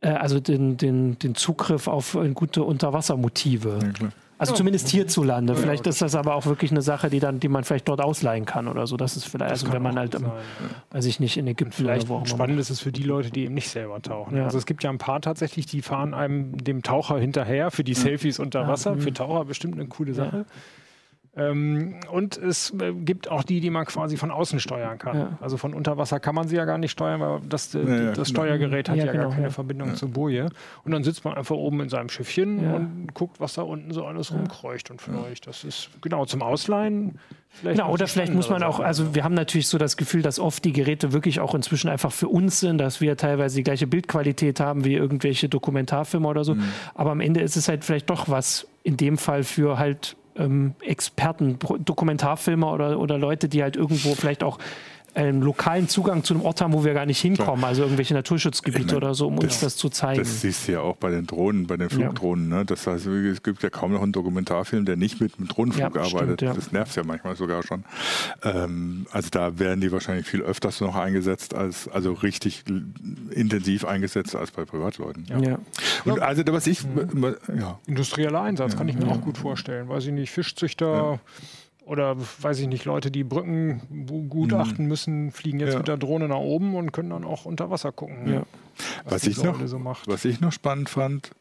äh, 0.02 0.10
also 0.10 0.40
den, 0.40 0.78
den, 0.78 1.20
den 1.20 1.36
Zugriff 1.36 1.88
auf 1.88 2.16
äh, 2.16 2.30
gute 2.30 2.64
Unterwassermotive? 2.64 3.80
Ja, 4.02 4.10
also 4.50 4.58
zumindest 4.58 4.90
hierzulande. 4.90 5.56
Vielleicht 5.56 5.88
ist 5.88 6.02
das 6.02 6.16
aber 6.16 6.36
auch 6.36 6.46
wirklich 6.46 6.72
eine 6.72 6.82
Sache, 6.82 7.10
die 7.10 7.20
dann, 7.20 7.40
die 7.40 7.48
man 7.48 7.64
vielleicht 7.64 7.88
dort 7.88 8.02
ausleihen 8.02 8.46
kann 8.46 8.68
oder 8.68 8.88
so. 8.88 8.98
Das 8.98 9.18
ist 9.18 9.26
vielleicht, 9.26 9.52
das 9.52 9.64
also 9.64 9.74
wenn 9.74 9.82
man 9.82 9.98
halt, 9.98 10.14
sein, 10.14 10.32
weiß 10.92 11.06
ich 11.06 11.20
nicht, 11.20 11.38
in 11.38 11.48
Ägypten 11.48 11.74
vielleicht 11.74 12.10
oder 12.10 12.22
wo 12.22 12.26
spannend 12.26 12.60
ist 12.60 12.70
es 12.70 12.80
für 12.80 12.92
die 12.92 13.04
Leute, 13.04 13.32
die 13.32 13.46
eben 13.46 13.54
nicht 13.54 13.70
selber 13.70 14.02
tauchen. 14.02 14.38
Ja. 14.38 14.46
Also 14.46 14.58
es 14.58 14.66
gibt 14.66 14.84
ja 14.84 14.90
ein 14.90 14.98
paar 14.98 15.22
tatsächlich, 15.22 15.66
die 15.66 15.82
fahren 15.82 16.14
einem 16.14 16.58
dem 16.58 16.84
Taucher 16.84 17.18
hinterher 17.18 17.72
für 17.72 17.84
die 17.84 17.94
Selfies 17.94 18.40
unter 18.40 18.68
Wasser. 18.68 18.98
Für 18.98 19.14
Taucher 19.14 19.46
bestimmt 19.46 19.76
eine 19.76 19.88
coole 19.88 20.14
Sache. 20.14 20.38
Ja. 20.38 20.46
Ähm, 21.36 21.96
und 22.12 22.38
es 22.38 22.72
äh, 22.80 22.94
gibt 22.94 23.30
auch 23.32 23.44
die, 23.44 23.60
die 23.60 23.72
man 23.72 23.86
quasi 23.86 24.18
von 24.18 24.30
außen 24.30 24.60
steuern 24.60 25.00
kann. 25.00 25.18
Ja. 25.18 25.38
Also 25.42 25.58
von 25.58 25.74
unter 25.74 25.98
Wasser 25.98 26.20
kann 26.20 26.36
man 26.36 26.48
sie 26.48 26.56
ja 26.56 26.66
gar 26.66 26.78
nicht 26.78 26.92
steuern, 26.92 27.22
weil 27.22 27.40
das, 27.50 27.74
äh, 27.74 27.80
ja, 27.80 28.04
ja, 28.04 28.12
das 28.12 28.30
Steuergerät 28.30 28.88
hat 28.88 28.98
ja, 28.98 29.12
genau, 29.12 29.30
gar 29.30 29.36
keine 29.36 29.50
Verbindung 29.50 29.96
zur 29.96 30.10
Boje. 30.10 30.50
Und 30.84 30.92
dann 30.92 31.04
sitzt 31.04 31.26
man 31.26 31.34
einfach 31.34 31.56
oben 31.56 31.82
in 31.82 31.90
seinem 31.90 32.10
Schiffchen 32.10 32.72
und 32.72 33.14
guckt, 33.16 33.40
was 33.40 33.56
da 33.56 33.64
unten 33.64 33.92
so 33.94 34.06
alles 34.06 34.32
rumkreucht 34.32 34.92
und 34.92 35.02
fleucht. 35.02 35.48
Das 35.48 35.64
ist 35.64 35.90
genau 36.02 36.26
zum 36.26 36.44
Ausleihen. 36.44 37.18
Vielleicht 37.50 37.80
genau, 37.80 37.92
oder 37.92 38.08
vielleicht 38.08 38.34
muss 38.34 38.50
man 38.50 38.62
auch, 38.62 38.80
also 38.80 39.16
wir 39.16 39.24
haben 39.24 39.36
natürlich 39.36 39.68
so 39.68 39.80
das 39.80 39.98
Gefühl, 39.98 40.22
dass 40.22 40.40
oft 40.40 40.64
die 40.66 40.74
Geräte 40.74 41.14
wirklich 41.14 41.40
auch 41.40 41.56
inzwischen 41.56 41.90
einfach 41.90 42.12
für 42.12 42.28
uns 42.28 42.60
sind, 42.60 42.78
dass 42.80 43.02
wir 43.02 43.18
teilweise 43.18 43.56
die 43.56 43.64
gleiche 43.64 43.88
Bildqualität 43.88 44.60
haben 44.60 44.86
wie 44.86 44.94
irgendwelche 44.94 45.50
Dokumentarfilme 45.50 46.28
oder 46.28 46.44
so. 46.44 46.56
Mhm. 46.56 46.64
Aber 46.94 47.12
am 47.12 47.22
Ende 47.22 47.42
ist 47.42 47.56
es 47.56 47.68
halt 47.68 47.86
vielleicht 47.86 48.10
doch 48.10 48.30
was 48.30 48.68
in 48.84 48.98
dem 48.98 49.18
Fall 49.18 49.44
für 49.44 49.78
halt 49.78 50.16
ähm, 50.38 50.76
Experten, 50.82 51.58
Dokumentarfilmer 51.60 52.72
oder, 52.72 53.00
oder 53.00 53.18
Leute, 53.18 53.50
die 53.50 53.64
halt 53.64 53.76
irgendwo 53.76 54.16
vielleicht 54.16 54.44
auch 54.44 54.60
einen 55.16 55.42
lokalen 55.42 55.88
Zugang 55.88 56.24
zu 56.24 56.34
einem 56.34 56.44
Ort 56.44 56.62
haben, 56.62 56.74
wo 56.74 56.84
wir 56.84 56.94
gar 56.94 57.06
nicht 57.06 57.22
hinkommen, 57.22 57.64
also 57.64 57.84
irgendwelche 57.84 58.14
Naturschutzgebiete 58.14 58.86
meine, 58.86 58.98
oder 58.98 59.14
so, 59.14 59.28
um 59.28 59.36
das, 59.36 59.44
uns 59.46 59.60
das 59.60 59.76
zu 59.78 59.90
zeigen. 59.90 60.20
Das 60.20 60.42
siehst 60.42 60.68
du 60.68 60.74
ja 60.74 60.82
auch 60.82 60.96
bei 60.96 61.12
den 61.12 61.28
Drohnen, 61.28 61.68
bei 61.68 61.78
den 61.78 61.90
Flugdrohnen. 61.90 62.50
Ja. 62.50 62.58
Ne? 62.58 62.66
Das 62.66 62.88
heißt, 62.88 63.06
es 63.06 63.44
gibt 63.44 63.64
ja 63.64 63.70
kaum 63.70 63.94
noch 63.94 64.02
einen 64.02 64.12
Dokumentarfilm, 64.12 64.86
der 64.86 64.96
nicht 64.96 65.22
mit 65.22 65.38
einem 65.38 65.48
Drohnenflug 65.48 65.96
ja, 65.96 66.02
arbeitet. 66.02 66.40
Stimmt, 66.40 66.42
ja. 66.42 66.54
Das 66.54 66.72
nervt 66.72 66.96
ja 66.96 67.04
manchmal 67.04 67.36
sogar 67.36 67.64
schon. 67.64 67.84
Ähm, 68.44 69.06
also 69.12 69.30
da 69.32 69.60
werden 69.60 69.82
die 69.82 69.92
wahrscheinlich 69.92 70.26
viel 70.28 70.42
öfters 70.42 70.82
noch 70.82 70.96
eingesetzt, 70.96 71.54
als 71.54 71.88
also 71.88 72.14
richtig 72.14 72.64
intensiv 73.32 73.86
eingesetzt 73.86 74.36
als 74.36 74.52
bei 74.52 74.66
Privatleuten. 74.66 75.26
Ja. 75.28 75.60
Und 76.06 76.20
also 76.22 76.44
was 76.48 76.68
ich... 76.68 76.84
Mhm. 76.86 77.36
Ja. 77.58 77.80
Industrieller 77.86 78.42
Einsatz 78.42 78.76
kann 78.76 78.88
ich 78.88 78.96
mir 78.96 79.08
auch 79.08 79.22
gut 79.22 79.38
vorstellen. 79.38 79.90
Weiß 79.90 80.06
ich 80.06 80.12
nicht, 80.12 80.32
Fischzüchter 80.32 81.20
oder 81.86 82.16
weiß 82.42 82.60
ich 82.60 82.68
nicht, 82.68 82.86
Leute, 82.86 83.12
die 83.12 83.24
Brücken 83.24 84.28
gutachten 84.30 84.86
mhm. 84.86 84.90
müssen, 84.90 85.32
fliegen 85.32 85.60
jetzt 85.60 85.74
ja. 85.74 85.80
mit 85.80 85.88
der 85.88 85.98
Drohne 85.98 86.28
nach 86.28 86.38
oben 86.38 86.76
und 86.76 86.92
können 86.92 87.10
dann 87.10 87.24
auch 87.24 87.46
unter 87.46 87.70
Wasser 87.70 87.92
gucken. 87.92 88.32
Ja. 88.32 88.44
Was, 89.04 89.14
was, 89.14 89.28
ich 89.28 89.44
noch, 89.44 89.60
so 89.66 89.84
was 89.84 90.26
ich 90.26 90.42
noch 90.42 90.52
spannend 90.52 90.90
fand, 90.90 91.32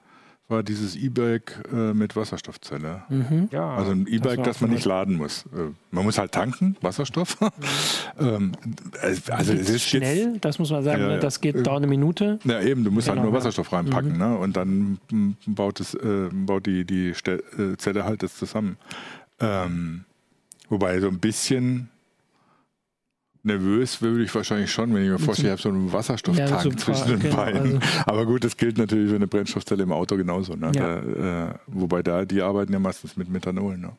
war 0.49 0.63
dieses 0.63 0.97
E-Bike 0.97 1.65
äh, 1.73 1.95
mit 1.95 2.15
Wasserstoffzelle. 2.15 3.03
Mhm. 3.09 3.49
Ja, 3.51 3.75
also 3.75 3.93
ein 3.93 4.07
E-Bike, 4.07 4.39
das, 4.39 4.47
das 4.47 4.61
man 4.61 4.71
nicht 4.71 4.85
laden 4.85 5.17
muss. 5.17 5.47
Äh, 5.47 5.71
man 5.91 6.05
muss 6.05 6.19
halt 6.19 6.33
tanken, 6.33 6.77
Wasserstoff. 6.83 7.41
Mhm. 7.41 7.49
ähm, 8.21 8.53
also 9.31 9.53
es 9.53 9.71
ist 9.71 9.89
schnell, 9.89 10.33
jetzt, 10.35 10.45
das 10.45 10.59
muss 10.59 10.71
man 10.71 10.85
sagen, 10.85 11.03
ja, 11.03 11.17
das 11.19 11.41
geht 11.41 11.57
äh, 11.57 11.63
dauert 11.63 11.79
eine 11.79 11.87
Minute. 11.87 12.39
Ja, 12.45 12.61
eben, 12.61 12.85
du 12.85 12.91
musst 12.91 13.09
halt 13.09 13.17
genau, 13.17 13.25
halt 13.25 13.33
nur 13.33 13.41
Wasserstoff 13.41 13.73
reinpacken 13.73 14.13
mhm. 14.13 14.19
ne? 14.19 14.37
und 14.37 14.57
dann 14.57 14.99
baut, 15.47 15.81
es, 15.81 15.95
äh, 15.95 16.29
baut 16.31 16.67
die, 16.67 16.85
die 16.85 17.11
äh, 17.11 17.77
Zelle 17.79 18.05
halt 18.05 18.23
das 18.23 18.37
zusammen. 18.37 18.77
Ähm, 19.41 20.05
Wobei 20.73 20.99
so 21.01 21.09
ein 21.09 21.19
bisschen 21.19 21.91
nervös 23.43 24.01
würde 24.01 24.25
ich 24.25 24.35
wahrscheinlich 24.35 24.73
schon, 24.73 24.95
wenn 24.95 25.03
ich 25.03 25.11
mir 25.11 25.19
vorstelle, 25.19 25.49
ich 25.49 25.53
habe 25.53 25.61
so 25.61 25.69
einen 25.69 25.93
Wasserstofftank 25.93 26.65
ja, 26.65 26.77
zwischen 26.79 27.09
den 27.09 27.21
genau, 27.21 27.37
Beinen. 27.37 27.75
Also. 27.75 28.01
Aber 28.07 28.25
gut, 28.25 28.43
das 28.43 28.57
gilt 28.57 28.79
natürlich 28.79 29.11
für 29.11 29.17
eine 29.17 29.27
Brennstoffzelle 29.27 29.83
im 29.83 29.93
Auto 29.93 30.17
genauso. 30.17 30.55
Ne? 30.55 30.73
Ja. 30.75 30.99
Da, 31.03 31.51
äh, 31.51 31.55
wobei 31.67 32.03
da, 32.03 32.25
die 32.25 32.41
arbeiten 32.41 32.73
ja 32.73 32.79
meistens 32.79 33.19
mit 33.19 33.29
Methanol. 33.29 33.77
Ne? 33.77 33.93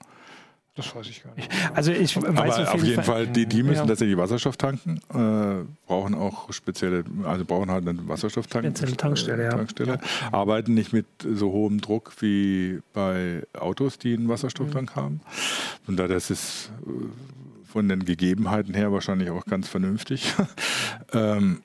Das 0.76 0.96
weiß 0.96 1.08
ich 1.08 1.24
gar 1.24 1.36
nicht. 1.36 1.52
Also 1.76 1.92
ich 1.92 2.16
weiß 2.16 2.26
Aber 2.26 2.64
auf, 2.64 2.74
auf 2.74 2.84
jeden 2.84 2.96
Fall, 2.96 3.26
Fall, 3.26 3.28
die, 3.28 3.46
die 3.46 3.62
müssen 3.62 3.82
ja. 3.82 3.86
tatsächlich 3.86 4.18
Wasserstoff 4.18 4.58
tanken, 4.58 5.00
äh, 5.14 5.66
brauchen 5.86 6.16
auch 6.16 6.52
spezielle, 6.52 7.04
also 7.26 7.46
brauchen 7.46 7.70
halt 7.70 7.88
einen 7.88 8.08
Wasserstofftank. 8.08 8.66
Spezielle 8.66 8.98
Tankstelle, 8.98 9.46
äh, 9.46 9.50
Tankstelle 9.50 10.00
ja. 10.02 10.32
Arbeiten 10.32 10.74
nicht 10.74 10.92
mit 10.92 11.06
so 11.22 11.52
hohem 11.52 11.80
Druck 11.80 12.14
wie 12.22 12.80
bei 12.92 13.44
Autos, 13.54 14.00
die 14.00 14.16
einen 14.16 14.30
Wasserstofftank 14.30 14.96
mhm. 14.96 15.00
haben. 15.00 15.22
Und 15.86 15.98
da 15.98 16.08
das 16.08 16.32
ist 16.32 16.72
äh, 16.88 17.70
von 17.72 17.88
den 17.88 18.04
Gegebenheiten 18.04 18.74
her 18.74 18.92
wahrscheinlich 18.92 19.30
auch 19.30 19.46
ganz 19.46 19.68
vernünftig. 19.68 20.34
ähm, 21.14 21.62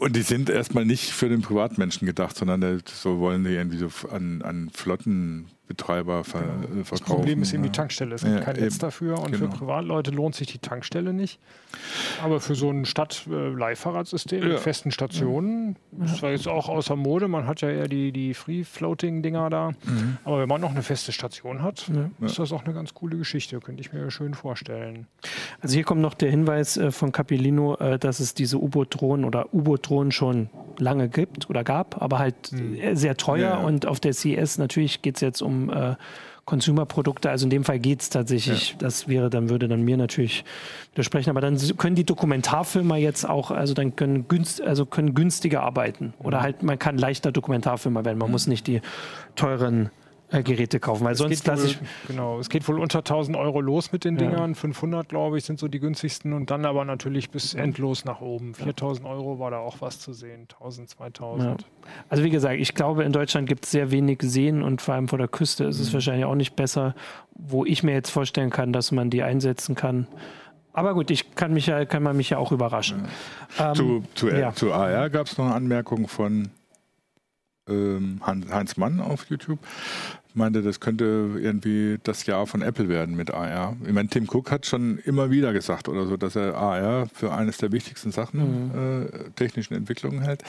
und 0.00 0.16
die 0.16 0.22
sind 0.22 0.48
erstmal 0.48 0.86
nicht 0.86 1.12
für 1.12 1.28
den 1.28 1.42
Privatmenschen 1.42 2.06
gedacht, 2.06 2.36
sondern 2.36 2.82
so 2.86 3.18
wollen 3.18 3.44
die 3.44 3.50
irgendwie 3.50 3.78
so 3.78 3.90
an, 4.10 4.40
an 4.42 4.70
Flotten 4.72 5.46
Betreiber 5.68 6.24
ver 6.24 6.40
genau. 6.40 6.84
verkaufen. 6.84 6.86
Das 6.90 7.00
Problem 7.02 7.42
ist 7.42 7.52
eben 7.52 7.62
die 7.62 7.70
Tankstelle. 7.70 8.14
Es 8.14 8.22
gibt 8.22 8.34
ja, 8.34 8.40
kein 8.40 8.56
Netz 8.56 8.78
dafür 8.78 9.18
und 9.18 9.32
genau. 9.32 9.50
für 9.50 9.58
Privatleute 9.58 10.10
lohnt 10.10 10.34
sich 10.34 10.48
die 10.48 10.58
Tankstelle 10.58 11.12
nicht. 11.12 11.38
Aber 12.22 12.40
für 12.40 12.54
so 12.54 12.70
ein 12.70 12.86
Stadt-Leihfahrradsystem 12.86 14.48
mit 14.48 14.58
festen 14.60 14.90
Stationen, 14.90 15.76
ja. 15.92 16.06
das 16.06 16.22
war 16.22 16.30
jetzt 16.30 16.48
auch 16.48 16.68
außer 16.68 16.96
Mode, 16.96 17.28
man 17.28 17.46
hat 17.46 17.60
ja 17.60 17.68
eher 17.68 17.86
die, 17.86 18.12
die 18.12 18.32
Free-Floating-Dinger 18.32 19.50
da. 19.50 19.70
Mhm. 19.84 20.16
Aber 20.24 20.40
wenn 20.40 20.48
man 20.48 20.60
noch 20.60 20.70
eine 20.70 20.82
feste 20.82 21.12
Station 21.12 21.62
hat, 21.62 21.86
ja. 21.88 22.26
ist 22.26 22.38
das 22.38 22.50
auch 22.52 22.64
eine 22.64 22.72
ganz 22.72 22.94
coole 22.94 23.18
Geschichte, 23.18 23.60
könnte 23.60 23.82
ich 23.82 23.92
mir 23.92 24.10
schön 24.10 24.32
vorstellen. 24.32 25.06
Also 25.60 25.74
hier 25.74 25.84
kommt 25.84 26.00
noch 26.00 26.14
der 26.14 26.30
Hinweis 26.30 26.78
äh, 26.78 26.90
von 26.90 27.12
Capilino, 27.12 27.76
äh, 27.76 27.98
dass 27.98 28.20
es 28.20 28.32
diese 28.32 28.58
U-Boot-Drohnen 28.58 29.26
oder 29.26 29.52
U-Boot-Drohnen 29.52 30.12
schon 30.12 30.48
lange 30.80 31.08
gibt 31.08 31.48
oder 31.50 31.64
gab, 31.64 32.00
aber 32.00 32.18
halt 32.18 32.52
mhm. 32.52 32.94
sehr 32.94 33.16
teuer 33.16 33.50
ja, 33.50 33.56
und 33.58 33.86
auf 33.86 34.00
der 34.00 34.12
CES 34.12 34.58
natürlich 34.58 35.02
geht 35.02 35.16
es 35.16 35.20
jetzt 35.20 35.42
um 35.42 35.70
äh, 35.70 35.96
Consumer-Produkte. 36.48 37.28
Also 37.28 37.44
in 37.44 37.50
dem 37.50 37.62
Fall 37.62 37.78
geht 37.78 38.00
es 38.00 38.08
tatsächlich, 38.08 38.70
ja. 38.70 38.76
das 38.78 39.06
wäre, 39.06 39.28
dann 39.28 39.50
würde 39.50 39.68
dann 39.68 39.82
mir 39.82 39.98
natürlich 39.98 40.44
widersprechen. 40.92 41.28
Aber 41.28 41.42
dann 41.42 41.58
können 41.76 41.94
die 41.94 42.04
Dokumentarfilmer 42.04 42.96
jetzt 42.96 43.28
auch, 43.28 43.50
also 43.50 43.74
dann 43.74 43.96
können, 43.96 44.28
günst, 44.28 44.62
also 44.62 44.86
können 44.86 45.14
günstiger 45.14 45.62
arbeiten. 45.62 46.14
Oder 46.18 46.38
mhm. 46.38 46.42
halt, 46.42 46.62
man 46.62 46.78
kann 46.78 46.96
leichter 46.96 47.32
Dokumentarfilmer 47.32 48.06
werden. 48.06 48.16
Man 48.16 48.28
mhm. 48.28 48.32
muss 48.32 48.46
nicht 48.46 48.66
die 48.66 48.80
teuren 49.36 49.90
äh, 50.30 50.42
Geräte 50.42 50.78
kaufen, 50.78 51.04
weil 51.04 51.12
es 51.12 51.18
sonst 51.18 51.46
lasse 51.46 51.68
ich. 51.68 51.78
Genau, 52.06 52.38
es 52.38 52.48
geht 52.50 52.68
wohl 52.68 52.78
unter 52.78 52.98
1000 52.98 53.36
Euro 53.36 53.60
los 53.60 53.92
mit 53.92 54.04
den 54.04 54.16
Dingern. 54.16 54.50
Ja. 54.50 54.54
500, 54.54 55.08
glaube 55.08 55.38
ich, 55.38 55.44
sind 55.44 55.58
so 55.58 55.68
die 55.68 55.80
günstigsten 55.80 56.32
und 56.32 56.50
dann 56.50 56.66
aber 56.66 56.84
natürlich 56.84 57.30
bis 57.30 57.54
endlos 57.54 58.04
nach 58.04 58.20
oben. 58.20 58.54
4000 58.54 59.06
Euro 59.06 59.38
war 59.38 59.50
da 59.50 59.58
auch 59.58 59.80
was 59.80 60.00
zu 60.00 60.12
sehen, 60.12 60.42
1000, 60.50 60.90
2000. 60.90 61.62
Ja. 61.62 61.66
Also, 62.08 62.24
wie 62.24 62.30
gesagt, 62.30 62.60
ich 62.60 62.74
glaube, 62.74 63.04
in 63.04 63.12
Deutschland 63.12 63.48
gibt 63.48 63.64
es 63.64 63.70
sehr 63.70 63.90
wenig 63.90 64.18
Seen 64.22 64.62
und 64.62 64.82
vor 64.82 64.94
allem 64.94 65.08
vor 65.08 65.18
der 65.18 65.28
Küste 65.28 65.64
ist 65.64 65.80
es 65.80 65.88
mhm. 65.90 65.94
wahrscheinlich 65.94 66.24
auch 66.26 66.34
nicht 66.34 66.56
besser, 66.56 66.94
wo 67.34 67.64
ich 67.64 67.82
mir 67.82 67.92
jetzt 67.92 68.10
vorstellen 68.10 68.50
kann, 68.50 68.72
dass 68.72 68.92
man 68.92 69.10
die 69.10 69.22
einsetzen 69.22 69.74
kann. 69.74 70.06
Aber 70.74 70.94
gut, 70.94 71.10
ich 71.10 71.34
kann, 71.34 71.52
mich 71.54 71.66
ja, 71.66 71.84
kann 71.86 72.02
man 72.02 72.16
mich 72.16 72.30
ja 72.30 72.38
auch 72.38 72.52
überraschen. 72.52 73.08
Ja. 73.58 73.70
Ähm, 73.70 73.74
zu, 73.74 74.02
zu, 74.14 74.28
ja. 74.28 74.52
zu 74.52 74.72
AR 74.72 75.10
gab 75.10 75.26
es 75.26 75.38
noch 75.38 75.46
eine 75.46 75.54
Anmerkung 75.54 76.06
von 76.06 76.50
Heinz 77.70 78.76
Mann 78.76 79.00
auf 79.00 79.26
YouTube 79.26 79.60
meinte, 80.38 80.62
das 80.62 80.80
könnte 80.80 81.36
irgendwie 81.38 81.98
das 82.02 82.24
Jahr 82.24 82.46
von 82.46 82.62
Apple 82.62 82.88
werden 82.88 83.16
mit 83.16 83.32
AR. 83.32 83.76
Ich 83.84 83.92
meine, 83.92 84.08
Tim 84.08 84.26
Cook 84.30 84.50
hat 84.50 84.64
schon 84.64 84.98
immer 84.98 85.30
wieder 85.30 85.52
gesagt 85.52 85.88
oder 85.88 86.06
so, 86.06 86.16
dass 86.16 86.36
er 86.36 86.56
AR 86.56 87.08
für 87.12 87.32
eines 87.32 87.58
der 87.58 87.72
wichtigsten 87.72 88.12
Sachen 88.12 88.68
mhm. 88.68 89.06
äh, 89.06 89.30
technischen 89.36 89.74
Entwicklungen 89.74 90.22
hält. 90.22 90.42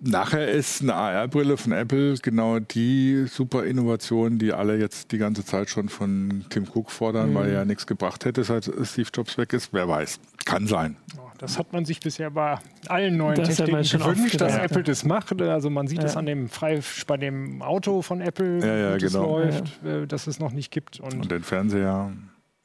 Nachher 0.00 0.50
ist 0.50 0.82
eine 0.82 0.94
AR-Brille 0.94 1.56
von 1.56 1.72
Apple 1.72 2.16
genau 2.20 2.58
die 2.58 3.26
super 3.26 3.64
Innovation, 3.64 4.38
die 4.38 4.52
alle 4.52 4.76
jetzt 4.76 5.12
die 5.12 5.18
ganze 5.18 5.44
Zeit 5.44 5.70
schon 5.70 5.88
von 5.88 6.44
Tim 6.50 6.64
Cook 6.64 6.90
fordern, 6.90 7.30
mhm. 7.30 7.34
weil 7.34 7.48
er 7.48 7.54
ja 7.54 7.64
nichts 7.64 7.86
gebracht 7.86 8.24
hätte, 8.24 8.44
seit 8.44 8.70
Steve 8.82 9.08
Jobs 9.14 9.38
weg 9.38 9.52
ist. 9.52 9.68
Wer 9.72 9.88
weiß. 9.88 10.18
Kann 10.44 10.66
sein. 10.66 10.96
Das 11.44 11.58
hat 11.58 11.74
man 11.74 11.84
sich 11.84 12.00
bisher 12.00 12.30
bei 12.30 12.56
allen 12.88 13.18
neuen 13.18 13.36
das 13.36 13.56
Techniken 13.56 13.98
gewünscht, 13.98 14.40
dass 14.40 14.56
Apple 14.56 14.82
das 14.82 15.04
macht. 15.04 15.40
Also 15.42 15.68
man 15.68 15.86
sieht 15.86 16.02
es 16.02 16.16
an 16.16 16.24
dem 16.24 16.48
frei 16.48 16.80
bei 17.06 17.18
dem 17.18 17.60
Auto 17.60 18.00
von 18.00 18.22
Apple, 18.22 18.60
ja, 18.60 18.76
ja, 18.76 18.94
wie 18.96 19.00
genau. 19.00 19.40
läuft, 19.40 19.84
äh, 19.84 20.06
dass 20.06 20.26
es 20.26 20.40
noch 20.40 20.52
nicht 20.52 20.70
gibt. 20.70 21.00
Und, 21.00 21.12
Und 21.12 21.30
den 21.30 21.42
Fernseher. 21.42 22.12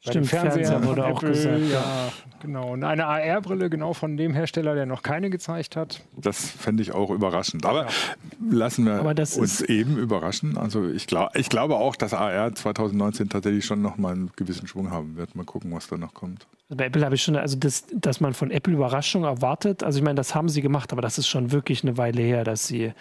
Stimmt, 0.02 0.28
Fernseher, 0.28 0.66
Fernseher 0.66 0.88
wurde 0.88 1.06
auch 1.06 1.18
Apple, 1.22 1.30
gesagt. 1.30 1.60
Ja, 1.72 2.10
genau. 2.42 2.72
Und 2.72 2.86
eine 2.86 3.06
AR-Brille 3.06 3.70
genau 3.70 3.94
von 3.94 4.16
dem 4.16 4.34
Hersteller, 4.34 4.74
der 4.74 4.86
noch 4.86 5.04
keine 5.04 5.30
gezeigt 5.30 5.76
hat. 5.76 6.02
Das 6.16 6.52
fände 6.52 6.82
ich 6.82 6.94
auch 6.94 7.10
überraschend. 7.10 7.66
Aber 7.66 7.86
ja. 7.86 7.90
lassen 8.50 8.86
wir 8.86 9.04
uns 9.04 9.62
eben 9.62 9.98
überraschen. 9.98 10.58
Also 10.58 10.88
ich, 10.88 11.06
glaub, 11.06 11.36
ich 11.36 11.50
glaube 11.50 11.76
auch, 11.76 11.98
dass 11.98 12.14
AR 12.14 12.56
2019 12.56 13.28
tatsächlich 13.28 13.66
schon 13.66 13.82
noch 13.82 13.98
mal 13.98 14.14
einen 14.14 14.32
gewissen 14.38 14.68
Schwung 14.68 14.90
haben 14.90 15.18
wird. 15.18 15.36
Mal 15.36 15.44
gucken, 15.44 15.74
was 15.74 15.88
da 15.88 15.98
noch 15.98 16.14
kommt. 16.14 16.48
Also 16.70 16.78
bei 16.78 16.86
Apple 16.86 17.04
habe 17.04 17.16
ich 17.16 17.24
schon, 17.24 17.36
also 17.36 17.58
das, 17.58 17.84
dass 17.94 18.22
man 18.22 18.34
von 18.34 18.52
Apple 18.52 18.74
Überraschung 18.74 19.26
erwartet. 19.26 19.84
Also 19.84 20.00
ich 20.00 20.06
meine, 20.06 20.16
das 20.16 20.34
haben 20.34 20.48
sie 20.48 20.62
gemacht, 20.62 20.94
aber 20.94 21.02
das 21.02 21.18
ist 21.18 21.28
schon 21.28 21.52
wirklich 21.52 21.84
eine 21.84 21.98
Weile 21.98 22.22
her, 22.22 22.46
dass 22.46 22.68
sie 22.68 22.94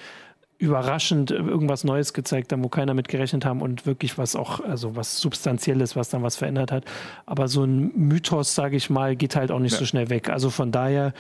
überraschend 0.59 1.31
irgendwas 1.31 1.85
Neues 1.85 2.13
gezeigt 2.13 2.53
haben, 2.53 2.65
wo 2.65 2.69
keiner 2.69 2.93
mit 2.93 3.09
gerechnet 3.09 3.45
haben 3.45 3.63
und 3.63 3.87
wirklich 3.87 4.19
was 4.19 4.35
auch, 4.35 4.61
also 4.61 4.97
was 4.97 5.21
Substanzielles, 5.21 5.95
was 5.95 6.09
dann 6.09 6.23
was 6.25 6.37
verändert 6.37 6.73
hat. 6.73 6.85
Aber 7.27 7.47
so 7.47 7.65
ein 7.65 7.93
Mythos, 7.97 8.55
sage 8.55 8.77
ich 8.77 8.91
mal, 8.91 9.15
geht 9.15 9.37
halt 9.37 9.53
auch 9.53 9.61
nicht 9.61 9.73
ja. 9.73 9.79
so 9.79 9.87
schnell 9.87 10.11
weg. 10.11 10.29
Also 10.29 10.51
von 10.51 10.73
daher 10.73 11.13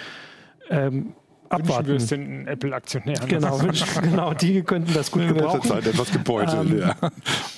ähm, 0.71 1.15
abwarten. 1.49 1.89
Wünschen 1.89 1.89
wir 1.89 1.97
es 1.97 2.07
den 2.07 2.47
Apple-Aktionären. 2.47 3.29
Genau, 3.29 3.59
genau, 4.03 4.35
die 4.35 4.63
könnten 4.63 4.93
das 4.95 5.11
gut 5.11 5.27
gebrauchen. 5.27 5.63
Zeit 5.63 5.87
etwas 5.87 6.11
gebeutelt, 6.11 6.71
ähm, 6.71 6.79
ja. 6.79 6.97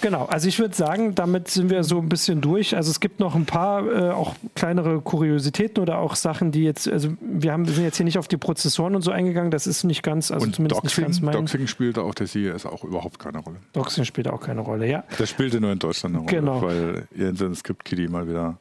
Genau, 0.01 0.27
also 0.27 0.49
ich 0.49 0.59
würde 0.59 0.75
sagen, 0.75 1.15
damit 1.15 1.49
sind 1.49 1.71
wir 1.71 1.85
so 1.85 1.99
ein 1.99 2.09
bisschen 2.09 2.41
durch. 2.41 2.77
Also 2.77 2.91
es 2.91 3.01
gibt 3.01 3.21
noch 3.21 3.35
ein 3.35 3.47
paar 3.47 3.87
äh, 3.87 4.11
auch 4.11 4.35
kleinere 4.55 5.01
Kuriositäten 5.01 5.83
oder 5.83 5.99
auch 5.99 6.15
Sachen, 6.15 6.53
die 6.53 6.65
jetzt, 6.65 6.89
also 6.89 7.11
wir 7.21 7.53
haben, 7.53 7.67
sind 7.67 7.85
jetzt 7.85 7.97
hier 7.97 8.05
nicht 8.05 8.19
auf 8.19 8.29
die 8.29 8.37
Prozessoren 8.37 8.95
und 8.95 9.03
so 9.03 9.11
eingegangen, 9.11 9.51
das 9.51 9.67
ist 9.67 9.85
nicht 9.85 10.03
ganz, 10.03 10.31
also 10.31 10.47
und 10.47 10.55
zumindest 10.55 10.83
Doxing, 10.83 11.05
nicht 11.05 11.13
ganz 11.15 11.21
mein... 11.21 11.35
Doxing 11.35 11.67
spielte 11.67 12.03
auch 12.03 12.15
der 12.15 12.27
CES 12.27 12.67
auch 12.67 12.85
überhaupt 12.85 13.19
keine 13.19 13.39
Rolle. 13.39 13.57
Doxing 13.73 14.05
spielte 14.05 14.33
auch 14.33 14.41
keine 14.41 14.61
Rolle, 14.61 14.89
ja. 14.89 15.05
Das 15.19 15.31
spielte 15.31 15.61
nur 15.61 15.73
in 15.73 15.79
Deutschland 15.79 16.15
eine 16.15 16.25
Rolle, 16.25 16.37
genau. 16.37 16.63
weil 16.63 17.09
Jensen 17.15 17.55
Script 17.55 17.85
Kitty 17.85 18.09
mal 18.09 18.29
wieder 18.29 18.59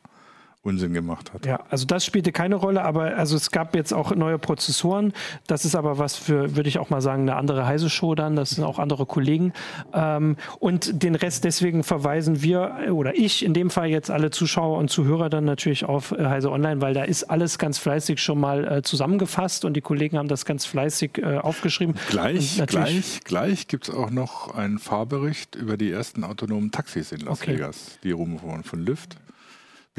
Unsinn 0.62 0.94
gemacht 0.94 1.34
hat. 1.34 1.46
Ja, 1.46 1.62
also 1.70 1.86
das 1.86 2.06
spielte 2.06 2.34
keine 2.34 2.56
Rolle, 2.56 2.84
aber 2.84 3.16
also 3.16 3.38
es 3.38 3.50
gab 3.50 3.76
jetzt 3.76 3.94
auch 3.94 4.14
neue 4.14 4.38
Prozessoren. 4.38 5.14
Das 5.48 5.64
ist 5.64 5.74
aber 5.74 6.00
was 6.00 6.18
für, 6.18 6.58
würde 6.58 6.68
ich 6.68 6.80
auch 6.80 6.90
mal 6.90 7.00
sagen, 7.00 7.22
eine 7.22 7.38
andere 7.38 7.66
Heise-Show 7.66 8.14
dann. 8.14 8.36
Das 8.36 8.52
sind 8.52 8.66
auch 8.66 8.78
andere 8.78 9.06
Kollegen. 9.06 9.54
Ähm, 9.94 10.36
und 10.60 11.02
den 11.02 11.16
Rest 11.16 11.46
deswegen 11.46 11.84
verweisen 11.84 12.42
wir 12.42 12.92
oder 12.92 13.18
ich 13.18 13.46
in 13.46 13.54
dem 13.54 13.70
Fall 13.70 13.88
jetzt 13.88 14.12
alle 14.12 14.32
Zuschauer 14.32 14.78
und 14.78 14.90
Zuhörer 14.90 15.30
dann 15.30 15.46
natürlich 15.46 15.86
auf 15.86 16.12
äh, 16.12 16.26
Heise 16.26 16.52
Online, 16.52 16.82
weil 16.82 16.94
da 16.94 17.04
ist 17.04 17.24
alles 17.24 17.58
ganz 17.58 17.78
fleißig 17.78 18.22
schon 18.22 18.42
mal 18.42 18.68
äh, 18.68 18.82
zusammengefasst 18.82 19.64
und 19.64 19.76
die 19.76 19.82
Kollegen 19.82 20.18
haben 20.18 20.28
das 20.28 20.44
ganz 20.44 20.66
fleißig 20.66 21.20
äh, 21.20 21.38
aufgeschrieben. 21.38 21.96
Gleich, 22.10 22.62
gleich, 22.68 23.22
gleich 23.24 23.68
gibt 23.70 23.88
es 23.88 23.96
auch 23.96 24.10
noch 24.10 24.54
einen 24.54 24.78
Fahrbericht 24.78 25.56
über 25.56 25.78
die 25.78 25.90
ersten 25.90 26.26
autonomen 26.26 26.72
Taxis 26.72 27.14
in 27.14 27.22
Las 27.22 27.40
okay. 27.42 27.54
Vegas, 27.54 27.98
die 28.04 28.12
rumfahren 28.12 28.66
von 28.66 28.86
Lyft. 28.86 29.16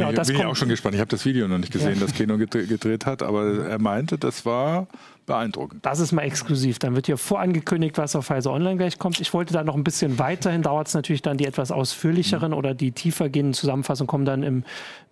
Ja, 0.00 0.10
ich 0.10 0.26
bin 0.26 0.36
ich 0.36 0.44
auch 0.44 0.56
schon 0.56 0.68
gespannt. 0.68 0.94
Ich 0.94 1.00
habe 1.00 1.10
das 1.10 1.24
Video 1.24 1.48
noch 1.48 1.58
nicht 1.58 1.72
gesehen, 1.72 1.94
ja. 1.94 2.00
das 2.00 2.14
Kino 2.14 2.38
gedreht 2.38 3.06
hat, 3.06 3.22
aber 3.22 3.66
er 3.68 3.78
meinte, 3.78 4.18
das 4.18 4.44
war 4.46 4.86
beeindruckend. 5.30 5.86
Das 5.86 6.00
ist 6.00 6.10
mal 6.10 6.22
exklusiv. 6.22 6.80
Dann 6.80 6.96
wird 6.96 7.06
hier 7.06 7.16
vorangekündigt, 7.16 7.98
was 7.98 8.16
auf 8.16 8.30
Heise 8.30 8.50
Online 8.50 8.76
gleich 8.76 8.98
kommt. 8.98 9.20
Ich 9.20 9.32
wollte 9.32 9.52
da 9.52 9.62
noch 9.62 9.76
ein 9.76 9.84
bisschen 9.84 10.18
weiterhin, 10.18 10.62
dauert 10.62 10.88
es 10.88 10.94
natürlich 10.94 11.22
dann 11.22 11.36
die 11.36 11.46
etwas 11.46 11.70
ausführlicheren 11.70 12.50
mhm. 12.50 12.58
oder 12.58 12.74
die 12.74 12.90
tiefer 12.90 13.28
gehenden 13.28 13.54
Zusammenfassungen 13.54 14.08
kommen 14.08 14.24
dann 14.24 14.42
im 14.42 14.64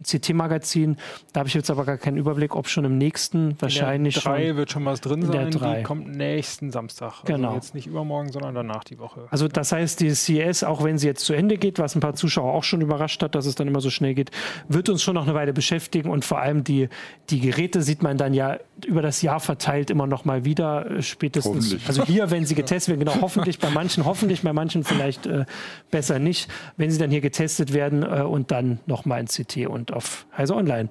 CT-Magazin. 0.02 0.96
Da 1.32 1.40
habe 1.40 1.48
ich 1.48 1.54
jetzt 1.54 1.70
aber 1.70 1.84
gar 1.84 1.98
keinen 1.98 2.16
Überblick, 2.16 2.56
ob 2.56 2.68
schon 2.68 2.84
im 2.84 2.98
nächsten, 2.98 3.56
wahrscheinlich 3.60 4.16
in 4.16 4.22
der 4.22 4.32
drei 4.32 4.46
schon. 4.48 4.56
wird 4.56 4.70
schon 4.72 4.84
was 4.84 5.00
drin 5.00 5.22
sein. 5.22 5.50
Der 5.52 5.76
Die 5.76 5.82
kommt 5.84 6.08
nächsten 6.08 6.72
Samstag. 6.72 7.20
Also 7.22 7.32
genau. 7.32 7.54
jetzt 7.54 7.76
nicht 7.76 7.86
übermorgen, 7.86 8.32
sondern 8.32 8.56
danach 8.56 8.82
die 8.82 8.98
Woche. 8.98 9.28
Also 9.30 9.46
das 9.46 9.70
heißt, 9.70 10.00
die 10.00 10.10
CES, 10.10 10.64
auch 10.64 10.82
wenn 10.82 10.98
sie 10.98 11.06
jetzt 11.06 11.24
zu 11.24 11.32
Ende 11.32 11.58
geht, 11.58 11.78
was 11.78 11.94
ein 11.94 12.00
paar 12.00 12.14
Zuschauer 12.14 12.52
auch 12.54 12.64
schon 12.64 12.80
überrascht 12.80 13.22
hat, 13.22 13.36
dass 13.36 13.46
es 13.46 13.54
dann 13.54 13.68
immer 13.68 13.80
so 13.80 13.90
schnell 13.90 14.14
geht, 14.14 14.32
wird 14.68 14.88
uns 14.88 15.00
schon 15.00 15.14
noch 15.14 15.24
eine 15.24 15.34
Weile 15.34 15.52
beschäftigen 15.52 16.10
und 16.10 16.24
vor 16.24 16.40
allem 16.40 16.64
die, 16.64 16.88
die 17.30 17.38
Geräte 17.38 17.82
sieht 17.82 18.02
man 18.02 18.16
dann 18.16 18.34
ja 18.34 18.58
über 18.84 19.02
das 19.02 19.22
Jahr 19.22 19.38
verteilt 19.38 19.90
immer 19.90 20.07
noch 20.08 20.24
mal 20.24 20.44
wieder 20.44 20.90
äh, 20.90 21.02
spätestens. 21.02 21.76
Also 21.86 22.04
hier, 22.04 22.30
wenn 22.30 22.44
sie 22.46 22.54
getestet 22.54 22.98
werden, 22.98 23.06
genau, 23.06 23.20
hoffentlich 23.22 23.58
bei 23.58 23.70
manchen, 23.70 24.04
hoffentlich 24.04 24.42
bei 24.42 24.52
manchen 24.52 24.84
vielleicht 24.84 25.26
äh, 25.26 25.44
besser 25.90 26.18
nicht, 26.18 26.50
wenn 26.76 26.90
sie 26.90 26.98
dann 26.98 27.10
hier 27.10 27.20
getestet 27.20 27.72
werden 27.72 28.02
äh, 28.02 28.22
und 28.22 28.50
dann 28.50 28.80
noch 28.86 29.04
mal 29.04 29.20
in 29.20 29.26
CT 29.26 29.66
und 29.68 29.92
auf 29.92 30.26
Heise 30.36 30.54
Online. 30.54 30.88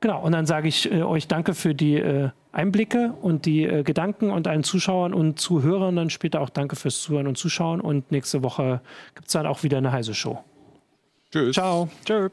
Genau, 0.00 0.22
und 0.22 0.32
dann 0.32 0.46
sage 0.46 0.68
ich 0.68 0.90
äh, 0.90 1.02
euch 1.02 1.26
danke 1.26 1.54
für 1.54 1.74
die 1.74 1.96
äh, 1.96 2.30
Einblicke 2.52 3.14
und 3.20 3.46
die 3.46 3.64
äh, 3.64 3.82
Gedanken 3.82 4.30
und 4.30 4.46
allen 4.46 4.62
Zuschauern 4.62 5.12
und 5.12 5.40
Zuhörern 5.40 5.96
dann 5.96 6.10
später 6.10 6.40
auch 6.40 6.50
danke 6.50 6.76
fürs 6.76 7.00
Zuhören 7.00 7.26
und 7.26 7.36
Zuschauen 7.36 7.80
und 7.80 8.10
nächste 8.12 8.42
Woche 8.42 8.80
gibt 9.14 9.28
es 9.28 9.32
dann 9.32 9.46
auch 9.46 9.62
wieder 9.62 9.78
eine 9.78 9.92
Heise 9.92 10.14
Show. 10.14 10.44
Tschüss. 11.30 11.54
Ciao. 11.54 11.88
Tschüss. 12.04 12.30